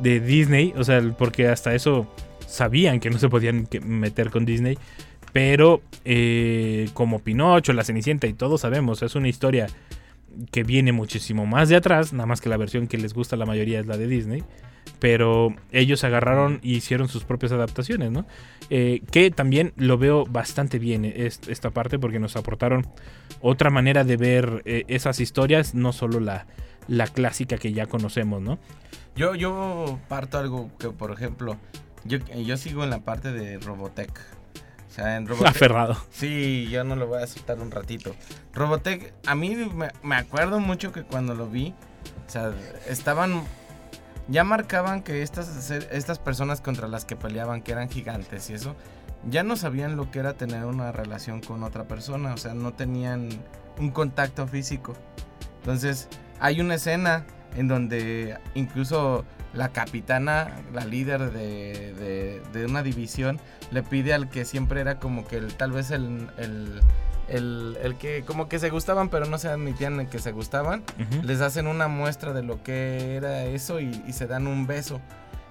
de 0.01 0.19
Disney, 0.19 0.73
o 0.77 0.83
sea, 0.83 1.01
porque 1.17 1.47
hasta 1.47 1.73
eso 1.75 2.07
sabían 2.47 2.99
que 2.99 3.09
no 3.09 3.17
se 3.19 3.29
podían 3.29 3.67
meter 3.85 4.29
con 4.29 4.45
Disney. 4.45 4.77
Pero 5.31 5.81
eh, 6.05 6.89
como 6.93 7.19
Pinocho, 7.19 7.73
La 7.73 7.83
Cenicienta 7.83 8.27
y 8.27 8.33
todos 8.33 8.61
sabemos, 8.61 9.01
es 9.01 9.15
una 9.15 9.29
historia 9.29 9.67
que 10.51 10.63
viene 10.63 10.91
muchísimo 10.91 11.45
más 11.45 11.69
de 11.69 11.75
atrás, 11.75 12.13
nada 12.13 12.25
más 12.27 12.41
que 12.41 12.49
la 12.49 12.57
versión 12.57 12.87
que 12.87 12.97
les 12.97 13.13
gusta 13.13 13.35
a 13.35 13.39
la 13.39 13.45
mayoría 13.45 13.79
es 13.79 13.87
la 13.87 13.97
de 13.97 14.07
Disney. 14.07 14.43
Pero 14.99 15.55
ellos 15.71 16.03
agarraron 16.03 16.59
y 16.61 16.75
hicieron 16.75 17.07
sus 17.07 17.23
propias 17.23 17.51
adaptaciones, 17.51 18.11
¿no? 18.11 18.25
Eh, 18.69 19.01
que 19.11 19.31
también 19.31 19.73
lo 19.75 19.97
veo 19.97 20.25
bastante 20.25 20.77
bien 20.79 21.05
es- 21.05 21.39
esta 21.47 21.71
parte 21.71 21.99
porque 21.99 22.19
nos 22.19 22.35
aportaron 22.35 22.85
otra 23.41 23.69
manera 23.69 24.03
de 24.03 24.17
ver 24.17 24.61
eh, 24.65 24.83
esas 24.87 25.19
historias, 25.19 25.73
no 25.73 25.93
solo 25.93 26.19
la, 26.19 26.47
la 26.87 27.07
clásica 27.07 27.57
que 27.57 27.73
ya 27.73 27.87
conocemos, 27.87 28.41
¿no? 28.41 28.59
Yo, 29.15 29.35
yo 29.35 29.99
parto 30.07 30.37
algo 30.37 30.69
que, 30.77 30.89
por 30.89 31.11
ejemplo, 31.11 31.57
yo, 32.05 32.17
yo 32.17 32.57
sigo 32.57 32.83
en 32.83 32.89
la 32.89 32.99
parte 32.99 33.31
de 33.31 33.59
Robotech. 33.59 34.11
O 34.89 34.95
sea, 34.95 35.17
en 35.17 35.27
Robotech. 35.27 35.49
Aferrado. 35.49 35.97
Sí, 36.11 36.67
yo 36.69 36.83
no 36.83 36.95
lo 36.95 37.07
voy 37.07 37.21
a 37.21 37.27
soltar 37.27 37.59
un 37.59 37.71
ratito. 37.71 38.15
Robotech, 38.53 39.13
a 39.25 39.35
mí 39.35 39.55
me, 39.55 39.89
me 40.03 40.15
acuerdo 40.15 40.59
mucho 40.59 40.91
que 40.91 41.03
cuando 41.03 41.35
lo 41.35 41.47
vi, 41.47 41.73
o 42.27 42.29
sea, 42.29 42.53
estaban. 42.87 43.43
Ya 44.29 44.45
marcaban 44.45 45.03
que 45.03 45.21
estas, 45.21 45.69
estas 45.69 46.17
personas 46.17 46.61
contra 46.61 46.87
las 46.87 47.03
que 47.03 47.17
peleaban, 47.17 47.61
que 47.61 47.73
eran 47.73 47.89
gigantes 47.89 48.49
y 48.49 48.53
eso, 48.53 48.73
ya 49.29 49.43
no 49.43 49.57
sabían 49.57 49.97
lo 49.97 50.11
que 50.11 50.19
era 50.19 50.33
tener 50.33 50.63
una 50.63 50.93
relación 50.93 51.41
con 51.41 51.61
otra 51.63 51.89
persona, 51.89 52.33
o 52.33 52.37
sea, 52.37 52.53
no 52.53 52.71
tenían 52.71 53.27
un 53.77 53.91
contacto 53.91 54.47
físico. 54.47 54.93
Entonces, 55.59 56.07
hay 56.43 56.59
una 56.61 56.75
escena 56.75 57.25
en 57.55 57.67
donde 57.67 58.37
incluso 58.53 59.25
la 59.53 59.69
capitana, 59.69 60.49
la 60.73 60.83
líder 60.85 61.31
de, 61.31 61.93
de- 61.93 62.41
de 62.51 62.65
una 62.65 62.81
división, 62.83 63.39
le 63.71 63.83
pide 63.83 64.13
al 64.13 64.27
que 64.29 64.43
siempre 64.45 64.81
era 64.81 64.99
como 64.99 65.25
que 65.27 65.37
el, 65.37 65.53
tal 65.55 65.71
vez 65.71 65.91
el, 65.91 66.27
el, 66.37 66.81
el- 67.27 67.77
el 67.83 67.95
que 67.95 68.23
como 68.25 68.49
que 68.49 68.57
se 68.59 68.69
gustaban 68.71 69.09
pero 69.09 69.25
no 69.27 69.37
se 69.37 69.47
admitían 69.49 69.99
en 69.99 70.07
que 70.07 70.19
se 70.19 70.31
gustaban, 70.31 70.83
les 71.23 71.39
hacen 71.41 71.67
una 71.67 71.87
muestra 71.87 72.33
de 72.33 72.43
lo 72.43 72.61
que 72.63 73.15
era 73.15 73.43
eso 73.45 73.79
y, 73.79 74.03
y 74.07 74.13
se 74.13 74.25
dan 74.27 74.47
un 74.47 74.65
beso. 74.67 74.99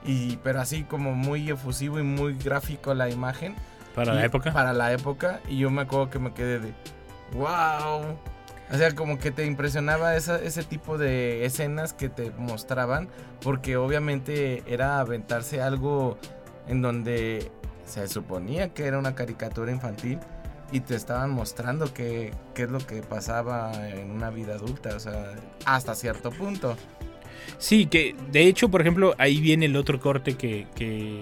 Y, 0.04 0.36
pero 0.38 0.60
así 0.60 0.82
como 0.82 1.14
muy 1.14 1.48
efusivo 1.48 2.00
y 2.00 2.02
muy 2.02 2.34
gráfico 2.36 2.92
la 2.92 3.08
imagen. 3.08 3.54
Para 3.94 4.14
la 4.14 4.24
época. 4.24 4.52
Para 4.52 4.72
la 4.72 4.92
época. 4.92 5.38
Y 5.48 5.58
yo 5.58 5.70
me 5.70 5.82
acuerdo 5.82 6.10
que 6.10 6.18
me 6.18 6.32
quedé 6.34 6.58
de, 6.58 6.72
wow. 7.34 8.18
O 8.72 8.76
sea, 8.76 8.94
como 8.94 9.18
que 9.18 9.30
te 9.30 9.44
impresionaba 9.44 10.16
ese 10.16 10.62
tipo 10.64 10.96
de 10.96 11.44
escenas 11.44 11.92
que 11.92 12.08
te 12.08 12.30
mostraban, 12.30 13.08
porque 13.42 13.76
obviamente 13.76 14.62
era 14.66 14.98
aventarse 14.98 15.60
algo 15.60 16.16
en 16.66 16.80
donde 16.80 17.50
se 17.84 18.08
suponía 18.08 18.72
que 18.72 18.86
era 18.86 18.98
una 18.98 19.14
caricatura 19.14 19.70
infantil 19.70 20.18
y 20.70 20.80
te 20.80 20.94
estaban 20.94 21.30
mostrando 21.30 21.92
qué, 21.92 22.32
qué 22.54 22.62
es 22.62 22.70
lo 22.70 22.78
que 22.78 23.02
pasaba 23.02 23.72
en 23.90 24.10
una 24.10 24.30
vida 24.30 24.54
adulta, 24.54 24.96
o 24.96 25.00
sea, 25.00 25.34
hasta 25.66 25.94
cierto 25.94 26.30
punto. 26.30 26.76
Sí, 27.58 27.86
que 27.86 28.16
de 28.30 28.46
hecho, 28.46 28.70
por 28.70 28.80
ejemplo, 28.80 29.14
ahí 29.18 29.40
viene 29.40 29.66
el 29.66 29.76
otro 29.76 30.00
corte 30.00 30.34
que, 30.38 30.66
que, 30.74 31.20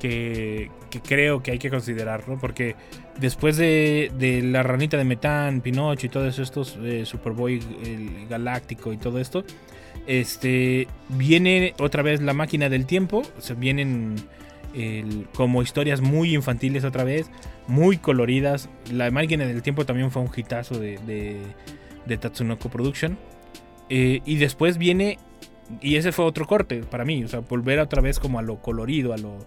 que, 0.00 0.72
que 0.90 1.00
creo 1.00 1.44
que 1.44 1.52
hay 1.52 1.58
que 1.60 1.70
considerar, 1.70 2.28
¿no? 2.28 2.38
Porque 2.40 2.74
después 3.20 3.56
de, 3.56 4.10
de 4.18 4.42
la 4.42 4.62
ranita 4.62 4.96
de 4.96 5.04
metán, 5.04 5.60
Pinocho 5.60 6.06
y 6.06 6.08
todos 6.08 6.38
estos, 6.38 6.78
eh, 6.82 7.04
Superboy 7.06 7.60
el 7.84 8.26
galáctico 8.28 8.92
y 8.92 8.96
todo 8.96 9.18
esto, 9.18 9.44
este 10.06 10.86
viene 11.08 11.74
otra 11.78 12.02
vez 12.02 12.20
la 12.20 12.32
máquina 12.32 12.68
del 12.68 12.86
tiempo, 12.86 13.22
se 13.38 13.54
vienen 13.54 14.16
el- 14.74 15.26
como 15.34 15.62
historias 15.62 16.00
muy 16.00 16.34
infantiles 16.34 16.84
otra 16.84 17.02
vez, 17.04 17.30
muy 17.66 17.96
coloridas. 17.96 18.68
La 18.92 19.10
máquina 19.10 19.46
del 19.46 19.62
tiempo 19.62 19.84
también 19.86 20.10
fue 20.10 20.22
un 20.22 20.30
hitazo 20.34 20.78
de, 20.78 20.98
de, 21.06 21.38
de 22.06 22.16
Tatsunoko 22.18 22.68
Production. 22.68 23.18
Eh, 23.88 24.20
y 24.24 24.36
después 24.36 24.78
viene, 24.78 25.18
y 25.80 25.96
ese 25.96 26.12
fue 26.12 26.24
otro 26.24 26.46
corte 26.46 26.82
para 26.82 27.04
mí, 27.04 27.24
o 27.24 27.28
sea, 27.28 27.40
volver 27.40 27.78
otra 27.78 28.02
vez 28.02 28.18
como 28.18 28.38
a 28.38 28.42
lo 28.42 28.56
colorido, 28.60 29.12
a 29.12 29.16
lo, 29.16 29.38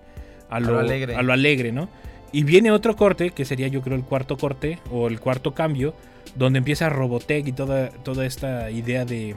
a 0.50 0.60
lo 0.60 0.80
alegre. 0.80 1.16
a 1.16 1.22
lo 1.22 1.32
alegre, 1.34 1.72
¿no? 1.72 1.90
Y 2.32 2.44
viene 2.44 2.72
otro 2.72 2.96
corte, 2.96 3.32
que 3.32 3.46
sería 3.46 3.68
yo 3.68 3.82
creo 3.82 3.96
el 3.98 4.04
cuarto 4.04 4.38
corte, 4.38 4.80
o 4.92 5.08
el 5.08 5.20
cuarto 5.20 5.54
cambio, 5.54 5.94
donde 6.36 6.60
empieza 6.60 6.90
Robotech 6.90 7.48
y 7.48 7.52
toda, 7.54 7.90
toda 7.90 8.26
esta 8.26 8.70
idea 8.72 9.04
de, 9.06 9.36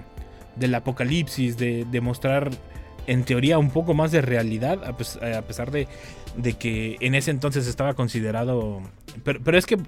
del 0.57 0.75
apocalipsis, 0.75 1.57
de, 1.57 1.87
de 1.91 2.01
mostrar 2.01 2.51
en 3.07 3.25
teoría 3.25 3.59
un 3.59 3.71
poco 3.71 3.95
más 3.95 4.13
de 4.13 4.21
realidad, 4.21 4.85
a, 4.85 4.97
pes- 4.97 5.17
a 5.17 5.43
pesar 5.43 5.71
de, 5.71 5.89
de 6.37 6.53
que 6.53 6.97
en 7.01 7.15
ese 7.15 7.31
entonces 7.31 7.67
estaba 7.67 7.95
considerado... 7.95 8.81
Pero, 9.25 9.41
pero 9.43 9.59
es 9.59 9.67
que 9.67 9.75
eh, 9.75 9.79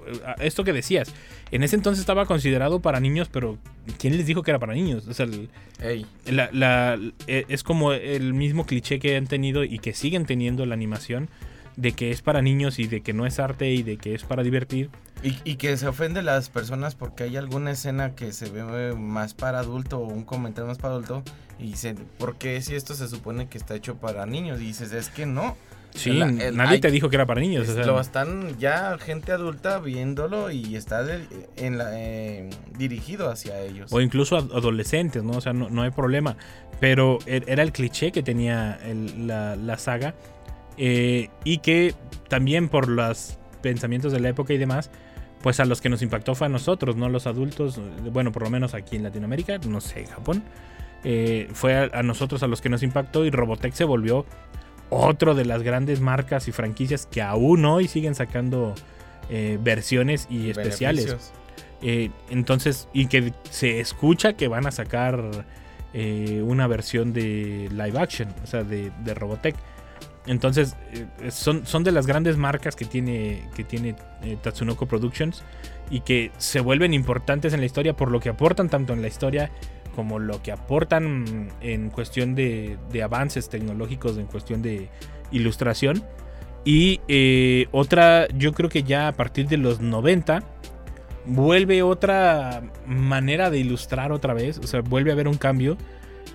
esto 0.41 0.65
que 0.65 0.73
decías, 0.73 1.13
en 1.51 1.63
ese 1.63 1.77
entonces 1.77 2.01
estaba 2.01 2.27
considerado 2.27 2.81
para 2.81 3.01
niños, 3.01 3.29
pero 3.31 3.59
¿quién 3.99 4.17
les 4.17 4.27
dijo 4.27 4.43
que 4.43 4.51
era 4.51 4.59
para 4.59 4.75
niños? 4.75 5.07
O 5.07 5.15
sea, 5.15 5.27
el- 5.27 5.49
la- 6.27 6.49
la- 6.53 6.99
eh, 7.27 7.45
es 7.49 7.63
como 7.63 7.93
el 7.93 8.35
mismo 8.35 8.67
cliché 8.67 8.99
que 8.99 9.17
han 9.17 9.27
tenido 9.27 9.63
y 9.63 9.79
que 9.79 9.93
siguen 9.93 10.25
teniendo 10.27 10.67
la 10.67 10.75
animación 10.75 11.29
de 11.77 11.93
que 11.93 12.11
es 12.11 12.23
para 12.23 12.41
niños 12.43 12.79
y 12.79 12.87
de 12.87 13.01
que 13.01 13.13
no 13.13 13.27
es 13.27 13.39
arte 13.41 13.71
y 13.73 13.83
de 13.83 13.97
que 13.97 14.15
es 14.15 14.23
para 14.25 14.43
divertir. 14.43 14.91
Y, 15.23 15.37
y 15.45 15.57
que 15.57 15.77
se 15.77 15.87
ofende 15.89 16.23
las 16.23 16.51
personas 16.51 16.95
porque 16.95 17.25
hay 17.25 17.37
alguna 17.37 17.71
escena 17.71 18.15
que 18.15 18.33
se 18.33 18.51
ve 18.51 18.95
más 18.95 19.35
para 19.35 19.61
adulto 19.61 19.99
o 19.99 20.07
un 20.09 20.25
comentario 20.25 20.69
más 20.69 20.79
para 20.79 20.95
adulto 20.95 21.23
y 21.59 21.65
dicen, 21.69 21.97
¿por 22.19 22.37
qué 22.37 22.61
si 22.61 22.75
esto 22.75 22.95
se 22.95 23.09
supone 23.09 23.49
que 23.49 23.59
está 23.59 23.75
hecho 23.75 23.97
para 23.97 24.27
niños? 24.27 24.61
Y 24.61 24.65
dices, 24.67 24.93
es 24.93 25.09
que 25.09 25.25
no. 25.27 25.57
Sí, 25.95 26.11
El- 26.21 26.41
el- 26.41 26.57
nadie 26.57 26.73
hay- 26.75 26.81
te 26.81 26.91
dijo 26.91 27.09
que 27.09 27.15
era 27.15 27.25
para 27.25 27.41
niños. 27.41 27.69
o 27.69 27.71
Es- 27.71 27.77
sea, 27.77 27.87
lo 27.87 28.01
están 28.01 28.59
ya 28.59 28.99
gente 28.99 29.31
adulta 29.31 29.79
viéndolo 29.79 30.51
y 30.51 30.75
está 30.75 31.05
de- 31.05 31.25
en 31.57 31.79
la, 31.79 31.91
eh, 31.93 32.51
dirigido 32.77 33.31
hacia 33.31 33.61
ellos. 33.61 33.93
o 33.93 34.01
incluso 34.01 34.37
ad- 34.37 34.51
adolescentes, 34.53 35.23
¿no? 35.23 35.33
O 35.33 35.41
sea, 35.41 35.53
no, 35.53 35.71
no 35.71 35.83
hay 35.83 35.91
problema. 35.93 36.37
Pero 36.81 37.21
er- 37.27 37.45
era 37.47 37.63
el 37.63 37.71
cliché 37.71 38.11
que 38.11 38.23
tenía 38.25 38.79
el- 38.85 39.29
la, 39.29 39.55
la 39.57 39.79
saga. 39.79 40.15
Eh, 40.77 41.29
y 41.45 41.59
que 41.59 41.95
también 42.29 42.69
por 42.69 42.89
los 42.89 43.39
pensamientos 43.63 44.13
de 44.13 44.21
la 44.21 44.29
época 44.29 44.53
y 44.53 44.59
demás, 44.59 44.91
pues 45.43 45.61
a 45.61 45.65
los 45.65 45.81
que 45.81 45.89
nos 45.89 46.03
impactó 46.03 46.35
fue 46.35 46.47
a 46.47 46.51
nosotros, 46.51 46.97
no 46.97 47.09
los 47.09 47.27
adultos. 47.27 47.81
Bueno, 48.13 48.33
por 48.33 48.43
lo 48.43 48.51
menos 48.51 48.75
aquí 48.75 48.97
en 48.97 49.03
Latinoamérica, 49.03 49.59
no 49.59 49.81
sé, 49.81 50.07
Japón. 50.07 50.43
eh, 51.05 51.49
fue 51.53 51.77
a, 51.77 51.91
a 51.99 52.03
nosotros 52.03 52.43
a 52.43 52.47
los 52.47 52.61
que 52.61 52.69
nos 52.69 52.83
impactó 52.83 53.25
y 53.25 53.31
Robotech 53.31 53.75
se 53.75 53.85
volvió 53.85 54.25
otro 54.91 55.35
de 55.35 55.45
las 55.45 55.63
grandes 55.63 56.01
marcas 56.01 56.49
y 56.49 56.53
franquicias 56.53 57.07
que 57.07 57.21
aún 57.23 57.65
hoy 57.65 57.89
siguen 57.89 58.15
sacando 58.15 58.75
eh, 59.29 59.59
versiones 59.61 60.27
y 60.31 60.51
especiales. 60.51 61.33
Entonces, 62.31 62.89
y 62.95 63.07
que 63.09 63.35
se 63.51 63.81
escucha 63.81 64.33
que 64.35 64.49
van 64.49 64.67
a 64.67 64.71
sacar 64.71 65.45
una 65.95 66.67
versión 66.67 67.13
de 67.13 67.69
live 67.71 67.99
action, 67.99 68.29
o 68.43 68.47
sea, 68.47 68.65
de, 68.65 68.91
de 69.05 69.15
Robotech. 69.15 69.55
Entonces, 70.27 70.77
eh, 70.93 71.31
son, 71.31 71.67
son 71.67 71.85
de 71.85 71.93
las 71.93 72.07
grandes 72.07 72.37
marcas 72.37 72.77
que 72.77 72.85
tiene, 72.85 73.49
que 73.55 73.65
tiene 73.65 73.95
eh, 74.23 74.37
Tatsunoko 74.41 74.87
Productions 74.87 75.43
y 75.91 76.01
que 76.01 76.33
se 76.39 76.61
vuelven 76.61 76.95
importantes 76.95 77.53
en 77.53 77.61
la 77.61 77.67
historia 77.67 77.95
por 77.95 78.11
lo 78.11 78.21
que 78.21 78.31
aportan 78.31 78.69
tanto 78.69 78.93
en 78.93 79.03
la 79.03 79.09
historia 79.09 79.51
como 79.95 80.19
lo 80.19 80.43
que 80.43 80.51
aportan 80.51 81.51
en 81.61 81.91
cuestión 81.91 82.35
de, 82.35 82.79
de 82.91 83.03
avances 83.03 83.49
tecnológicos, 83.49 84.19
en 84.19 84.27
cuestión 84.27 84.61
de 84.63 84.89
ilustración. 85.31 86.03
Y 86.65 87.01
eh, 87.09 87.69
otra, 87.73 88.27
yo 88.29 88.53
creo 88.53 88.71
que 88.71 88.83
ya 88.83 89.09
a 89.09 89.13
partir 89.13 89.47
de 89.49 89.59
los 89.59 89.81
90, 89.81 90.43
vuelve 91.27 91.83
otra 91.83 92.63
manera 92.87 93.51
de 93.51 93.59
ilustrar 93.59 94.13
otra 94.13 94.35
vez, 94.35 94.59
o 94.59 94.67
sea, 94.67 94.81
vuelve 94.81 95.11
a 95.11 95.15
haber 95.15 95.29
un 95.29 95.37
cambio. 95.37 95.77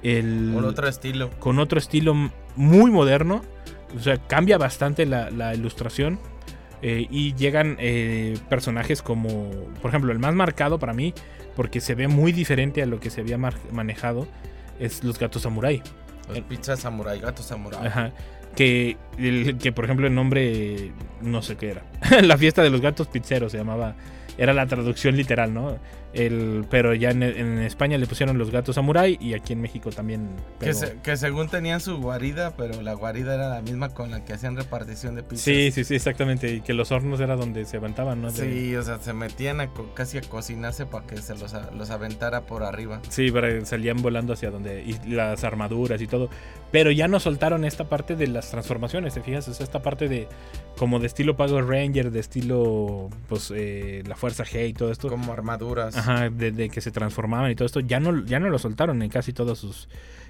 El, 0.03 0.51
Con 0.53 0.65
otro 0.65 0.87
estilo. 0.87 1.29
con 1.39 1.59
otro 1.59 1.79
estilo 1.79 2.13
muy 2.55 2.91
moderno. 2.91 3.41
O 3.95 3.99
sea, 3.99 4.17
cambia 4.17 4.57
bastante 4.57 5.05
la, 5.05 5.29
la 5.31 5.53
ilustración. 5.55 6.19
eh, 6.81 7.07
y 7.09 7.33
llegan 7.35 7.75
eh, 7.79 8.37
personajes 8.49 9.01
como, 9.01 9.49
por 9.81 9.89
ejemplo, 9.89 10.11
el 10.13 10.19
más 10.19 10.33
marcado 10.33 10.79
para 10.79 10.93
mí, 10.93 11.13
porque 11.55 11.81
se 11.81 11.93
ve 11.95 12.07
muy 12.07 12.31
diferente 12.31 12.81
a 12.81 12.85
lo 12.85 12.99
que 13.01 13.09
se 13.09 13.19
había 13.21 13.37
manejado, 13.71 14.27
es 14.79 15.03
los 15.03 15.19
gatos 15.19 15.41
samurai. 15.41 15.81
Los 16.29 16.39
pizza 16.41 16.77
samurai, 16.77 17.19
gato 17.19 17.43
samurai. 17.43 17.85
Ajá. 17.85 18.11
Que, 18.55 18.95
el- 19.17 19.57
que, 19.57 19.71
por 19.73 19.83
ejemplo, 19.85 20.07
el 20.07 20.15
nombre, 20.15 20.91
no 21.21 21.41
sé 21.41 21.57
qué 21.57 21.71
era. 21.71 21.83
la 22.21 22.37
fiesta 22.37 22.61
de 22.63 22.69
los 22.69 22.79
gatos 22.81 23.07
pizzeros 23.07 23.51
se 23.51 23.57
llamaba. 23.57 23.95
Era 24.37 24.53
la 24.53 24.65
traducción 24.65 25.17
literal, 25.17 25.53
¿no? 25.53 25.77
El, 26.11 26.65
pero 26.71 26.95
ya 26.95 27.11
en, 27.11 27.21
en 27.21 27.59
España 27.59 27.95
le 27.99 28.07
pusieron 28.07 28.37
los 28.39 28.49
gatos 28.49 28.75
samurai 28.75 29.15
y 29.21 29.35
aquí 29.35 29.53
en 29.53 29.61
México 29.61 29.91
también. 29.91 30.29
Que, 30.59 30.65
pero- 30.67 30.73
se- 30.73 30.97
que 31.03 31.15
según 31.17 31.49
tenían 31.49 31.81
su 31.81 31.97
guarida, 31.99 32.55
pero 32.57 32.81
la 32.81 32.93
guarida 32.93 33.35
era 33.35 33.47
la 33.49 33.61
misma 33.61 33.89
con 33.89 34.09
la 34.09 34.25
que 34.25 34.33
hacían 34.33 34.55
repartición 34.57 35.13
de 35.15 35.21
pizzas. 35.21 35.43
Sí, 35.43 35.71
sí, 35.71 35.83
sí, 35.83 35.93
exactamente. 35.95 36.51
Y 36.51 36.61
que 36.61 36.73
los 36.73 36.91
hornos 36.91 37.19
era 37.19 37.35
donde 37.35 37.63
se 37.65 37.77
aventaban, 37.77 38.21
¿no? 38.23 38.31
Sí, 38.31 38.75
o 38.75 38.81
sea, 38.81 38.97
se 38.99 39.13
metían 39.13 39.61
a 39.61 39.69
casi 39.93 40.17
a 40.17 40.21
cocinarse 40.21 40.87
para 40.87 41.05
que 41.05 41.17
se 41.17 41.35
los, 41.37 41.53
los 41.77 41.89
aventara 41.91 42.41
por 42.47 42.63
arriba. 42.63 43.01
Sí, 43.09 43.29
pero 43.31 43.63
salían 43.65 44.01
volando 44.01 44.33
hacia 44.33 44.49
donde. 44.49 44.81
Y 44.83 44.97
las 45.09 45.43
armaduras 45.43 46.01
y 46.01 46.07
todo. 46.07 46.29
Pero 46.71 46.89
ya 46.91 47.07
no 47.07 47.19
soltaron 47.19 47.65
esta 47.65 47.87
parte 47.89 48.15
de 48.15 48.27
las 48.27 48.49
transformaciones, 48.51 49.13
¿te 49.13 49.21
fijas? 49.21 49.47
O 49.47 49.53
sea, 49.53 49.63
esta 49.63 49.81
parte 49.83 50.07
de. 50.07 50.27
Como 50.77 50.99
de 50.99 51.07
estilo 51.07 51.35
Power 51.37 51.65
Ranger, 51.65 52.09
de 52.09 52.19
estilo. 52.19 53.09
Pues 53.27 53.51
eh, 53.55 54.01
la 54.07 54.15
Fuerza 54.15 54.43
G 54.43 54.69
y 54.69 54.73
todo 54.73 54.91
esto. 54.91 55.07
Como 55.09 55.31
armaduras. 55.33 55.98
Ajá, 55.99 56.29
de, 56.29 56.51
de 56.51 56.69
que 56.69 56.81
se 56.81 56.91
transformaban 56.91 57.51
y 57.51 57.55
todo 57.55 57.65
esto. 57.65 57.79
Ya 57.79 57.99
no, 57.99 58.25
ya 58.25 58.39
no 58.39 58.49
lo 58.49 58.59
soltaron 58.59 59.01
en 59.01 59.09
casi 59.09 59.33
todos 59.33 59.59
sus. 59.59 59.89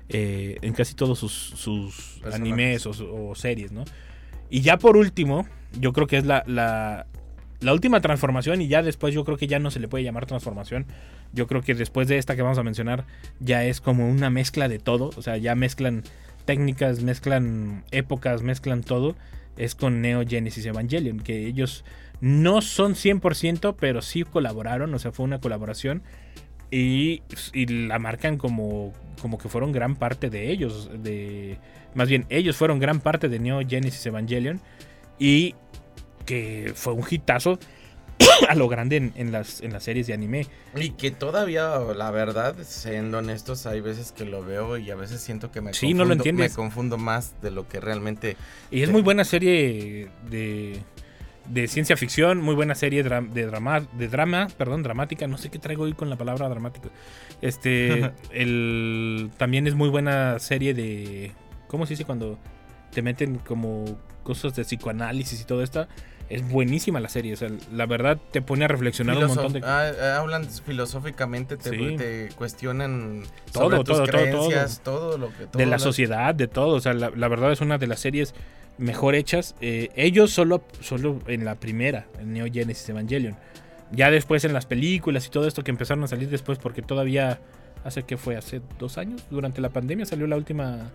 eh, 0.10 0.58
en 0.62 0.74
casi 0.74 0.96
todos 0.96 1.20
sus, 1.20 2.22
animes 2.34 2.86
o 2.86 3.36
series, 3.36 3.72
¿no? 3.72 3.86
Y 4.50 4.62
ya 4.62 4.78
por 4.78 4.98
último, 4.98 5.46
yo 5.80 5.94
creo 5.94 6.08
que 6.08 6.18
es 6.18 6.26
la, 6.26 6.44
la, 6.48 7.06
la 7.60 7.74
última 7.74 8.02
transformación. 8.02 8.62
Y 8.62 8.68
ya 8.68 8.82
después 8.82 9.14
yo 9.14 9.24
creo 9.24 9.38
que 9.38 9.48
ya 9.48 9.60
no 9.60 9.72
se 9.72 9.80
le 9.80 9.88
puede 9.88 10.04
llamar 10.04 10.26
transformación. 10.26 10.86
Yo 11.34 11.46
creo 11.46 11.62
que 11.62 11.76
después 11.76 12.08
de 12.08 12.18
esta 12.18 12.36
que 12.36 12.42
vamos 12.42 12.58
a 12.58 12.64
mencionar, 12.64 13.06
ya 13.40 13.64
es 13.64 13.82
como 13.82 14.10
una 14.10 14.30
mezcla 14.30 14.68
de 14.68 14.80
todo. 14.80 15.12
O 15.16 15.22
sea, 15.22 15.38
ya 15.38 15.54
mezclan 15.56 16.04
técnicas, 16.46 17.04
mezclan 17.04 17.84
épocas, 17.92 18.42
mezclan 18.42 18.82
todo. 18.82 19.16
Es 19.60 19.76
con 19.76 20.02
Neo 20.02 20.24
Genesis 20.28 20.66
Evangelion, 20.66 21.20
que 21.20 21.46
ellos 21.46 21.86
no 22.20 22.62
son 22.62 22.96
100%, 22.96 23.76
pero 23.80 24.02
sí 24.02 24.24
colaboraron, 24.24 24.92
o 24.94 25.00
sea, 25.00 25.12
fue 25.12 25.26
una 25.26 25.40
colaboración. 25.40 26.02
Y, 26.72 27.22
y 27.54 27.66
la 27.68 28.00
marcan 28.00 28.38
como, 28.38 28.94
como 29.22 29.38
que 29.38 29.50
fueron 29.50 29.72
gran 29.72 29.96
parte 29.96 30.30
de 30.30 30.50
ellos. 30.50 30.90
De, 31.04 31.58
más 31.94 32.10
bien, 32.10 32.26
ellos 32.30 32.56
fueron 32.56 32.80
gran 32.80 33.00
parte 33.00 33.30
de 33.30 33.40
Neo 33.40 33.62
Genesis 33.68 34.06
Evangelion. 34.06 34.60
Y 35.20 35.56
que 36.26 36.74
fue 36.76 36.94
un 36.94 37.04
hitazo 37.10 37.60
a 38.50 38.56
lo 38.56 38.68
grande 38.68 38.98
en, 38.98 39.14
en 39.16 39.32
las, 39.32 39.62
en 39.62 39.74
las 39.74 39.84
series 39.84 40.08
de 40.08 40.14
anime. 40.14 40.48
Y 40.76 40.92
que 40.92 41.12
todavía, 41.12 41.80
la 41.96 42.12
verdad, 42.12 42.56
siendo 42.64 43.20
honestos, 43.20 43.66
hay 43.66 43.82
veces 43.82 44.12
que 44.12 44.26
lo 44.26 44.44
veo 44.44 44.78
y 44.78 44.92
a 44.92 44.96
veces 44.96 45.22
siento 45.22 45.52
que 45.52 45.62
me, 45.62 45.74
Sí, 45.74 45.88
confundo, 45.88 46.04
no 46.04 46.08
lo 46.08 46.14
entiendes. 46.14 46.52
me 46.52 46.56
confundo 46.56 46.98
más 46.98 47.42
de 47.42 47.52
lo 47.52 47.68
que 47.68 47.80
realmente... 47.80 48.38
Y 48.72 48.84
es 48.84 48.90
muy 48.90 49.02
buena 49.02 49.24
serie 49.24 50.10
de, 50.30 50.80
de 51.48 51.68
ciencia 51.68 51.98
ficción, 51.98 52.42
muy 52.42 52.56
buena 52.56 52.76
serie 52.76 53.04
de 53.04 53.46
drama, 53.46 53.82
de 53.94 54.08
drama, 54.08 54.48
perdón, 54.58 54.84
dramática, 54.84 55.28
no 55.28 55.38
sé 55.38 55.50
qué 55.50 55.60
traigo 55.60 55.84
hoy 55.84 55.94
con 55.94 56.10
la 56.10 56.18
palabra 56.18 56.48
dramático. 56.50 56.90
Este, 57.42 58.12
el, 58.32 59.32
también 59.38 59.68
es 59.68 59.76
muy 59.76 59.90
buena 59.90 60.40
serie 60.40 60.74
de, 60.74 61.32
¿cómo 61.68 61.86
se 61.86 61.94
dice 61.94 62.06
cuando 62.06 62.38
te 62.92 63.02
meten 63.02 63.38
como 63.40 63.86
cosas 64.24 64.56
de 64.56 64.64
psicoanálisis 64.64 65.42
y 65.42 65.46
todo 65.46 65.64
esto? 65.64 65.88
Es 66.30 66.48
buenísima 66.48 67.00
la 67.00 67.10
serie, 67.10 67.34
o 67.34 67.38
sea, 67.38 67.50
la 67.74 67.88
verdad 67.88 68.20
te 68.32 68.42
pone 68.44 68.64
a 68.66 68.68
reflexionar 68.68 69.18
un 69.18 69.26
montón 69.28 69.54
de 69.54 69.62
ah, 69.64 69.92
ah, 70.00 70.18
hablan 70.20 70.46
filosóficamente, 70.48 71.58
te, 71.58 71.70
Sí. 71.72 71.96
te 71.98 72.30
cuestionan 72.36 73.24
Todo, 73.52 73.64
sobre 73.64 73.78
tus 73.78 73.86
todo, 73.86 73.98
todo, 74.06 74.06
creencias, 74.08 74.82
todo, 74.84 75.18
lo 75.18 75.30
que... 75.32 75.38
de 75.40 75.48
todo 75.48 75.66
la 75.66 75.78
lo- 75.78 75.80
sociedad, 75.80 76.36
de 76.36 76.48
todo. 76.48 76.76
O 76.76 76.80
sea, 76.82 76.94
la, 76.94 77.10
la 77.16 77.28
verdad 77.28 77.52
es 77.52 77.62
una 77.62 77.78
de 77.80 77.88
las 77.88 78.00
series 78.00 78.36
mejor 78.78 79.16
hechas. 79.16 79.56
Eh, 79.60 79.90
ellos 79.96 80.32
solo, 80.32 80.64
solo 80.82 81.20
en 81.28 81.46
la 81.46 81.56
primera, 81.56 82.06
en 82.20 82.34
Neo 82.34 82.46
Genesis 82.52 82.88
Evangelion. 82.90 83.36
Ya 83.92 84.12
después 84.12 84.46
en 84.46 84.54
las 84.54 84.68
películas 84.68 85.26
y 85.26 85.30
todo 85.32 85.48
esto 85.48 85.64
que 85.64 85.72
empezaron 85.72 86.04
a 86.04 86.08
salir 86.08 86.30
después, 86.30 86.60
porque 86.60 86.84
todavía 86.84 87.40
hace 87.84 88.04
que 88.04 88.18
fue 88.18 88.36
hace 88.38 88.62
dos 88.78 89.00
años, 89.00 89.24
durante 89.32 89.62
la 89.62 89.70
pandemia 89.70 90.06
salió 90.06 90.28
la 90.28 90.36
última 90.36 90.92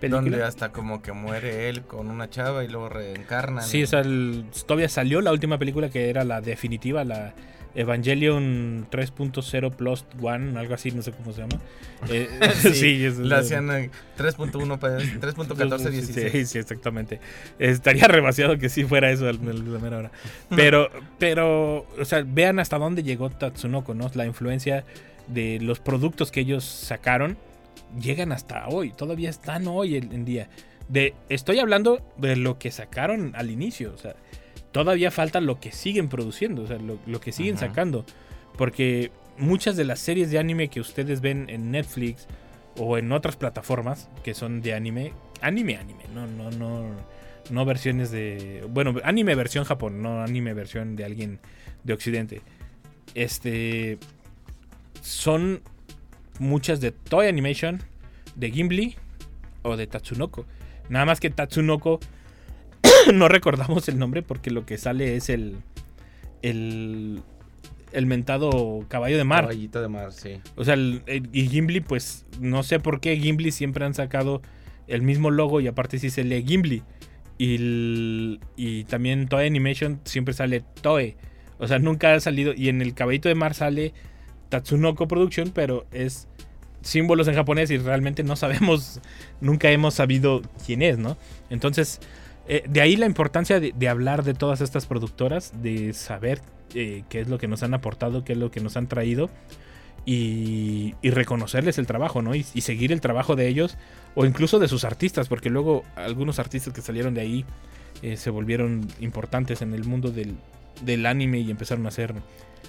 película. 0.00 0.22
Donde 0.30 0.42
hasta 0.44 0.70
como 0.70 1.02
que 1.02 1.12
muere 1.12 1.68
él 1.68 1.82
con 1.82 2.08
una 2.08 2.30
chava 2.30 2.64
y 2.64 2.68
luego 2.68 2.88
reencarnan. 2.88 3.64
Sí, 3.64 3.82
o 3.82 3.86
sea, 3.86 4.00
el- 4.00 4.44
todavía 4.66 4.88
salió 4.88 5.20
la 5.20 5.32
última 5.32 5.58
película 5.58 5.88
que 5.90 6.08
era 6.10 6.24
la 6.24 6.40
definitiva, 6.40 7.04
la 7.04 7.34
Evangelion 7.74 8.86
3.0 8.90 9.70
Plus 9.70 10.04
One, 10.20 10.58
algo 10.58 10.74
así, 10.74 10.90
no 10.90 11.02
sé 11.02 11.12
cómo 11.12 11.32
se 11.32 11.40
llama. 11.42 11.58
Eh, 12.10 12.28
sí, 12.74 13.08
la 13.18 13.38
hacían 13.38 13.70
eh, 13.72 13.90
3.1, 14.16 14.78
pa- 14.78 14.98
3.14, 14.98 15.90
16. 15.90 16.32
Sí, 16.32 16.46
sí, 16.46 16.58
exactamente. 16.58 17.18
Estaría 17.58 18.06
demasiado 18.06 18.56
que 18.56 18.68
sí 18.68 18.84
fuera 18.84 19.10
eso 19.10 19.28
al- 19.28 19.40
al- 19.48 19.72
la 19.72 19.78
mera 19.80 19.98
hora. 19.98 20.10
Pero, 20.54 20.88
pero, 21.18 21.86
o 22.00 22.04
sea, 22.04 22.22
vean 22.26 22.58
hasta 22.60 22.78
dónde 22.78 23.02
llegó 23.02 23.30
Tatsunoko, 23.30 23.94
¿no? 23.94 24.08
La 24.14 24.26
influencia 24.26 24.84
de 25.26 25.58
los 25.60 25.80
productos 25.80 26.30
que 26.30 26.40
ellos 26.40 26.64
sacaron 26.64 27.36
llegan 28.00 28.32
hasta 28.32 28.68
hoy. 28.68 28.92
Todavía 28.92 29.30
están 29.30 29.66
hoy 29.68 29.96
en, 29.96 30.24
día. 30.24 30.48
De, 30.88 31.14
estoy 31.28 31.58
hablando 31.58 32.00
de 32.16 32.36
lo 32.36 32.58
que 32.58 32.70
sacaron 32.70 33.32
al 33.36 33.50
inicio. 33.50 33.92
O 33.94 33.98
sea, 33.98 34.16
todavía 34.72 35.10
falta 35.10 35.40
lo 35.40 35.60
que 35.60 35.72
siguen 35.72 36.08
produciendo. 36.08 36.62
O 36.62 36.66
sea, 36.66 36.78
lo, 36.78 36.98
lo 37.06 37.20
que 37.20 37.32
siguen 37.32 37.56
Ajá. 37.56 37.68
sacando. 37.68 38.04
Porque 38.56 39.10
muchas 39.38 39.76
de 39.76 39.84
las 39.84 40.00
series 40.00 40.30
de 40.30 40.38
anime 40.38 40.68
que 40.68 40.80
ustedes 40.80 41.20
ven 41.20 41.46
en 41.48 41.70
Netflix 41.70 42.26
o 42.76 42.98
en 42.98 43.10
otras 43.12 43.36
plataformas 43.36 44.08
que 44.22 44.34
son 44.34 44.60
de 44.60 44.74
anime, 44.74 45.12
anime, 45.40 45.76
anime, 45.76 46.04
no, 46.14 46.26
no, 46.26 46.50
no, 46.50 46.90
no 47.50 47.64
versiones 47.64 48.10
de, 48.10 48.64
bueno, 48.68 48.94
anime 49.04 49.34
versión 49.34 49.64
Japón, 49.64 50.02
no 50.02 50.22
anime 50.22 50.54
versión 50.54 50.96
de 50.96 51.04
alguien 51.04 51.40
de 51.84 51.92
Occidente. 51.92 52.42
Este, 53.14 53.98
son 55.00 55.62
muchas 56.38 56.80
de 56.80 56.92
Toy 56.92 57.26
Animation, 57.26 57.82
de 58.36 58.50
Gimli 58.50 58.96
o 59.62 59.76
de 59.76 59.86
Tatsunoko. 59.86 60.46
Nada 60.88 61.04
más 61.04 61.20
que 61.20 61.30
Tatsunoko 61.30 62.00
no 63.14 63.28
recordamos 63.28 63.88
el 63.88 63.98
nombre 63.98 64.22
porque 64.22 64.50
lo 64.50 64.64
que 64.66 64.78
sale 64.78 65.16
es 65.16 65.28
el 65.28 65.56
el 66.42 67.20
el 67.92 68.06
mentado 68.06 68.84
caballo 68.88 69.16
de 69.16 69.24
mar. 69.24 69.44
Caballito 69.44 69.80
de 69.80 69.88
mar, 69.88 70.12
sí. 70.12 70.40
O 70.56 70.64
sea, 70.64 70.74
el- 70.74 71.02
el- 71.06 71.28
y 71.32 71.48
Gimli, 71.48 71.80
pues 71.80 72.26
no 72.38 72.62
sé 72.62 72.80
por 72.80 73.00
qué 73.00 73.16
Gimli 73.16 73.50
siempre 73.50 73.84
han 73.86 73.94
sacado 73.94 74.42
el 74.88 75.00
mismo 75.02 75.30
logo 75.30 75.60
y 75.60 75.68
aparte 75.68 75.98
sí 75.98 76.10
se 76.10 76.22
lee 76.24 76.44
Gimli. 76.46 76.82
Y, 77.38 78.40
y 78.56 78.84
también 78.84 79.28
Toei 79.28 79.46
Animation 79.46 80.00
siempre 80.04 80.34
sale 80.34 80.62
Toei. 80.82 81.16
O 81.58 81.66
sea, 81.66 81.78
nunca 81.78 82.12
ha 82.14 82.20
salido. 82.20 82.52
Y 82.54 82.68
en 82.68 82.82
el 82.82 82.94
Caballito 82.94 83.28
de 83.28 83.34
Mar 83.34 83.54
sale 83.54 83.94
Tatsunoko 84.48 85.08
Production, 85.08 85.50
pero 85.50 85.86
es 85.92 86.28
símbolos 86.82 87.28
en 87.28 87.34
japonés 87.34 87.70
y 87.70 87.78
realmente 87.78 88.22
no 88.22 88.36
sabemos, 88.36 89.00
nunca 89.40 89.70
hemos 89.70 89.94
sabido 89.94 90.42
quién 90.64 90.82
es, 90.82 90.98
¿no? 90.98 91.16
Entonces, 91.50 92.00
eh, 92.46 92.64
de 92.68 92.80
ahí 92.80 92.96
la 92.96 93.06
importancia 93.06 93.60
de, 93.60 93.88
hablar 93.88 94.24
de 94.24 94.34
todas 94.34 94.60
estas 94.60 94.86
productoras, 94.86 95.52
de 95.62 95.92
saber 95.92 96.40
eh, 96.74 97.04
qué 97.08 97.20
es 97.20 97.28
lo 97.28 97.38
que 97.38 97.48
nos 97.48 97.62
han 97.62 97.74
aportado, 97.74 98.24
qué 98.24 98.32
es 98.32 98.38
lo 98.38 98.50
que 98.50 98.60
nos 98.60 98.76
han 98.76 98.86
traído 98.86 99.28
y, 100.06 100.94
y 101.02 101.10
reconocerles 101.10 101.76
el 101.78 101.86
trabajo, 101.86 102.22
¿no? 102.22 102.34
Y, 102.34 102.46
y 102.54 102.62
seguir 102.62 102.92
el 102.92 103.00
trabajo 103.00 103.36
de 103.36 103.48
ellos 103.48 103.76
o 104.14 104.24
incluso 104.24 104.58
de 104.58 104.68
sus 104.68 104.84
artistas, 104.84 105.28
porque 105.28 105.50
luego 105.50 105.84
algunos 105.96 106.38
artistas 106.38 106.72
que 106.72 106.80
salieron 106.80 107.12
de 107.14 107.20
ahí 107.20 107.44
eh, 108.02 108.16
se 108.16 108.30
volvieron 108.30 108.86
importantes 109.00 109.60
en 109.60 109.74
el 109.74 109.84
mundo 109.84 110.10
del, 110.10 110.36
del 110.82 111.04
anime 111.04 111.40
y 111.40 111.50
empezaron 111.50 111.84
a 111.86 111.88
hacer 111.88 112.14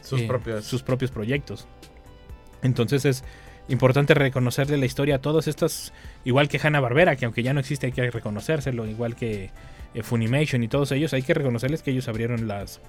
Sus 0.01 0.21
eh, 0.21 0.27
propios. 0.27 0.65
sus 0.65 0.83
propios 0.83 1.11
proyectos. 1.11 1.67
Entonces 2.61 3.05
es 3.05 3.23
importante 3.67 4.13
reconocerle 4.13 4.77
la 4.77 4.85
historia 4.85 5.15
a 5.15 5.19
todos 5.19 5.47
estos, 5.47 5.93
igual 6.25 6.49
que 6.49 6.59
Hanna 6.61 6.79
Barbera, 6.79 7.15
que 7.15 7.25
aunque 7.25 7.43
ya 7.43 7.53
no 7.53 7.59
existe 7.59 7.85
hay 7.87 7.91
que 7.91 8.09
reconocérselo, 8.09 8.85
igual 8.85 9.15
que 9.15 9.51
eh, 9.93 10.03
Funimation 10.03 10.63
y 10.63 10.67
todos 10.67 10.91
ellos, 10.91 11.13
hay 11.13 11.21
que 11.21 11.33
reconocerles 11.33 11.81
que 11.83 11.91
ellos 11.91 12.07
abrieron 12.07 12.47
las 12.47 12.81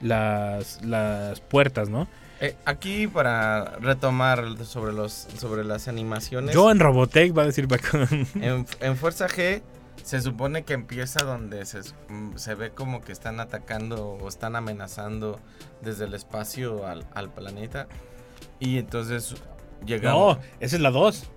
las, 0.00 0.80
las 0.84 1.40
puertas, 1.40 1.88
¿no? 1.88 2.06
Eh, 2.40 2.54
aquí 2.64 3.08
para 3.08 3.76
retomar 3.80 4.64
sobre 4.64 4.92
los 4.92 5.12
sobre 5.12 5.64
las 5.64 5.88
animaciones. 5.88 6.54
Yo 6.54 6.70
en 6.70 6.78
Robotech 6.78 7.36
va 7.36 7.42
a 7.42 7.46
decir 7.46 7.66
Paco. 7.66 7.98
en, 8.40 8.64
en 8.80 8.96
Fuerza 8.96 9.26
G 9.28 9.60
Se 10.02 10.20
supone 10.20 10.62
que 10.62 10.72
empieza 10.72 11.24
donde 11.24 11.64
se, 11.66 11.80
mm, 12.08 12.36
se 12.36 12.54
ve 12.54 12.70
como 12.70 13.00
que 13.00 13.12
están 13.12 13.40
atacando 13.40 14.10
o 14.10 14.28
están 14.28 14.56
amenazando 14.56 15.40
desde 15.82 16.06
el 16.06 16.14
espacio 16.14 16.86
al, 16.86 17.06
al 17.14 17.32
planeta. 17.32 17.88
Y 18.60 18.78
entonces 18.78 19.34
llegamos. 19.84 20.36
No, 20.36 20.42
esa 20.60 20.76
es 20.76 20.82
la 20.82 20.90
2. 20.90 21.30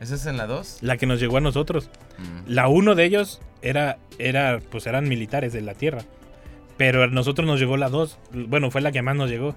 ¿Esa 0.00 0.14
es 0.14 0.26
en 0.26 0.36
la 0.36 0.46
2? 0.46 0.78
La 0.82 0.96
que 0.96 1.06
nos 1.06 1.20
llegó 1.20 1.38
a 1.38 1.40
nosotros. 1.40 1.90
Mm. 2.18 2.50
La 2.52 2.68
1 2.68 2.94
de 2.94 3.04
ellos 3.04 3.40
era, 3.62 3.98
era, 4.18 4.60
pues 4.70 4.86
eran 4.86 5.08
militares 5.08 5.52
de 5.52 5.60
la 5.60 5.74
Tierra. 5.74 6.02
Pero 6.76 7.02
a 7.02 7.06
nosotros 7.08 7.46
nos 7.46 7.58
llegó 7.58 7.76
la 7.76 7.88
2. 7.88 8.18
Bueno, 8.46 8.70
fue 8.70 8.80
la 8.80 8.92
que 8.92 9.02
más 9.02 9.16
nos 9.16 9.28
llegó. 9.28 9.56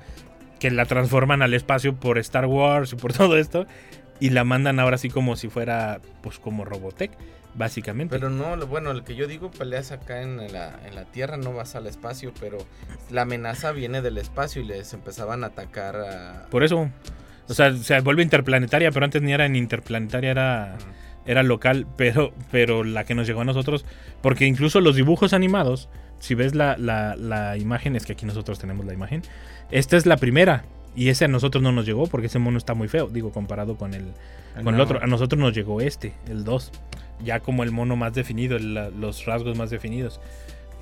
Que 0.59 0.71
la 0.71 0.85
transforman 0.85 1.41
al 1.41 1.53
espacio 1.53 1.95
por 1.95 2.17
Star 2.17 2.47
Wars 2.47 2.93
y 2.93 2.95
por 2.95 3.13
todo 3.17 3.37
esto. 3.37 3.67
Y 4.19 4.31
la 4.31 4.43
mandan 4.43 4.79
ahora 4.79 4.95
así 4.95 5.09
como 5.09 5.35
si 5.35 5.49
fuera, 5.49 5.99
pues 6.21 6.39
como 6.39 6.63
Robotech, 6.65 7.11
básicamente. 7.55 8.15
Pero 8.15 8.29
no, 8.29 8.55
lo- 8.55 8.67
bueno, 8.67 8.91
el 8.91 9.03
que 9.03 9.15
yo 9.15 9.27
digo 9.27 9.51
peleas 9.51 9.91
acá 9.91 10.21
en 10.21 10.37
la, 10.51 10.79
en 10.85 10.95
la 10.95 11.05
Tierra, 11.05 11.37
no 11.37 11.53
vas 11.53 11.75
al 11.75 11.87
espacio, 11.87 12.33
pero 12.39 12.57
la 13.09 13.23
amenaza 13.23 13.71
viene 13.71 14.01
del 14.01 14.17
espacio 14.17 14.61
y 14.61 14.65
les 14.65 14.93
empezaban 14.93 15.43
a 15.43 15.47
atacar 15.47 15.95
a... 15.95 16.47
Por 16.49 16.63
eso. 16.63 16.89
O 17.47 17.53
sea, 17.53 17.75
se 17.75 17.99
vuelve 18.01 18.23
interplanetaria, 18.23 18.91
pero 18.91 19.03
antes 19.05 19.21
ni 19.21 19.33
era 19.33 19.45
en 19.45 19.55
interplanetaria, 19.57 20.31
era, 20.31 20.77
era 21.25 21.43
local, 21.43 21.85
pero, 21.97 22.33
pero 22.49 22.83
la 22.83 23.03
que 23.03 23.13
nos 23.15 23.27
llegó 23.27 23.41
a 23.41 23.45
nosotros, 23.45 23.85
porque 24.21 24.45
incluso 24.45 24.79
los 24.79 24.95
dibujos 24.95 25.33
animados, 25.33 25.89
si 26.19 26.33
ves 26.33 26.55
la, 26.55 26.77
la, 26.77 27.15
la 27.17 27.57
imagen, 27.57 27.95
es 27.97 28.05
que 28.05 28.13
aquí 28.13 28.25
nosotros 28.25 28.57
tenemos 28.59 28.85
la 28.85 28.93
imagen, 28.93 29.23
esta 29.69 29.97
es 29.97 30.05
la 30.05 30.15
primera, 30.17 30.63
y 30.95 31.09
ese 31.09 31.25
a 31.25 31.27
nosotros 31.27 31.63
no 31.63 31.71
nos 31.71 31.85
llegó, 31.85 32.07
porque 32.07 32.27
ese 32.27 32.39
mono 32.39 32.57
está 32.57 32.73
muy 32.73 32.87
feo, 32.87 33.07
digo, 33.07 33.31
comparado 33.31 33.75
con 33.77 33.93
el, 33.93 34.11
con 34.63 34.75
el 34.75 34.81
otro. 34.81 35.01
A 35.01 35.07
nosotros 35.07 35.39
nos 35.39 35.53
llegó 35.53 35.81
este, 35.81 36.13
el 36.27 36.43
2, 36.43 36.71
ya 37.23 37.39
como 37.39 37.63
el 37.63 37.71
mono 37.71 37.95
más 37.95 38.13
definido, 38.13 38.57
el- 38.57 38.73
la- 38.73 38.89
los 38.89 39.25
rasgos 39.25 39.57
más 39.57 39.69
definidos. 39.69 40.19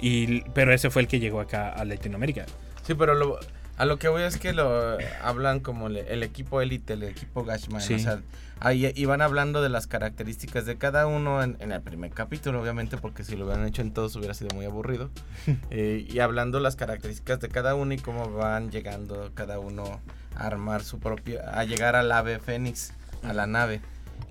Y, 0.01 0.41
pero 0.53 0.74
ese 0.74 0.89
fue 0.89 1.01
el 1.01 1.07
que 1.07 1.20
llegó 1.20 1.39
acá 1.41 1.70
a 1.70 1.84
Latinoamérica. 1.86 2.45
Sí, 2.84 2.93
pero 2.95 3.14
lo- 3.16 3.38
a 3.80 3.86
lo 3.86 3.97
que 3.97 4.09
voy 4.09 4.23
es 4.23 4.38
que 4.38 4.51
lo 4.51 4.97
hablan 5.23 5.61
como 5.61 5.88
el, 5.88 5.97
el 5.97 6.21
equipo 6.21 6.61
élite, 6.61 6.93
el 6.93 7.03
equipo 7.03 7.45
Gashman. 7.45 7.82
Sí. 7.82 7.93
O 7.93 7.99
sea, 7.99 8.19
ahí 8.59 8.91
iban 8.97 9.21
hablando 9.21 9.61
de 9.61 9.69
las 9.69 9.88
características 9.88 10.65
de 10.65 10.77
cada 10.77 11.07
uno 11.07 11.41
en, 11.41 11.55
en 11.61 11.71
el 11.71 11.82
primer 11.82 12.11
capítulo, 12.11 12.61
obviamente, 12.61 12.97
porque 12.97 13.23
si 13.23 13.38
lo 13.38 13.45
hubieran 13.45 13.65
hecho 13.65 13.82
en 13.82 13.93
todos 13.93 14.17
hubiera 14.17 14.34
sido 14.34 14.53
muy 14.53 14.65
aburrido. 14.65 15.09
Eh, 15.71 16.05
y 16.09 16.19
hablando 16.19 16.59
las 16.59 16.75
características 16.75 17.39
de 17.39 17.47
cada 17.47 17.75
uno 17.75 17.93
y 17.93 17.97
cómo 17.97 18.32
van 18.32 18.71
llegando 18.71 19.32
cada 19.34 19.59
uno 19.59 20.01
a 20.36 20.47
armar 20.47 20.84
su 20.84 20.99
propio, 20.99 21.39
a 21.47 21.63
llegar 21.63 21.95
al 21.95 22.11
ave 22.11 22.39
Fénix, 22.39 22.91
a 23.23 23.34
la 23.34 23.47
nave. 23.47 23.82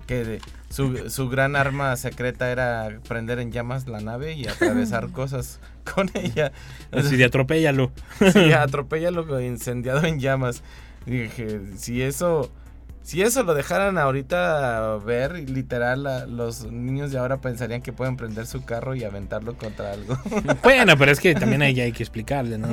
Que 0.09 0.39
su, 0.71 1.07
su 1.11 1.29
gran 1.29 1.55
arma 1.55 1.95
secreta 1.95 2.51
era 2.51 2.99
prender 3.07 3.37
en 3.37 3.51
llamas 3.51 3.87
la 3.87 4.01
nave 4.01 4.33
y 4.33 4.47
atravesar 4.47 5.09
cosas 5.11 5.59
con 5.93 6.09
ella. 6.15 6.51
Así 6.91 7.15
de 7.15 7.25
atropéllalo. 7.25 7.91
Sí, 8.33 8.51
atropéllalo 8.53 9.39
incendiado 9.39 10.03
en 10.07 10.19
llamas. 10.19 10.63
Dije, 11.05 11.61
si 11.77 12.01
eso, 12.01 12.51
si 13.01 13.21
eso 13.23 13.41
lo 13.43 13.55
dejaran 13.55 13.97
ahorita 13.97 14.97
ver, 14.97 15.49
literal, 15.49 16.03
la- 16.03 16.25
los 16.27 16.65
niños 16.71 17.11
de 17.11 17.17
ahora 17.17 17.37
pensarían 17.37 17.81
que 17.81 17.91
pueden 17.91 18.17
prender 18.17 18.45
su 18.45 18.63
carro 18.65 18.93
y 18.95 19.03
aventarlo 19.03 19.57
contra 19.57 19.93
algo. 19.93 20.17
Bueno, 20.63 20.95
pero 20.97 21.11
es 21.11 21.19
que 21.19 21.33
también 21.33 21.61
ahí 21.63 21.79
hay 21.81 21.91
que 21.91 22.03
explicarle, 22.03 22.57
¿no? 22.57 22.67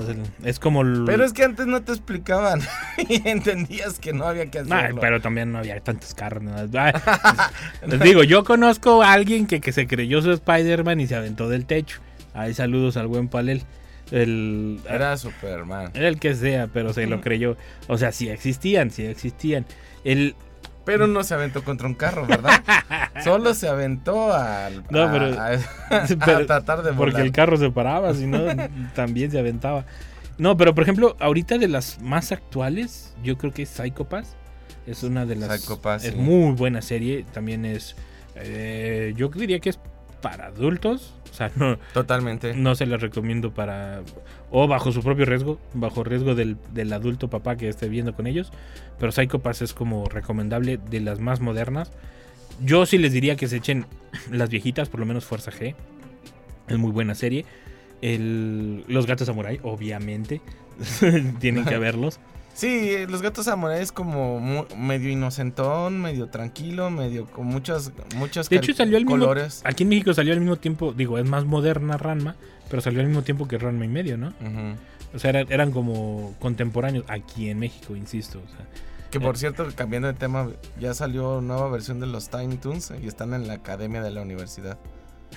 Es, 0.45 0.59
como 0.59 0.83
el... 0.83 1.05
Pero 1.07 1.25
es 1.25 1.33
que 1.33 1.45
antes 1.45 1.67
no 1.67 1.83
te 1.83 1.93
explicaban 1.93 2.61
y 3.09 3.27
entendías 3.29 3.99
que 3.99 4.13
no 4.13 4.27
había 4.27 4.51
que 4.51 4.59
hacerlo. 4.59 4.99
pero 5.01 5.21
también 5.21 5.53
no 5.53 5.59
había 5.59 5.81
tantos 5.81 6.13
carros. 6.15 6.43
¿no? 6.43 6.53
Les 7.87 8.01
digo, 8.01 8.23
yo 8.23 8.45
conozco 8.45 9.03
a 9.03 9.13
alguien 9.13 9.47
que, 9.47 9.61
que 9.61 9.73
se 9.73 9.87
creyó 9.87 10.21
su 10.21 10.33
Spider-Man 10.33 11.01
y 11.01 11.07
se 11.07 11.15
aventó 11.17 11.49
del 11.49 11.65
techo. 11.67 12.01
Ahí 12.35 12.53
saludos 12.53 12.97
al 12.99 13.07
buen 13.07 13.29
Palel. 13.29 13.63
El, 14.11 14.81
Era 14.89 15.17
Superman. 15.17 15.91
era 15.95 16.09
el 16.09 16.21
que 16.21 16.35
sea, 16.35 16.69
pero 16.69 16.93
se 16.93 17.07
lo 17.07 17.21
creyó. 17.21 17.57
O 17.89 17.99
sea, 17.99 18.13
sí 18.13 18.29
existían, 18.29 18.91
sí 18.91 19.05
existían. 19.05 19.67
El, 20.05 20.35
Pero 20.85 21.07
no 21.09 21.25
se 21.25 21.35
aventó 21.35 21.65
contra 21.65 21.89
un 21.89 21.95
carro, 21.95 22.27
¿verdad? 22.27 22.63
Solo 23.25 23.53
se 23.55 23.69
aventó 23.69 24.33
al, 24.33 24.85
No, 24.91 25.03
a, 25.05 25.13
pero- 25.13 25.41
a- 25.41 26.47
tratar 26.47 26.83
de 26.83 26.93
porque 26.93 27.13
volar. 27.15 27.23
el 27.27 27.33
carro 27.33 27.57
se 27.57 27.71
paraba, 27.71 28.15
si 28.15 28.27
no, 28.27 28.41
también 28.95 29.31
se 29.31 29.39
aventaba. 29.41 29.85
No, 30.39 30.57
pero 30.57 30.75
por 30.75 30.83
ejemplo, 30.85 31.17
ahorita 31.19 31.59
de 31.59 31.67
las 31.67 32.01
más 32.01 32.31
actuales, 32.31 33.15
yo 33.25 33.37
creo 33.39 33.53
que 33.53 33.63
es 33.63 33.71
Psycho 33.71 34.05
Pass. 34.05 34.37
Es 34.87 35.03
una 35.03 35.27
de 35.27 35.35
las. 35.35 35.61
Psycho 35.61 35.81
Pass, 35.81 36.05
es 36.05 36.13
sí. 36.13 36.17
muy 36.21 36.53
buena 36.55 36.81
serie. 36.83 37.25
También 37.33 37.65
es. 37.65 37.97
eh, 38.37 39.15
yo 39.17 39.29
diría 39.31 39.59
que 39.59 39.71
es 39.71 39.81
para 40.21 40.47
adultos. 40.47 41.15
O 41.37 41.39
sea, 41.39 41.53
no, 41.55 41.77
Totalmente. 41.93 42.55
no 42.55 42.75
se 42.75 42.87
las 42.87 43.03
recomiendo 43.03 43.53
para. 43.53 44.01
O 44.51 44.67
bajo 44.67 44.91
su 44.91 45.03
propio 45.03 45.27
riesgo. 45.27 45.61
Bajo 45.75 46.03
riesgo 46.03 46.35
del, 46.35 46.57
del 46.73 46.91
adulto 46.95 47.29
papá 47.29 47.57
que 47.57 47.69
esté 47.69 47.91
viendo 47.91 48.15
con 48.15 48.27
ellos. 48.27 48.51
Pero 48.99 49.13
Psycho 49.13 49.41
Pass 49.41 49.61
es 49.61 49.75
como 49.75 50.07
recomendable 50.07 50.79
de 50.79 51.01
las 51.01 51.21
más 51.21 51.41
modernas. 51.41 51.93
Yo 52.65 52.87
sí 52.87 52.97
les 52.97 53.13
diría 53.13 53.37
que 53.37 53.49
se 53.49 53.59
echen 53.59 53.85
las 54.31 54.49
viejitas, 54.49 54.89
por 54.89 54.99
lo 54.99 55.05
menos 55.05 55.27
Fuerza 55.27 55.51
G. 55.51 55.75
Es 56.69 56.79
muy 56.79 56.91
buena 56.91 57.15
serie. 57.15 57.45
El, 58.01 58.85
los 58.89 59.07
gatos 59.07 59.27
samurai, 59.27 59.61
obviamente. 59.63 60.41
Tienen 61.39 61.67
que 61.67 61.77
verlos. 61.79 62.19
Sí, 62.57 63.07
los 63.09 63.21
gatos 63.21 63.45
samurai 63.45 63.83
es 63.83 63.93
como 63.93 64.41
mu- 64.41 64.65
medio 64.79 65.11
inocentón, 65.11 66.01
medio 66.01 66.29
tranquilo, 66.29 66.89
medio 66.91 67.27
con 67.27 67.47
muchos, 67.47 67.93
muchos 68.17 68.49
De 68.49 68.57
hecho, 68.57 68.73
salió 68.73 68.97
al 68.97 69.05
mismo. 69.05 69.19
colores. 69.21 69.61
Aquí 69.65 69.83
en 69.83 69.91
México 69.91 70.15
salió 70.15 70.33
al 70.33 70.41
mismo 70.41 70.57
tiempo. 70.57 70.93
Digo, 70.95 71.19
es 71.19 71.27
más 71.27 71.45
moderna 71.45 71.99
Ranma. 71.99 72.35
Pero 72.71 72.81
salió 72.83 73.01
al 73.01 73.07
mismo 73.07 73.23
tiempo 73.23 73.47
que 73.47 73.59
Ranma 73.59 73.85
y 73.85 73.89
medio, 73.89 74.17
¿no? 74.17 74.33
O 75.15 75.19
sea, 75.19 75.31
eran, 75.31 75.47
eran 75.53 75.71
como 75.71 76.35
contemporáneos. 76.41 77.05
Aquí 77.09 77.49
en 77.51 77.59
México, 77.59 77.95
insisto. 77.95 78.39
O 78.45 78.49
sea, 78.57 78.67
Que 79.11 79.21
por 79.21 79.37
cierto, 79.39 79.67
cambiando 79.75 80.09
de 80.09 80.15
tema, 80.15 80.49
ya 80.81 80.95
salió 80.95 81.41
nueva 81.43 81.69
versión 81.69 82.01
de 82.01 82.07
los 82.07 82.29
Tiny 82.31 82.57
Toons 82.57 82.93
y 83.03 83.07
están 83.07 83.35
en 83.35 83.47
la 83.47 83.53
academia 83.55 84.03
de 84.03 84.11
la 84.11 84.23
universidad. 84.23 84.79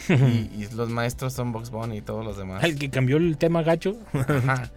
Y, 0.07 0.13
y 0.63 0.67
los 0.75 0.89
maestros 0.89 1.33
son 1.33 1.51
Box 1.51 1.69
Bunny 1.71 1.97
y 1.97 2.01
todos 2.01 2.23
los 2.25 2.37
demás. 2.37 2.63
el 2.63 2.77
que 2.77 2.89
cambió 2.89 3.17
el 3.17 3.37
tema 3.37 3.61
gacho. 3.63 3.97
Ajá. 4.13 4.69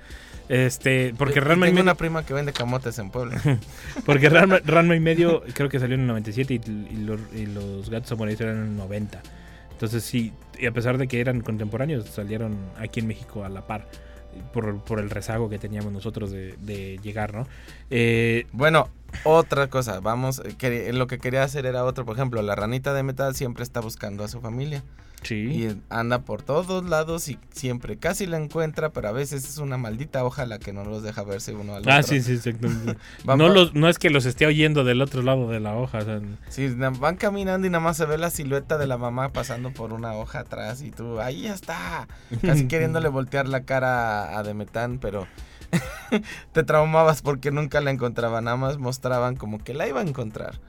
Este, 0.49 1.15
porque 1.17 1.41
Ranma 1.41 1.67
y 1.67 1.71
Tengo 1.71 1.77
medio. 1.77 1.83
una 1.85 1.95
prima 1.95 2.27
que 2.27 2.35
vende 2.35 2.53
camotes 2.53 2.99
en 2.99 3.11
Puebla. 3.11 3.41
Porque 4.05 4.29
Ranma, 4.29 4.59
Ranma 4.65 4.97
y 4.97 5.01
medio 5.01 5.43
creo 5.55 5.69
que 5.71 5.79
salió 5.81 5.95
en 5.95 6.03
el 6.03 6.07
97 6.09 6.55
y, 6.55 6.61
y 6.93 6.97
los, 7.05 7.21
y 7.35 7.47
los 7.47 7.89
gatos 7.89 8.09
samuráis 8.11 8.39
eran 8.41 8.57
en 8.57 8.63
el 8.65 8.77
90. 8.77 9.23
Entonces 9.71 10.03
sí, 10.05 10.33
y 10.59 10.67
a 10.67 10.73
pesar 10.73 10.99
de 10.99 11.09
que 11.09 11.21
eran 11.21 11.41
contemporáneos, 11.41 12.07
salieron 12.09 12.57
aquí 12.77 13.01
en 13.01 13.07
México 13.07 13.45
a 13.45 13.49
la 13.49 13.67
par. 13.67 13.89
Por, 14.55 14.83
por 14.83 14.99
el 14.99 15.11
rezago 15.11 15.51
que 15.51 15.59
teníamos 15.59 15.93
nosotros 15.93 16.31
de, 16.31 16.55
de 16.59 16.99
llegar, 17.03 17.35
¿no? 17.35 17.47
Eh, 17.91 18.47
Bueno, 18.53 18.89
otra 19.25 19.69
cosa, 19.69 20.01
vamos, 20.01 20.41
eh, 20.43 20.55
quería- 20.57 20.91
lo 20.95 21.07
que 21.07 21.19
quería 21.19 21.43
hacer 21.45 21.67
era 21.67 21.85
otro, 21.85 22.07
por 22.07 22.17
ejemplo, 22.17 22.41
la 22.41 22.55
ranita 22.57 22.95
de 22.95 23.03
metal 23.03 23.35
siempre 23.37 23.63
está 23.63 23.81
buscando 23.81 24.25
a 24.25 24.29
su 24.29 24.41
familia 24.41 24.83
sí. 25.23 25.35
y 25.35 25.83
anda 25.91 26.21
por 26.21 26.43
todos 26.43 26.85
lados 26.89 27.29
y 27.29 27.39
siempre 27.53 27.97
casi 27.97 28.27
la 28.27 28.37
encuentra, 28.39 28.91
pero 28.91 29.09
a 29.09 29.13
veces 29.13 29.45
es 29.49 29.59
una 29.59 29.77
maldita 29.79 30.25
hoja 30.25 30.47
la 30.47 30.59
que 30.59 30.73
no 30.73 30.85
los 30.85 31.03
deja 31.03 31.23
verse 31.23 31.55
uno 31.55 31.75
al 31.75 31.89
Ah, 31.89 31.99
otro. 31.99 32.09
sí, 32.09 32.21
sí, 32.23 32.33
exactamente. 32.35 32.97
No, 33.25 33.49
los, 33.49 33.75
no 33.75 33.89
es 33.89 33.99
que 33.99 34.11
los 34.11 34.27
esté 34.27 34.47
oyendo 34.47 34.85
del 34.85 35.01
otro 35.03 35.23
lado 35.23 35.49
de 35.49 35.61
la 35.61 35.75
hoja. 35.77 35.99
o 35.99 36.05
sea, 36.05 36.21
Sí, 36.49 36.69
van 36.99 37.17
caminando 37.17 37.67
y 37.67 37.71
nada 37.71 37.83
más 37.85 37.97
se 37.97 38.07
ve 38.07 38.19
la 38.19 38.31
silueta 38.31 38.79
de 38.79 38.87
la 38.87 38.99
mamá 38.99 39.31
pasando 39.33 39.71
por 39.73 39.93
una 39.93 40.15
hoja 40.15 40.41
atrás 40.41 40.83
y 40.83 40.91
tú, 40.91 41.21
ahí 41.21 41.43
ya 41.43 41.55
está, 41.55 42.09
casi 42.45 42.67
queriéndole 42.69 43.09
voltear 43.09 43.49
la 43.49 43.63
cara 43.65 44.25
a, 44.25 44.39
a 44.39 44.43
Demetán, 44.43 44.99
pero 44.99 45.27
te 46.53 46.63
traumabas 46.63 47.23
porque 47.23 47.51
nunca 47.51 47.81
la 47.81 47.91
encontraba, 47.91 48.41
nada 48.41 48.57
más 48.57 48.79
mostraban 48.79 49.37
como 49.37 49.63
que 49.63 49.75
la 49.75 49.89
iba 49.89 50.01
a 50.01 50.05
encontrar. 50.05 50.61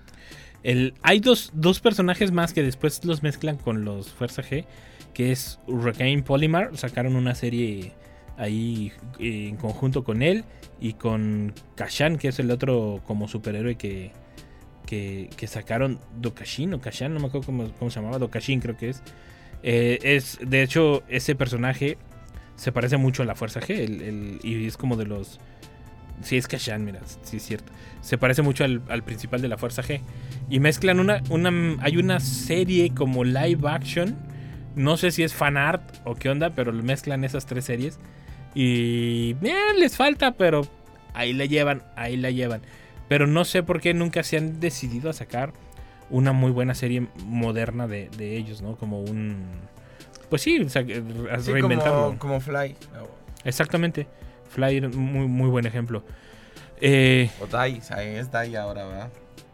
Hay 1.01 1.20
dos, 1.20 1.51
dos 1.53 1.80
personajes 1.80 2.32
más 2.32 2.53
que 2.53 2.64
después 2.64 3.03
los 3.05 3.22
mezclan 3.24 3.57
con 3.57 3.84
los 3.86 4.11
Fuerza 4.11 4.41
G, 4.43 4.66
que 5.14 5.32
es 5.32 5.59
Hurricane 5.68 6.24
Polymar. 6.24 6.76
Sacaron 6.78 7.16
una 7.16 7.36
serie 7.36 7.91
ahí 8.38 8.91
eh, 9.20 9.47
en 9.49 9.57
conjunto 9.57 10.03
con 10.03 10.22
él 10.22 10.43
y 10.80 10.93
con 10.93 11.53
Kashan, 11.76 12.18
que 12.18 12.30
es 12.30 12.39
el 12.39 12.49
otro 12.51 13.01
como 13.05 13.28
superhéroe 13.28 13.76
que, 13.76 14.11
que, 14.86 15.30
que 15.38 15.47
sacaron 15.47 15.99
Dokashin 16.20 16.74
o 16.74 16.82
Kashan, 16.82 17.14
no 17.14 17.20
me 17.20 17.28
acuerdo 17.28 17.45
cómo, 17.45 17.72
cómo 17.78 17.91
se 17.91 17.99
llamaba, 17.99 18.18
Dokashin 18.18 18.59
creo 18.59 18.76
que 18.78 18.89
es. 18.89 19.03
Eh, 19.61 19.99
es. 20.03 20.39
De 20.45 20.61
hecho, 20.64 21.03
ese 21.07 21.36
personaje 21.36 21.97
se 22.55 22.72
parece 22.72 22.97
mucho 22.97 23.24
a 23.24 23.26
la 23.26 23.36
Fuerza 23.36 23.59
G 23.61 23.72
el- 23.80 24.01
el- 24.01 24.39
y 24.43 24.66
es 24.66 24.78
como 24.78 24.95
de 24.97 25.05
los... 25.05 25.39
Sí, 26.22 26.38
es 26.38 26.47
Kashan, 26.47 26.86
mira, 26.86 26.99
sí 27.24 27.38
es 27.38 27.43
cierto. 27.43 27.72
Se 28.01 28.18
parece 28.18 28.41
mucho 28.41 28.64
al, 28.64 28.82
al 28.89 29.03
principal 29.03 29.41
de 29.41 29.47
la 29.47 29.57
Fuerza 29.57 29.82
G. 29.84 29.99
Y 30.49 30.59
mezclan 30.59 30.99
una, 30.99 31.22
una... 31.30 31.78
Hay 31.82 31.97
una 31.97 32.20
serie 32.20 32.93
como 32.93 33.24
live 33.24 33.68
action. 33.70 34.16
No 34.76 34.97
sé 34.97 35.11
si 35.11 35.24
es 35.24 35.34
fan 35.34 35.57
art 35.57 35.84
o 36.05 36.16
qué 36.16 36.30
onda, 36.30 36.51
pero 36.51 36.72
mezclan 36.72 37.24
esas 37.24 37.45
tres 37.45 37.66
series. 37.66 37.99
Y... 38.55 39.36
eh, 39.43 39.55
les 39.78 39.97
falta, 39.97 40.32
pero 40.32 40.68
ahí 41.14 41.34
la 41.34 41.45
llevan, 41.45 41.84
ahí 41.95 42.18
la 42.18 42.30
llevan. 42.32 42.61
Pero 43.09 43.28
no 43.28 43.43
sé 43.45 43.64
por 43.64 43.82
qué 43.82 43.93
nunca 43.93 44.24
se 44.24 44.38
han 44.38 44.59
decidido 44.59 45.09
a 45.09 45.14
sacar 45.14 45.51
una 46.09 46.32
muy 46.32 46.51
buena 46.51 46.74
serie 46.76 47.07
moderna 47.26 47.88
de, 47.88 48.09
de 48.18 48.38
ellos, 48.38 48.61
¿no? 48.61 48.76
Como 48.76 49.01
un... 49.01 49.45
pues 50.30 50.41
sí, 50.41 50.59
o 50.59 50.70
sea, 50.70 50.84
a 51.32 51.39
Sí, 51.39 51.51
reinventarlo. 51.51 52.05
como, 52.05 52.20
como 52.20 52.39
Fly. 52.39 52.76
Exactamente. 53.43 54.07
Fly, 54.53 54.81
muy, 54.81 55.27
muy 55.27 55.49
buen 55.49 55.65
ejemplo. 55.65 56.03
Eh, 56.81 57.29
O 57.41 57.47
Dai, 57.47 57.81
es 57.97 58.31
Dai 58.31 58.55
ahora, 58.55 58.85
¿verdad? 58.85 59.09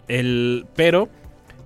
el, 0.07 0.65
pero 0.75 1.07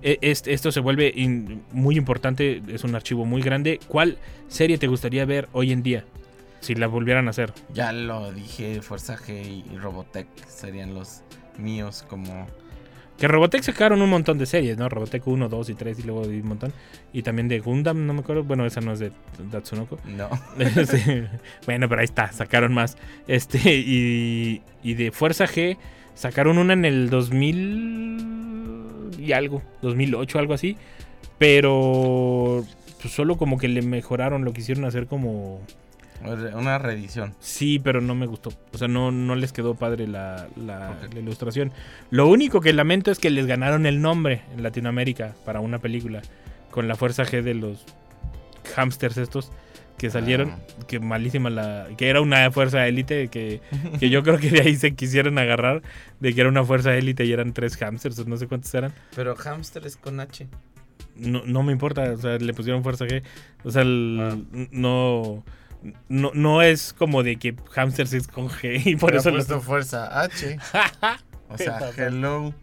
este- 0.02 0.52
esto 0.52 0.70
se 0.70 0.80
vuelve 0.80 1.10
in- 1.14 1.62
muy 1.72 1.96
importante, 1.96 2.60
es 2.68 2.84
un 2.84 2.94
archivo 2.94 3.24
muy 3.24 3.40
grande. 3.42 3.80
¿Cuál 3.88 4.18
serie 4.48 4.76
te 4.78 4.86
gustaría 4.86 5.24
ver 5.24 5.48
hoy 5.52 5.72
en 5.72 5.82
día? 5.82 6.04
Si 6.60 6.74
la 6.74 6.86
volvieran 6.86 7.26
a 7.26 7.30
hacer. 7.30 7.52
Ya 7.72 7.92
lo 7.92 8.32
dije, 8.32 8.80
Fuerza 8.82 9.16
G 9.16 9.64
y 9.72 9.76
Robotech 9.78 10.26
serían 10.46 10.94
los 10.94 11.22
míos 11.58 12.04
como... 12.08 12.46
Que 13.18 13.28
Robotech 13.28 13.62
sacaron 13.62 14.02
un 14.02 14.10
montón 14.10 14.38
de 14.38 14.46
series, 14.46 14.76
¿no? 14.76 14.88
Robotech 14.88 15.26
1, 15.26 15.48
2 15.48 15.70
y 15.70 15.74
3 15.74 15.98
y 16.00 16.02
luego 16.02 16.22
un 16.22 16.48
montón. 16.48 16.72
Y 17.12 17.22
también 17.22 17.46
de 17.48 17.60
Gundam, 17.60 18.06
no 18.06 18.12
me 18.12 18.20
acuerdo. 18.20 18.42
Bueno, 18.42 18.66
esa 18.66 18.80
no 18.80 18.92
es 18.92 18.98
de 18.98 19.12
Tatsunoko. 19.50 19.98
No. 20.04 20.28
Sí. 20.86 21.22
Bueno, 21.66 21.88
pero 21.88 22.00
ahí 22.00 22.06
está, 22.06 22.32
sacaron 22.32 22.74
más. 22.74 22.96
Este, 23.28 23.58
y, 23.74 24.62
y 24.82 24.94
de 24.94 25.12
Fuerza 25.12 25.46
G 25.46 25.76
sacaron 26.14 26.58
una 26.58 26.72
en 26.72 26.84
el 26.84 27.08
2000 27.10 28.34
y 29.18 29.32
algo, 29.32 29.62
2008, 29.82 30.38
algo 30.38 30.54
así. 30.54 30.76
Pero 31.38 32.64
pues, 33.00 33.12
solo 33.12 33.36
como 33.36 33.58
que 33.58 33.68
le 33.68 33.82
mejoraron, 33.82 34.44
lo 34.44 34.52
quisieron 34.52 34.84
hacer 34.84 35.06
como... 35.06 35.60
Una 36.24 36.78
reedición. 36.78 37.34
Sí, 37.40 37.78
pero 37.78 38.00
no 38.00 38.14
me 38.14 38.26
gustó. 38.26 38.50
O 38.72 38.78
sea, 38.78 38.88
no, 38.88 39.10
no 39.10 39.34
les 39.36 39.52
quedó 39.52 39.74
padre 39.74 40.06
la, 40.08 40.48
la- 40.56 40.96
ilustración. 41.18 41.72
Lo 42.10 42.26
único 42.28 42.60
que 42.60 42.72
lamento 42.72 43.10
es 43.10 43.18
que 43.18 43.30
les 43.30 43.46
ganaron 43.46 43.86
el 43.86 44.00
nombre 44.00 44.42
en 44.56 44.62
Latinoamérica 44.62 45.34
para 45.44 45.60
una 45.60 45.78
película. 45.78 46.22
Con 46.70 46.88
la 46.88 46.96
Fuerza 46.96 47.24
G 47.24 47.42
de 47.42 47.54
los 47.54 47.84
hamsters 48.74 49.16
estos 49.18 49.52
que 49.98 50.10
salieron. 50.10 50.50
Ah. 50.50 50.58
Que 50.88 50.98
malísima 50.98 51.50
la... 51.50 51.86
Que 51.96 52.08
era 52.08 52.20
una 52.20 52.50
fuerza 52.50 52.86
élite 52.88 53.28
que, 53.28 53.60
que 54.00 54.10
yo 54.10 54.22
creo 54.24 54.38
que 54.38 54.50
de 54.50 54.60
ahí 54.62 54.74
se 54.76 54.94
quisieron 54.94 55.38
agarrar. 55.38 55.82
De 56.20 56.34
que 56.34 56.40
era 56.40 56.50
una 56.50 56.64
fuerza 56.64 56.96
élite 56.96 57.24
y 57.26 57.32
eran 57.32 57.52
tres 57.52 57.76
hamsters 57.76 58.18
o 58.18 58.24
no 58.24 58.36
sé 58.36 58.48
cuántos 58.48 58.74
eran. 58.74 58.92
Pero 59.14 59.36
Hamster 59.36 59.86
es 59.86 59.96
con 59.96 60.18
H. 60.20 60.48
No, 61.16 61.42
no 61.46 61.62
me 61.62 61.70
importa, 61.70 62.10
o 62.10 62.16
sea, 62.16 62.38
le 62.38 62.52
pusieron 62.54 62.82
fuerza 62.82 63.04
G. 63.04 63.22
O 63.62 63.70
sea, 63.70 63.82
el- 63.82 64.18
Ah. 64.20 64.36
no, 64.72 65.44
no... 66.08 66.30
No 66.34 66.62
es 66.62 66.92
como 66.92 67.22
de 67.22 67.36
que 67.36 67.54
hamsters 67.74 68.12
es 68.12 68.28
con 68.28 68.48
G 68.48 68.80
y 68.84 68.96
por 68.96 69.10
Le 69.10 69.16
ha 69.16 69.20
eso... 69.20 69.30
lo- 69.30 69.36
puesto 69.36 69.60
Fuerza 69.62 70.20
H. 70.22 70.58
O 71.48 71.56
¿Qué 71.56 71.64
sea, 71.64 71.90
hello. 71.98 72.54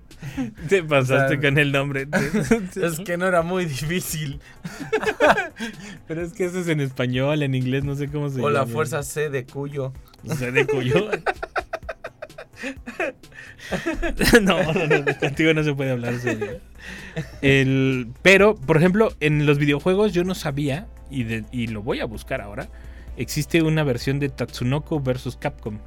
Te 0.67 0.83
pasaste 0.83 1.37
O 1.37 1.39
sea, 1.39 1.39
con 1.49 1.57
el 1.59 1.71
nombre. 1.71 2.07
Es 2.75 2.99
que 2.99 3.15
no 3.15 3.27
era 3.27 3.41
muy 3.43 3.65
difícil. 3.65 4.39
Pero 6.07 6.21
es 6.23 6.33
que 6.33 6.45
eso 6.45 6.59
es 6.59 6.67
en 6.67 6.79
español, 6.81 7.41
en 7.43 7.53
inglés, 7.55 7.83
no 7.83 7.95
sé 7.95 8.07
cómo 8.07 8.29
se 8.29 8.41
O 8.41 8.49
la 8.49 8.61
llama. 8.61 8.71
Fuerza 8.73 9.03
C 9.03 9.29
de 9.29 9.45
Cuyo. 9.45 9.93
O 10.27 10.35
sea, 10.35 10.51
de 10.51 10.65
cuyo. 10.65 11.09
no, 14.41 14.63
no, 14.73 14.87
no, 14.87 15.05
contigo 15.19 15.53
no 15.53 15.63
se 15.63 15.73
puede 15.73 15.91
hablar 15.91 16.19
serio. 16.19 16.59
El, 17.41 18.09
pero, 18.21 18.55
por 18.55 18.77
ejemplo, 18.77 19.13
en 19.19 19.45
los 19.45 19.57
videojuegos 19.57 20.13
yo 20.13 20.23
no 20.23 20.35
sabía, 20.35 20.87
y, 21.09 21.23
de- 21.23 21.45
y 21.51 21.67
lo 21.67 21.81
voy 21.81 21.99
a 21.99 22.05
buscar 22.05 22.41
ahora, 22.41 22.67
existe 23.17 23.61
una 23.61 23.83
versión 23.83 24.19
de 24.19 24.29
Tatsunoko 24.29 24.99
versus 24.99 25.37
Capcom. 25.37 25.79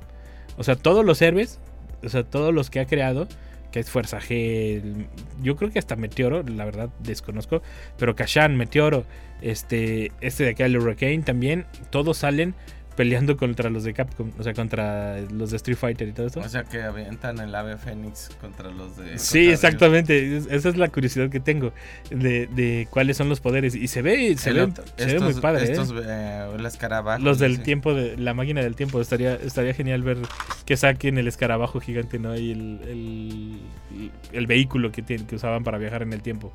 O 0.57 0.65
sea, 0.65 0.77
todos 0.77 1.05
los 1.05 1.21
héroes, 1.23 1.61
o 2.03 2.09
sea, 2.09 2.25
todos 2.25 2.55
los 2.55 2.71
que 2.71 2.81
ha 2.81 2.87
creado, 2.87 3.27
que 3.73 3.81
es 3.81 3.91
Fuerza 3.91 4.21
G, 4.21 5.07
yo 5.43 5.57
creo 5.57 5.71
que 5.71 5.79
hasta 5.79 5.97
Meteoro, 5.97 6.43
la 6.45 6.65
verdad 6.65 6.91
desconozco, 7.01 7.63
pero 7.99 8.15
Kashan, 8.15 8.57
Meteoro, 8.57 9.05
este, 9.43 10.13
este 10.21 10.45
de 10.45 10.51
acá, 10.51 10.67
el 10.67 10.79
Hurricane 10.79 11.23
también, 11.23 11.67
todos 11.91 12.19
salen 12.19 12.55
peleando 12.97 13.37
contra 13.37 13.71
los 13.71 13.83
de 13.85 13.93
Capcom, 13.93 14.31
o 14.39 14.43
sea, 14.43 14.55
contra 14.55 15.21
los 15.23 15.51
de 15.51 15.57
Street 15.57 15.77
Fighter 15.77 16.09
y 16.09 16.13
todo 16.13 16.27
esto. 16.27 16.41
O 16.41 16.49
sea 16.49 16.65
que 16.65 16.83
avientan 16.83 17.39
el 17.41 17.55
ave 17.55 17.77
Fénix 17.77 18.31
contra 18.41 18.71
los 18.71 18.97
de. 18.97 19.19
Sí, 19.19 19.49
exactamente. 19.51 20.37
es- 20.37 20.47
Esa 20.47 20.69
es 20.69 20.77
la 20.77 20.89
curiosidad 20.89 21.29
que 21.31 21.41
tengo 21.41 21.73
de, 22.11 22.47
de 22.47 22.87
cuáles 22.91 23.17
son 23.17 23.29
los 23.29 23.41
poderes. 23.41 23.75
Y 23.75 23.89
se 23.89 24.01
ve, 24.03 24.37
se 24.37 24.53
ve, 24.53 24.63
otro- 24.63 24.85
se 24.97 25.07
ve 25.07 25.21
muy 25.21 25.35
padre. 25.35 25.65
¿eh? 25.67 25.73
Estos, 25.73 25.93
eh, 26.07 26.49
el 26.57 26.65
escarabajo. 26.67 27.23
Los 27.23 27.39
del 27.39 27.57
sí. 27.57 27.63
tiempo, 27.63 27.95
de 27.95 28.17
la 28.17 28.33
máquina 28.35 28.63
del 28.63 28.77
tiempo. 28.77 29.01
Estaría, 29.01 29.35
estaría 29.35 29.75
genial 29.75 30.03
ver 30.03 30.19
que 30.65 30.77
saquen 30.77 31.19
el 31.19 31.27
escarabajo 31.29 31.81
gigante, 31.81 32.19
¿no? 32.19 32.37
Y 32.37 32.53
el, 32.53 32.81
el, 32.87 34.11
el 34.33 34.47
vehículo 34.47 34.93
que, 34.93 35.03
tienen, 35.03 35.27
que 35.27 35.35
usaban 35.37 35.65
para 35.65 35.79
viajar 35.79 36.03
en 36.03 36.13
el 36.13 36.23
tiempo. 36.23 36.53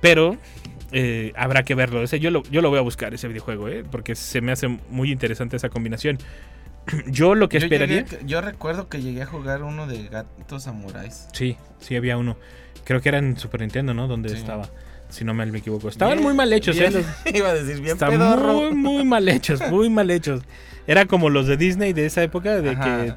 Pero 0.00 0.36
eh, 0.92 1.32
habrá 1.36 1.62
que 1.62 1.74
verlo. 1.74 2.02
Ese, 2.02 2.20
yo, 2.20 2.30
lo, 2.30 2.42
yo 2.44 2.60
lo 2.62 2.70
voy 2.70 2.78
a 2.78 2.82
buscar, 2.82 3.14
ese 3.14 3.28
videojuego, 3.28 3.68
¿eh? 3.68 3.84
Porque 3.90 4.14
se 4.14 4.40
me 4.40 4.52
hace 4.52 4.68
muy 4.68 5.10
interesante 5.10 5.56
esa 5.56 5.68
combinación. 5.68 6.18
Yo 7.06 7.34
lo 7.36 7.48
que 7.48 7.60
Yo, 7.60 7.66
esperaría... 7.66 8.04
llegué- 8.04 8.26
yo 8.26 8.40
recuerdo 8.40 8.88
que 8.88 9.00
llegué 9.00 9.22
a 9.22 9.26
jugar 9.26 9.62
uno 9.62 9.86
de 9.86 10.08
gatos 10.08 10.64
samuráis. 10.64 11.28
Sí, 11.32 11.56
sí 11.78 11.94
había 11.94 12.16
uno. 12.18 12.36
Creo 12.84 13.00
que 13.00 13.08
era 13.08 13.18
en 13.18 13.36
Super 13.38 13.60
Nintendo, 13.60 13.94
¿no? 13.94 14.08
Donde 14.08 14.30
Sí. 14.30 14.34
estaba. 14.36 14.68
Si 15.08 15.24
no 15.24 15.32
me 15.32 15.44
equivoco. 15.56 15.88
Estaban 15.88 16.14
Bien- 16.14 16.24
muy 16.24 16.34
mal 16.34 16.52
hechos, 16.52 16.76
bien- 16.76 16.92
¿eh? 16.96 17.04
Los- 17.24 17.34
Iba 17.36 17.50
a 17.50 17.54
decir 17.54 17.76
bien 17.80 17.92
Están 17.92 18.10
pedorro. 18.10 18.52
muy, 18.54 18.72
muy 18.74 19.04
mal 19.04 19.28
hechos, 19.28 19.60
muy 19.70 19.90
mal 19.90 20.10
hechos. 20.10 20.42
Era 20.88 21.06
como 21.06 21.30
los 21.30 21.46
de 21.46 21.56
Disney 21.56 21.92
de 21.92 22.06
esa 22.06 22.22
época, 22.24 22.60
de 22.60 22.70
Ajá. 22.70 22.84
que... 23.04 23.14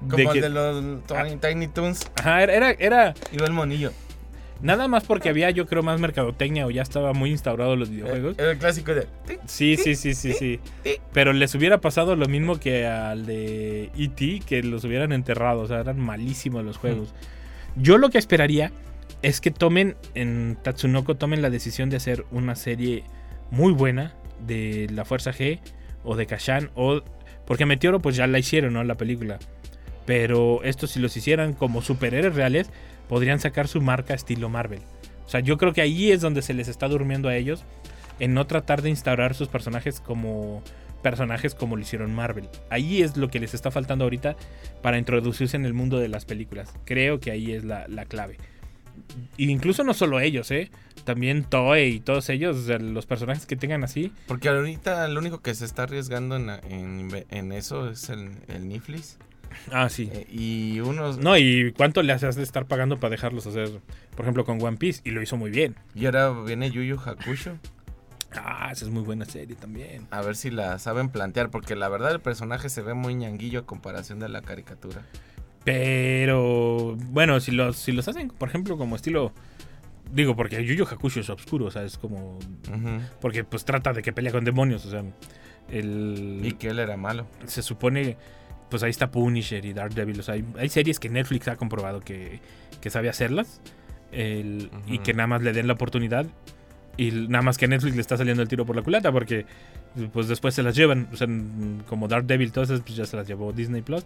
Como 0.00 0.16
de 0.16 0.22
el 0.24 0.32
que- 0.32 0.40
de 0.42 0.48
los 0.50 1.04
Tiny, 1.06 1.36
Tiny 1.40 1.68
Toons. 1.68 2.10
Ajá, 2.16 2.42
era, 2.42 2.52
era, 2.54 2.70
era 2.72 3.14
Iba 3.32 3.46
el 3.46 3.52
monillo. 3.54 3.92
Nada 4.66 4.88
más 4.88 5.04
porque 5.04 5.28
había, 5.28 5.50
yo 5.50 5.66
creo, 5.66 5.82
más 5.82 6.00
mercadotecnia 6.00 6.66
o 6.66 6.70
ya 6.70 6.82
estaba 6.82 7.12
muy 7.12 7.30
instaurado 7.30 7.76
los 7.76 7.88
videojuegos. 7.88 8.36
Era 8.38 8.50
el 8.50 8.58
clásico 8.58 8.94
de. 8.94 9.06
Sí, 9.46 9.76
sí, 9.76 9.94
sí, 9.94 10.14
sí, 10.14 10.32
sí. 10.32 10.60
Pero 11.12 11.32
les 11.32 11.54
hubiera 11.54 11.80
pasado 11.80 12.16
lo 12.16 12.26
mismo 12.26 12.58
que 12.58 12.86
al 12.86 13.24
de 13.26 13.90
E.T., 13.96 14.42
que 14.44 14.62
los 14.62 14.84
hubieran 14.84 15.12
enterrado. 15.12 15.60
O 15.60 15.66
sea, 15.66 15.80
eran 15.80 15.98
malísimos 16.00 16.64
los 16.64 16.76
juegos. 16.76 17.14
Yo 17.76 17.96
lo 17.96 18.10
que 18.10 18.18
esperaría 18.18 18.72
es 19.22 19.40
que 19.40 19.50
tomen 19.50 19.96
en 20.14 20.58
Tatsunoko, 20.62 21.14
tomen 21.14 21.42
la 21.42 21.50
decisión 21.50 21.88
de 21.88 21.96
hacer 21.96 22.26
una 22.32 22.56
serie 22.56 23.04
muy 23.50 23.72
buena 23.72 24.14
de 24.46 24.88
la 24.92 25.04
Fuerza 25.04 25.32
G 25.32 25.60
o 26.02 26.16
de 26.16 26.26
Kashan. 26.26 26.70
O, 26.74 27.02
porque 27.46 27.66
Meteoro, 27.66 28.00
pues 28.00 28.16
ya 28.16 28.26
la 28.26 28.40
hicieron, 28.40 28.72
¿no? 28.72 28.82
La 28.82 28.96
película. 28.96 29.38
Pero 30.06 30.62
esto, 30.62 30.86
si 30.86 31.00
los 31.00 31.16
hicieran 31.16 31.52
como 31.52 31.82
superhéroes 31.82 32.34
reales, 32.34 32.70
podrían 33.08 33.40
sacar 33.40 33.68
su 33.68 33.80
marca 33.80 34.14
estilo 34.14 34.48
Marvel. 34.48 34.80
O 35.26 35.28
sea, 35.28 35.40
yo 35.40 35.58
creo 35.58 35.72
que 35.72 35.82
ahí 35.82 36.12
es 36.12 36.20
donde 36.20 36.42
se 36.42 36.54
les 36.54 36.68
está 36.68 36.88
durmiendo 36.88 37.28
a 37.28 37.36
ellos 37.36 37.64
en 38.20 38.32
no 38.32 38.46
tratar 38.46 38.82
de 38.82 38.90
instaurar 38.90 39.34
sus 39.34 39.48
personajes 39.48 40.00
como 40.00 40.62
personajes 41.02 41.54
como 41.54 41.76
lo 41.76 41.82
hicieron 41.82 42.14
Marvel. 42.14 42.48
Ahí 42.70 43.02
es 43.02 43.16
lo 43.16 43.28
que 43.28 43.38
les 43.38 43.54
está 43.54 43.70
faltando 43.70 44.04
ahorita 44.04 44.36
para 44.82 44.98
introducirse 44.98 45.56
en 45.56 45.64
el 45.64 45.74
mundo 45.74 45.98
de 45.98 46.08
las 46.08 46.24
películas. 46.24 46.72
Creo 46.84 47.20
que 47.20 47.30
ahí 47.30 47.52
es 47.52 47.64
la, 47.64 47.86
la 47.88 48.06
clave. 48.06 48.38
E 49.38 49.44
incluso 49.44 49.84
no 49.84 49.94
solo 49.94 50.20
ellos, 50.20 50.50
¿eh? 50.50 50.70
También 51.04 51.44
Toei 51.44 51.96
y 51.96 52.00
todos 52.00 52.28
ellos, 52.28 52.66
los 52.80 53.06
personajes 53.06 53.46
que 53.46 53.54
tengan 53.54 53.84
así. 53.84 54.12
Porque 54.26 54.48
ahorita 54.48 55.06
lo 55.08 55.20
único 55.20 55.40
que 55.40 55.54
se 55.54 55.64
está 55.64 55.84
arriesgando 55.84 56.36
en, 56.36 56.50
en, 56.68 57.24
en 57.30 57.52
eso 57.52 57.88
es 57.90 58.08
el, 58.08 58.30
el 58.48 58.66
Niflis. 58.66 59.18
Ah, 59.72 59.88
sí. 59.88 60.10
Eh, 60.12 60.26
y 60.30 60.80
unos. 60.80 61.18
No, 61.18 61.36
y 61.36 61.72
cuánto 61.76 62.02
le 62.02 62.12
haces 62.12 62.36
de 62.36 62.42
estar 62.42 62.66
pagando 62.66 62.98
para 63.00 63.10
dejarlos 63.10 63.46
hacer, 63.46 63.80
por 64.14 64.24
ejemplo, 64.24 64.44
con 64.44 64.62
One 64.62 64.76
Piece. 64.76 65.00
Y 65.04 65.10
lo 65.10 65.22
hizo 65.22 65.36
muy 65.36 65.50
bien. 65.50 65.76
Y 65.94 66.06
ahora 66.06 66.30
viene 66.30 66.70
Yu 66.70 66.82
Yu 66.82 66.96
Hakusho. 66.98 67.58
Ah, 68.34 68.68
esa 68.72 68.84
es 68.84 68.90
muy 68.90 69.02
buena 69.02 69.24
serie 69.24 69.56
también. 69.56 70.06
A 70.10 70.20
ver 70.20 70.36
si 70.36 70.50
la 70.50 70.78
saben 70.78 71.08
plantear. 71.08 71.50
Porque 71.50 71.74
la 71.76 71.88
verdad 71.88 72.12
el 72.12 72.20
personaje 72.20 72.68
se 72.68 72.82
ve 72.82 72.94
muy 72.94 73.14
ñanguillo 73.14 73.60
a 73.60 73.66
comparación 73.66 74.18
de 74.18 74.28
la 74.28 74.42
caricatura. 74.42 75.02
Pero 75.64 76.96
bueno, 77.10 77.40
si 77.40 77.50
los, 77.50 77.76
si 77.76 77.92
los 77.92 78.06
hacen, 78.08 78.28
por 78.28 78.48
ejemplo, 78.48 78.78
como 78.78 78.96
estilo. 78.96 79.32
Digo, 80.12 80.36
porque 80.36 80.64
Yu 80.64 80.74
Yu 80.74 80.84
Hakusho 80.84 81.18
es 81.20 81.28
oscuro, 81.30 81.66
o 81.66 81.70
sea, 81.70 81.82
es 81.82 81.98
como. 81.98 82.38
Porque 83.20 83.42
pues 83.42 83.64
trata 83.64 83.92
de 83.92 84.02
que 84.02 84.12
pelea 84.12 84.30
con 84.32 84.44
demonios, 84.44 84.86
o 84.86 84.90
sea. 84.90 85.02
El, 85.68 86.40
Y 86.44 86.52
que 86.52 86.68
él 86.68 86.78
era 86.78 86.96
malo. 86.96 87.26
se 87.46 87.62
supone. 87.62 88.16
Pues 88.70 88.82
ahí 88.82 88.90
está 88.90 89.10
Punisher 89.10 89.64
y 89.64 89.72
Daredevil. 89.72 90.20
O 90.20 90.22
sea, 90.22 90.34
hay, 90.34 90.44
hay 90.58 90.68
series 90.68 90.98
que 90.98 91.08
Netflix 91.08 91.48
ha 91.48 91.56
comprobado 91.56 92.00
que, 92.00 92.40
que 92.80 92.90
sabe 92.90 93.08
hacerlas. 93.08 93.60
el- 94.12 94.70
Y 94.86 94.98
que 94.98 95.14
nada 95.14 95.26
más 95.26 95.42
le 95.42 95.52
den 95.52 95.66
la 95.66 95.74
oportunidad. 95.74 96.26
Y 96.96 97.10
nada 97.10 97.42
más 97.42 97.58
que 97.58 97.66
a 97.66 97.68
Netflix 97.68 97.94
le 97.94 98.00
está 98.00 98.16
saliendo 98.16 98.42
el 98.42 98.48
tiro 98.48 98.64
por 98.66 98.74
la 98.76 98.82
culata. 98.82 99.12
Porque 99.12 99.46
pues 100.12 100.28
después 100.28 100.54
se 100.54 100.62
las 100.62 100.74
llevan. 100.74 101.08
O 101.12 101.16
sea, 101.16 101.28
como 101.88 102.08
Daredevil, 102.08 102.50
todas 102.52 102.70
esas 102.70 102.82
pues 102.82 102.96
ya 102.96 103.06
se 103.06 103.16
las 103.16 103.26
llevó 103.28 103.52
Disney 103.52 103.82
Plus. 103.82 104.04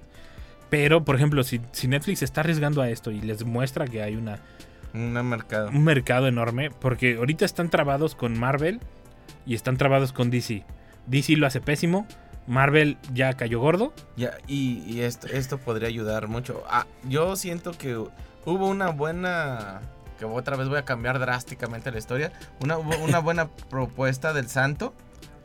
Pero, 0.68 1.04
por 1.04 1.16
ejemplo, 1.16 1.42
si, 1.42 1.60
si 1.72 1.88
Netflix 1.88 2.22
está 2.22 2.42
arriesgando 2.42 2.80
a 2.82 2.88
esto 2.90 3.10
y 3.10 3.20
les 3.20 3.44
muestra 3.44 3.86
que 3.88 4.02
hay 4.02 4.14
una, 4.14 4.38
Un 4.94 5.12
mercado. 5.28 5.68
un 5.70 5.82
mercado 5.82 6.28
enorme, 6.28 6.70
porque 6.70 7.16
ahorita 7.16 7.44
están 7.44 7.70
trabados 7.70 8.14
con 8.14 8.38
Marvel 8.38 8.78
y 9.46 9.54
están 9.56 9.76
trabados 9.78 10.12
con 10.12 10.30
DC. 10.30 10.62
DC 11.08 11.36
lo 11.36 11.48
hace 11.48 11.60
pésimo, 11.60 12.06
Marvel 12.50 12.98
ya 13.14 13.32
cayó 13.34 13.60
gordo. 13.60 13.92
Ya, 14.16 14.36
y, 14.48 14.82
y 14.86 15.02
esto, 15.02 15.28
esto 15.28 15.58
podría 15.58 15.88
ayudar 15.88 16.26
mucho. 16.28 16.64
Ah, 16.68 16.86
yo 17.04 17.36
siento 17.36 17.72
que 17.72 17.96
hubo 17.96 18.66
una 18.68 18.88
buena. 18.90 19.80
Que 20.18 20.24
otra 20.24 20.56
vez 20.56 20.68
voy 20.68 20.78
a 20.78 20.84
cambiar 20.84 21.18
drásticamente 21.20 21.90
la 21.92 21.98
historia. 21.98 22.32
Una, 22.60 22.76
una 22.76 23.18
buena 23.20 23.48
propuesta 23.48 24.32
del 24.32 24.48
Santo. 24.48 24.92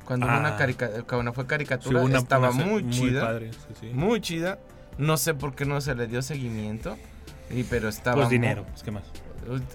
Cuando, 0.04 0.28
Ah. 0.28 0.40
una 0.40 0.58
carica- 0.58 1.04
cuando 1.08 1.32
fue 1.34 1.44
Sí, 1.44 1.48
caricatura 1.48 2.02
una- 2.02 2.18
estaba 2.18 2.50
una- 2.50 2.66
muy 2.66 2.90
chida. 2.90 3.22
padre, 3.22 3.52
sí, 3.54 3.74
sí. 3.82 3.88
Muy 3.94 4.20
chida. 4.20 4.58
No 4.98 5.18
sé 5.18 5.34
por 5.34 5.56
qué 5.56 5.66
no 5.66 5.82
se 5.82 5.94
le 5.96 6.08
dio 6.08 6.22
seguimiento. 6.24 6.98
Y, 7.52 7.64
pero 7.64 7.88
estaba. 7.88 8.16
Pues 8.18 8.30
dinero, 8.30 8.66
pues 8.70 8.82
qué 8.82 8.90
más. 8.92 9.04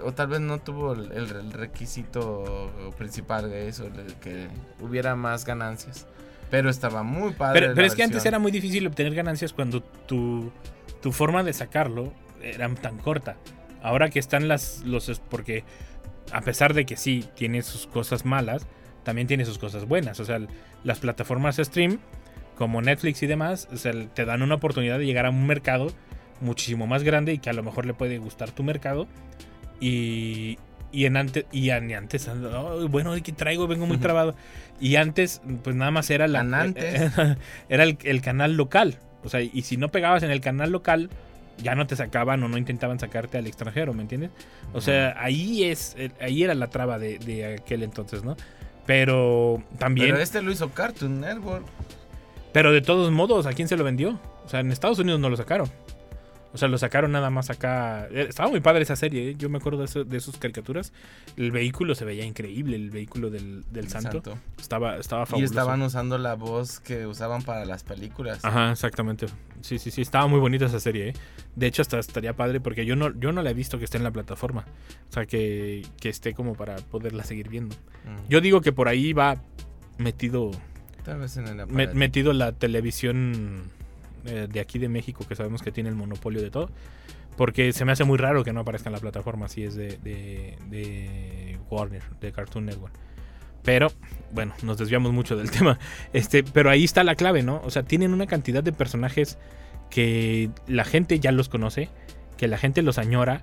O, 0.02 0.08
o 0.08 0.12
tal 0.12 0.26
vez 0.26 0.40
no 0.40 0.58
tuvo 0.58 0.94
el, 0.94 1.52
requisito 1.52 2.70
principal 2.98 3.48
de 3.48 3.68
eso, 3.68 3.84
que 4.20 4.48
hubiera 4.80 5.14
más 5.14 5.44
ganancias. 5.44 6.06
Pero 6.50 6.70
estaba 6.70 7.02
muy 7.02 7.32
padre. 7.32 7.70
Pero, 7.74 7.86
es 7.86 7.94
que 7.94 8.02
antes 8.02 8.24
era 8.26 8.38
muy 8.38 8.50
difícil 8.50 8.86
obtener 8.86 9.14
ganancias 9.14 9.52
cuando 9.52 9.82
tu, 9.82 10.52
tu 11.00 11.12
forma 11.12 11.42
de 11.42 11.52
sacarlo 11.52 12.12
era 12.42 12.68
tan 12.74 12.98
corta. 12.98 13.36
Ahora 13.82 14.10
que 14.10 14.18
están 14.18 14.48
las 14.48 14.82
los 14.84 15.20
porque 15.30 15.64
a 16.32 16.40
pesar 16.42 16.74
de 16.74 16.84
que 16.84 16.96
sí 16.96 17.24
tiene 17.34 17.62
sus 17.62 17.86
cosas 17.86 18.24
malas, 18.24 18.66
también 19.04 19.26
tiene 19.26 19.44
sus 19.44 19.58
cosas 19.58 19.86
buenas. 19.86 20.20
O 20.20 20.24
sea, 20.24 20.40
las 20.84 20.98
plataformas 20.98 21.56
stream 21.56 21.98
como 22.56 22.82
Netflix 22.82 23.22
y 23.22 23.26
demás, 23.26 23.68
o 23.72 23.76
sea, 23.76 23.92
te 24.12 24.24
dan 24.24 24.42
una 24.42 24.56
oportunidad 24.56 24.98
de 24.98 25.06
llegar 25.06 25.24
a 25.24 25.30
un 25.30 25.46
mercado 25.46 25.86
muchísimo 26.40 26.86
más 26.86 27.02
grande 27.02 27.32
y 27.32 27.38
que 27.38 27.48
a 27.48 27.54
lo 27.54 27.62
mejor 27.62 27.86
le 27.86 27.94
puede 27.94 28.18
gustar 28.18 28.50
tu 28.50 28.62
mercado. 28.62 29.08
Y, 29.80 30.58
y 30.92 31.04
en 31.06 31.16
antes, 31.16 31.44
y 31.52 31.70
an- 31.70 31.88
y 31.90 31.94
antes, 31.94 32.28
"Ay, 32.28 32.86
bueno, 32.88 33.12
¿qué 33.22 33.32
traigo? 33.32 33.66
Vengo 33.66 33.86
muy 33.86 33.98
trabado. 33.98 34.34
Y 34.80 34.96
antes, 34.96 35.40
pues 35.62 35.76
nada 35.76 35.90
más 35.90 36.10
era 36.10 36.26
la. 36.28 36.40
Anantes. 36.40 37.12
Era 37.68 37.84
el, 37.84 37.98
el 38.02 38.20
canal 38.22 38.56
local. 38.56 38.96
O 39.24 39.28
sea, 39.28 39.40
y 39.42 39.62
si 39.62 39.76
no 39.76 39.88
pegabas 39.90 40.22
en 40.22 40.30
el 40.30 40.40
canal 40.40 40.70
local, 40.72 41.10
ya 41.62 41.74
no 41.74 41.86
te 41.86 41.94
sacaban 41.96 42.42
o 42.42 42.48
no 42.48 42.56
intentaban 42.56 42.98
sacarte 42.98 43.36
al 43.36 43.46
extranjero, 43.46 43.92
¿me 43.92 44.00
entiendes? 44.02 44.30
O 44.72 44.80
sea, 44.80 45.14
ahí 45.18 45.64
es, 45.64 45.94
ahí 46.20 46.42
era 46.42 46.54
la 46.54 46.68
traba 46.68 46.98
de, 46.98 47.18
de 47.18 47.56
aquel 47.56 47.82
entonces, 47.82 48.24
¿no? 48.24 48.36
Pero 48.86 49.62
también. 49.78 50.08
Pero 50.10 50.20
este 50.22 50.40
lo 50.42 50.50
hizo 50.50 50.70
Cartoon 50.70 51.20
Network. 51.20 51.64
Pero 52.52 52.72
de 52.72 52.80
todos 52.80 53.12
modos, 53.12 53.46
¿a 53.46 53.52
quién 53.52 53.68
se 53.68 53.76
lo 53.76 53.84
vendió? 53.84 54.18
O 54.44 54.48
sea, 54.48 54.60
en 54.60 54.72
Estados 54.72 54.98
Unidos 54.98 55.20
no 55.20 55.28
lo 55.28 55.36
sacaron. 55.36 55.70
O 56.52 56.58
sea, 56.58 56.66
lo 56.66 56.78
sacaron 56.78 57.12
nada 57.12 57.30
más 57.30 57.48
acá. 57.48 58.08
Eh, 58.10 58.26
Estaba 58.28 58.48
muy 58.50 58.60
padre 58.60 58.82
esa 58.82 58.96
serie, 58.96 59.30
¿eh? 59.30 59.34
Yo 59.38 59.48
me 59.48 59.58
acuerdo 59.58 59.78
de, 59.78 59.84
eso- 59.84 60.02
de 60.04 60.18
sus 60.18 60.36
caricaturas. 60.36 60.92
El 61.36 61.52
vehículo 61.52 61.94
se 61.94 62.04
veía 62.04 62.24
increíble, 62.24 62.74
el 62.76 62.90
vehículo 62.90 63.30
del, 63.30 63.64
del 63.70 63.88
santo. 63.88 64.10
Santo. 64.22 64.38
Estaba, 64.58 64.96
estaba 64.96 65.22
Y 65.22 65.26
fabuloso. 65.26 65.52
estaban 65.52 65.82
usando 65.82 66.18
la 66.18 66.34
voz 66.34 66.80
que 66.80 67.06
usaban 67.06 67.42
para 67.42 67.64
las 67.64 67.84
películas. 67.84 68.44
Ajá, 68.44 68.72
exactamente. 68.72 69.26
Sí, 69.60 69.78
sí, 69.78 69.90
sí, 69.92 70.02
estaba 70.02 70.26
muy 70.26 70.40
bonita 70.40 70.66
esa 70.66 70.80
serie, 70.80 71.10
¿eh? 71.10 71.12
De 71.54 71.66
hecho, 71.68 71.82
hasta 71.82 71.98
estaría 72.00 72.34
padre 72.34 72.60
porque 72.60 72.84
yo 72.84 72.96
no, 72.96 73.16
yo 73.18 73.30
no 73.30 73.42
la 73.42 73.50
he 73.50 73.54
visto 73.54 73.78
que 73.78 73.84
esté 73.84 73.98
en 73.98 74.04
la 74.04 74.10
plataforma. 74.10 74.64
O 75.08 75.12
sea, 75.12 75.26
que, 75.26 75.86
que 76.00 76.08
esté 76.08 76.34
como 76.34 76.54
para 76.54 76.76
poderla 76.76 77.22
seguir 77.22 77.48
viendo. 77.48 77.76
Mm. 78.04 78.28
Yo 78.28 78.40
digo 78.40 78.60
que 78.60 78.72
por 78.72 78.88
ahí 78.88 79.12
va 79.12 79.36
metido 79.98 80.50
Tal 81.04 81.20
vez 81.20 81.36
en 81.36 81.46
el 81.46 81.54
me- 81.54 81.62
aparato. 81.62 81.94
metido 81.94 82.32
la 82.32 82.52
televisión 82.52 83.62
eh, 84.26 84.46
de 84.50 84.60
aquí 84.60 84.78
de 84.78 84.88
México, 84.88 85.24
que 85.28 85.34
sabemos 85.36 85.62
que 85.62 85.72
tiene 85.72 85.88
el 85.88 85.94
monopolio 85.96 86.40
de 86.42 86.50
todo. 86.50 86.70
Porque 87.36 87.72
se 87.72 87.84
me 87.84 87.92
hace 87.92 88.04
muy 88.04 88.18
raro 88.18 88.44
que 88.44 88.52
no 88.52 88.60
aparezca 88.60 88.88
en 88.88 88.94
la 88.94 88.98
plataforma 89.00 89.48
si 89.48 89.62
es 89.62 89.74
de, 89.74 89.98
de, 89.98 90.58
de 90.68 91.58
Warner, 91.70 92.02
de 92.20 92.32
Cartoon 92.32 92.66
Network. 92.66 92.92
Pero, 93.62 93.88
bueno, 94.32 94.54
nos 94.62 94.78
desviamos 94.78 95.12
mucho 95.12 95.36
del 95.36 95.50
tema. 95.52 95.78
Este, 96.12 96.42
pero 96.42 96.70
ahí 96.70 96.84
está 96.84 97.04
la 97.04 97.14
clave, 97.14 97.42
¿no? 97.42 97.60
O 97.64 97.70
sea, 97.70 97.82
tienen 97.82 98.12
una 98.12 98.26
cantidad 98.26 98.62
de 98.62 98.72
personajes 98.72 99.38
que 99.90 100.50
la 100.66 100.84
gente 100.84 101.18
ya 101.20 101.32
los 101.32 101.48
conoce, 101.48 101.88
que 102.36 102.48
la 102.48 102.58
gente 102.58 102.82
los 102.82 102.98
añora. 102.98 103.42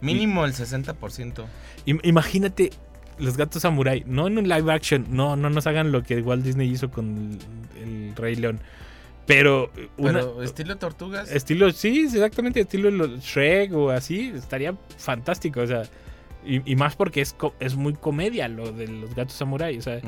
Mínimo 0.00 0.44
el 0.44 0.52
60%. 0.52 1.44
Im- 1.86 2.00
imagínate 2.02 2.70
los 3.18 3.36
gatos 3.36 3.62
samurai, 3.62 4.02
no 4.06 4.26
en 4.26 4.38
un 4.38 4.48
live 4.48 4.72
action, 4.72 5.06
no, 5.10 5.36
no 5.36 5.48
nos 5.50 5.66
hagan 5.68 5.92
lo 5.92 6.02
que 6.02 6.20
Walt 6.20 6.44
Disney 6.44 6.68
hizo 6.68 6.90
con 6.90 7.38
el, 7.76 8.08
el 8.08 8.16
Rey 8.16 8.34
León. 8.36 8.60
Pero, 9.26 9.70
una, 9.96 10.20
Pero 10.20 10.42
estilo 10.42 10.76
tortugas. 10.76 11.30
estilo, 11.32 11.70
sí, 11.72 12.02
exactamente, 12.12 12.60
estilo 12.60 12.90
lo- 12.90 13.06
Shrek 13.16 13.72
o 13.72 13.90
así, 13.90 14.32
estaría 14.34 14.74
fantástico, 14.98 15.60
o 15.60 15.66
sea, 15.66 15.82
y, 16.46 16.60
y 16.70 16.76
más 16.76 16.94
porque 16.94 17.22
es, 17.22 17.34
es 17.58 17.74
muy 17.74 17.94
comedia 17.94 18.48
lo 18.48 18.70
de 18.72 18.86
los 18.86 19.14
gatos 19.14 19.32
samurai, 19.34 19.78
o 19.78 19.82
sea, 19.82 20.00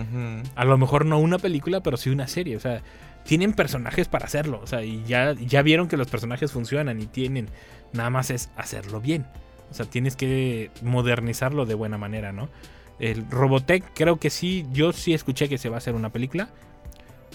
a 0.54 0.64
lo 0.66 0.76
mejor 0.76 1.06
no 1.06 1.18
una 1.18 1.38
película, 1.38 1.80
pero 1.82 1.96
sí 1.96 2.10
una 2.10 2.26
serie, 2.28 2.56
o 2.56 2.60
sea, 2.60 2.82
tienen 3.24 3.54
personajes 3.54 4.06
para 4.06 4.26
hacerlo, 4.26 4.60
o 4.62 4.66
sea, 4.66 4.84
y 4.84 5.02
ya, 5.04 5.32
ya 5.32 5.62
vieron 5.62 5.88
que 5.88 5.96
los 5.96 6.08
personajes 6.08 6.52
funcionan 6.52 7.00
y 7.00 7.06
tienen, 7.06 7.48
nada 7.94 8.10
más 8.10 8.30
es 8.30 8.50
hacerlo 8.56 9.00
bien, 9.00 9.24
o 9.70 9.74
sea, 9.74 9.86
tienes 9.86 10.14
que 10.14 10.70
modernizarlo 10.82 11.64
de 11.64 11.74
buena 11.74 11.96
manera, 11.96 12.32
¿no? 12.32 12.50
El 12.98 13.30
Robotech, 13.30 13.82
creo 13.94 14.18
que 14.18 14.28
sí, 14.30 14.66
yo 14.72 14.92
sí 14.92 15.14
escuché 15.14 15.48
que 15.48 15.56
se 15.58 15.68
va 15.70 15.76
a 15.76 15.78
hacer 15.78 15.94
una 15.94 16.10
película. 16.12 16.48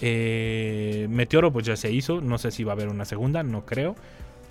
Eh, 0.04 1.06
Meteoro, 1.08 1.52
pues 1.52 1.64
ya 1.64 1.76
se 1.76 1.90
hizo, 1.92 2.20
no 2.20 2.36
sé 2.36 2.50
si 2.50 2.64
va 2.64 2.72
a 2.72 2.74
haber 2.74 2.88
una 2.88 3.04
segunda, 3.04 3.42
no 3.44 3.64
creo. 3.64 3.94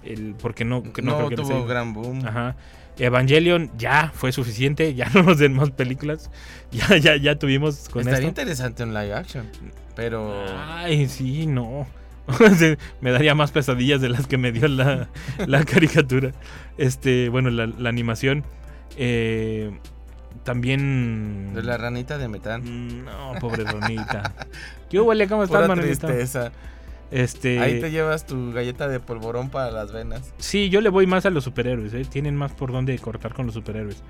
El, 0.03 0.33
porque 0.41 0.63
no, 0.65 0.81
no 0.81 0.85
no 1.03 1.17
creo 1.17 1.29
que 1.29 1.35
tuvo 1.35 1.65
gran 1.65 1.93
boom. 1.93 2.25
Ajá. 2.25 2.55
Evangelion 2.97 3.69
ya 3.77 4.11
fue 4.15 4.31
suficiente, 4.31 4.93
ya 4.95 5.09
no 5.13 5.23
nos 5.23 5.37
den 5.37 5.53
más 5.53 5.71
películas. 5.71 6.31
Ya, 6.71 6.95
ya, 6.95 7.17
ya 7.17 7.37
tuvimos 7.37 7.89
con 7.89 7.99
Estaría 8.03 8.19
esto. 8.19 8.29
interesante 8.29 8.83
un 8.83 8.93
live 8.93 9.13
action. 9.13 9.45
Pero. 9.93 10.33
Ay, 10.57 11.09
sí, 11.09 11.45
no. 11.45 11.85
Me 13.01 13.11
daría 13.11 13.35
más 13.35 13.51
pesadillas 13.51 13.99
de 13.99 14.07
las 14.07 14.25
que 14.25 14.37
me 14.37 14.53
dio 14.53 14.69
la, 14.69 15.09
la 15.47 15.65
caricatura. 15.65 16.31
Este, 16.77 17.27
bueno, 17.27 17.49
la, 17.49 17.67
la 17.67 17.89
animación. 17.89 18.45
Eh, 18.95 19.69
también. 20.45 21.51
De 21.53 21.61
la 21.61 21.75
ranita 21.77 22.17
de 22.17 22.29
metán. 22.29 22.61
Mm, 22.63 23.03
No, 23.05 23.33
pobre 23.41 23.65
Ronita. 23.65 24.33
¿Qué 24.91 24.99
huele? 24.99 25.27
¿Cómo 25.27 25.43
estás, 25.43 25.67
Pura 25.67 25.81
tristeza. 25.81 26.51
Este. 27.11 27.59
Ahí 27.59 27.81
te 27.81 27.91
llevas 27.91 28.25
tu 28.25 28.53
galleta 28.53 28.87
de 28.87 28.99
polvorón 28.99 29.49
para 29.49 29.71
las 29.71 29.91
venas. 29.91 30.33
Sí, 30.37 30.69
yo 30.69 30.81
le 30.81 30.89
voy 30.89 31.07
más 31.07 31.25
a 31.25 31.29
los 31.29 31.43
superhéroes, 31.43 31.93
¿eh? 31.93 32.05
Tienen 32.05 32.35
más 32.35 32.51
por 32.51 32.71
dónde 32.71 32.97
cortar 32.99 33.33
con 33.33 33.45
los 33.45 33.55
superhéroes. 33.55 34.03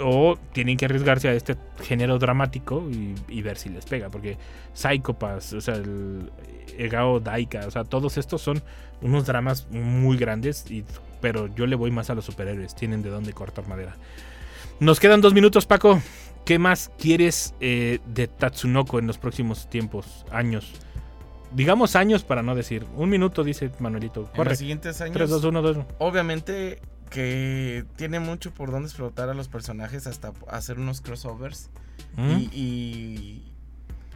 O 0.00 0.38
tienen 0.52 0.76
que 0.76 0.84
arriesgarse 0.84 1.28
a 1.28 1.32
este 1.32 1.56
género 1.82 2.18
dramático 2.18 2.86
y, 2.90 3.14
y 3.28 3.42
ver 3.42 3.56
si 3.56 3.68
les 3.70 3.84
pega. 3.86 4.08
Porque 4.10 4.36
Psychopaths, 4.74 5.54
o 5.54 5.60
sea, 5.60 5.74
el 5.74 6.30
Egao 6.76 7.18
Daika, 7.18 7.66
o 7.66 7.70
sea, 7.70 7.84
todos 7.84 8.16
estos 8.18 8.40
son 8.40 8.62
unos 9.02 9.26
dramas 9.26 9.66
muy 9.70 10.16
grandes. 10.16 10.70
Y, 10.70 10.84
pero 11.20 11.48
yo 11.48 11.66
le 11.66 11.74
voy 11.74 11.90
más 11.90 12.10
a 12.10 12.14
los 12.14 12.24
superhéroes. 12.24 12.76
Tienen 12.76 13.02
de 13.02 13.10
dónde 13.10 13.32
cortar 13.32 13.66
madera. 13.66 13.96
Nos 14.78 15.00
quedan 15.00 15.20
dos 15.20 15.34
minutos, 15.34 15.66
Paco. 15.66 16.00
¿Qué 16.48 16.58
más 16.58 16.90
quieres 16.96 17.54
eh, 17.60 17.98
de 18.06 18.26
Tatsunoko 18.26 18.98
en 18.98 19.06
los 19.06 19.18
próximos 19.18 19.68
tiempos, 19.68 20.24
años? 20.30 20.72
Digamos 21.52 21.94
años 21.94 22.24
para 22.24 22.42
no 22.42 22.54
decir. 22.54 22.86
Un 22.96 23.10
minuto, 23.10 23.44
dice 23.44 23.70
Manuelito. 23.80 24.20
En 24.20 24.26
Corre. 24.28 24.50
los 24.52 24.58
siguientes 24.58 24.98
años. 25.02 25.12
3, 25.12 25.28
2, 25.28 25.44
1, 25.44 25.60
2. 25.60 25.76
Obviamente 25.98 26.80
que 27.10 27.84
tiene 27.96 28.18
mucho 28.18 28.50
por 28.54 28.70
donde 28.70 28.88
explotar 28.88 29.28
a 29.28 29.34
los 29.34 29.48
personajes 29.48 30.06
hasta 30.06 30.32
hacer 30.48 30.78
unos 30.78 31.02
crossovers. 31.02 31.68
Y, 32.16 32.48
y, 32.54 33.47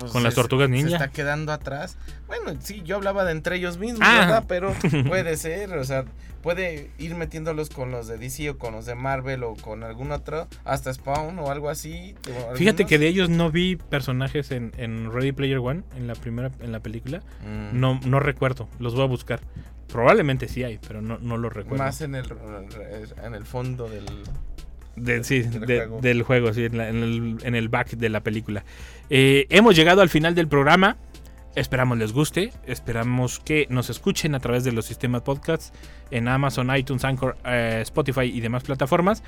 pues. 0.03 0.12
Con 0.12 0.22
las 0.22 0.34
se- 0.34 0.40
tortugas 0.40 0.68
Se 0.68 0.72
ninja. 0.72 0.96
está 0.96 1.09
quedando 1.09 1.53
atrás. 1.53 1.96
Bueno, 2.26 2.59
sí, 2.62 2.82
yo 2.84 2.96
hablaba 2.96 3.24
de 3.24 3.32
entre 3.32 3.57
ellos 3.57 3.78
mismos, 3.78 4.00
Ah. 4.03 4.18
¿verdad? 4.20 4.44
Pero 4.48 4.72
puede 5.09 5.36
ser, 5.36 5.72
o 5.76 5.84
sea, 5.84 6.05
puede 6.42 6.90
ir 6.98 7.14
metiéndolos 7.14 7.70
con 7.70 7.90
los 7.90 8.09
de 8.09 8.18
DC 8.18 8.50
o 8.50 8.59
con 8.59 8.72
los 8.74 8.84
de 8.86 8.94
Marvel 8.94 9.44
o 9.44 9.55
con 9.55 9.84
algún 9.84 10.11
otro, 10.12 10.48
hasta 10.64 10.92
Spawn 10.92 11.38
o 11.38 11.50
algo 11.50 11.70
así. 11.70 12.14
o 12.53 12.57
Fíjate 12.57 12.84
que 12.84 12.98
de 12.98 13.07
ellos 13.09 13.28
no 13.30 13.50
vi 13.50 13.76
personajes 13.76 14.50
en, 14.50 14.72
en 14.76 15.12
Ready 15.12 15.32
Player 15.32 15.59
One, 15.59 15.82
en 15.96 16.07
la 16.09 16.14
primera, 16.14 16.50
en 16.61 16.72
la 16.72 16.80
película. 16.80 17.20
Mm. 17.46 17.78
No, 17.78 18.00
no 18.05 18.18
recuerdo, 18.20 18.68
los 18.78 18.94
voy 18.94 19.05
a 19.05 19.07
buscar. 19.09 19.40
Probablemente 19.88 20.48
sí 20.48 20.64
hay, 20.64 20.78
pero 20.86 21.03
no, 21.03 21.18
no 21.18 21.36
lo 21.36 21.50
recuerdo. 21.50 21.84
Más 21.84 22.00
en 22.00 22.14
el, 22.14 22.24
en 23.22 23.34
el 23.34 23.44
fondo 23.44 23.88
del... 23.88 24.07
De- 24.97 25.24
sí, 25.24 25.40
del 25.43 25.61
de- 25.66 25.76
juego. 25.78 26.01
del 26.01 26.22
juego, 26.22 26.53
sí, 26.53 26.64
en, 26.64 26.76
la- 26.78 26.88
en 26.88 26.97
el, 27.03 27.36
en 27.43 27.55
el 27.55 27.68
back 27.68 27.90
de 27.90 28.09
la 28.09 28.20
película. 28.20 28.64
Eh, 29.11 29.47
hemos 29.51 29.74
llegado 29.76 30.03
al 30.03 30.09
final 30.09 30.34
del 30.34 30.49
programa. 30.49 30.97
Esperamos 31.55 31.99
les 31.99 32.12
guste. 32.12 32.51
Esperamos 32.66 33.38
que 33.38 33.66
nos 33.68 33.90
escuchen 33.90 34.34
a 34.34 34.40
través 34.40 34.64
de 34.64 34.72
los 34.72 34.86
sistemas 34.86 35.22
podcasts 35.22 35.72
en 36.11 36.28
Amazon, 36.28 36.74
iTunes, 36.74 37.05
Anchor, 37.05 37.36
eh, 37.45 37.80
Spotify 37.82 38.22
y 38.22 38.40
demás 38.40 38.62
plataformas. 38.64 39.22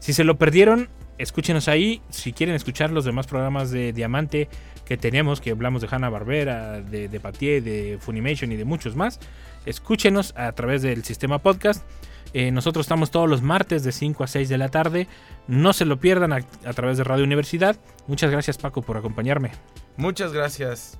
Si 0.00 0.12
se 0.12 0.24
lo 0.24 0.38
perdieron, 0.38 0.88
escúchenos 1.18 1.68
ahí. 1.68 2.02
Si 2.10 2.32
quieren 2.32 2.54
escuchar 2.56 2.90
los 2.90 3.04
demás 3.04 3.26
programas 3.28 3.70
de 3.70 3.92
Diamante 3.92 4.48
que 4.84 4.96
tenemos, 4.96 5.40
que 5.40 5.50
hablamos 5.50 5.82
de 5.82 5.88
Hanna 5.90 6.08
Barbera, 6.08 6.80
de, 6.80 7.08
de 7.08 7.20
Patier, 7.20 7.62
de 7.62 7.98
Funimation 8.00 8.50
y 8.50 8.56
de 8.56 8.64
muchos 8.64 8.96
más, 8.96 9.20
escúchenos 9.66 10.32
a 10.36 10.50
través 10.52 10.82
del 10.82 11.04
sistema 11.04 11.38
podcast. 11.38 11.84
Eh, 12.32 12.50
nosotros 12.50 12.84
estamos 12.84 13.10
todos 13.10 13.28
los 13.28 13.42
martes 13.42 13.84
de 13.84 13.92
5 13.92 14.24
a 14.24 14.26
6 14.26 14.48
de 14.48 14.58
la 14.58 14.68
tarde. 14.68 15.08
No 15.46 15.72
se 15.72 15.84
lo 15.84 15.98
pierdan 15.98 16.32
a, 16.32 16.40
a 16.64 16.72
través 16.72 16.98
de 16.98 17.04
Radio 17.04 17.24
Universidad. 17.24 17.76
Muchas 18.06 18.30
gracias 18.30 18.58
Paco 18.58 18.82
por 18.82 18.96
acompañarme. 18.96 19.50
Muchas 19.96 20.32
gracias. 20.32 20.98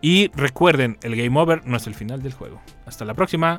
Y 0.00 0.28
recuerden, 0.34 0.98
el 1.02 1.16
game 1.16 1.38
over 1.40 1.66
no 1.66 1.76
es 1.76 1.86
el 1.86 1.94
final 1.94 2.22
del 2.22 2.32
juego. 2.32 2.60
Hasta 2.86 3.04
la 3.04 3.14
próxima. 3.14 3.58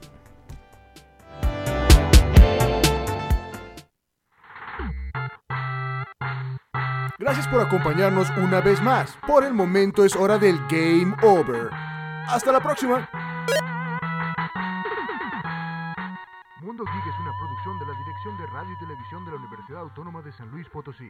Gracias 7.18 7.48
por 7.48 7.60
acompañarnos 7.60 8.30
una 8.38 8.62
vez 8.62 8.82
más. 8.84 9.18
Por 9.26 9.44
el 9.44 9.54
momento 9.54 10.06
es 10.06 10.16
hora 10.16 10.38
del 10.38 10.60
Game 10.70 11.16
Over. 11.24 11.70
Hasta 12.28 12.52
la 12.52 12.60
próxima. 12.60 13.10
Mundo 16.76 16.92
Geek 16.92 17.08
es 17.08 17.20
una 17.22 17.32
producción 17.38 17.80
de 17.80 17.86
la 17.86 17.94
Dirección 17.94 18.38
de 18.38 18.48
Radio 18.48 18.74
y 18.74 18.80
Televisión 18.80 19.24
de 19.24 19.32
la 19.32 19.38
Universidad 19.38 19.80
Autónoma 19.80 20.22
de 20.22 20.34
San 20.34 20.52
Luis 20.52 20.68
Potosí. 20.68 21.10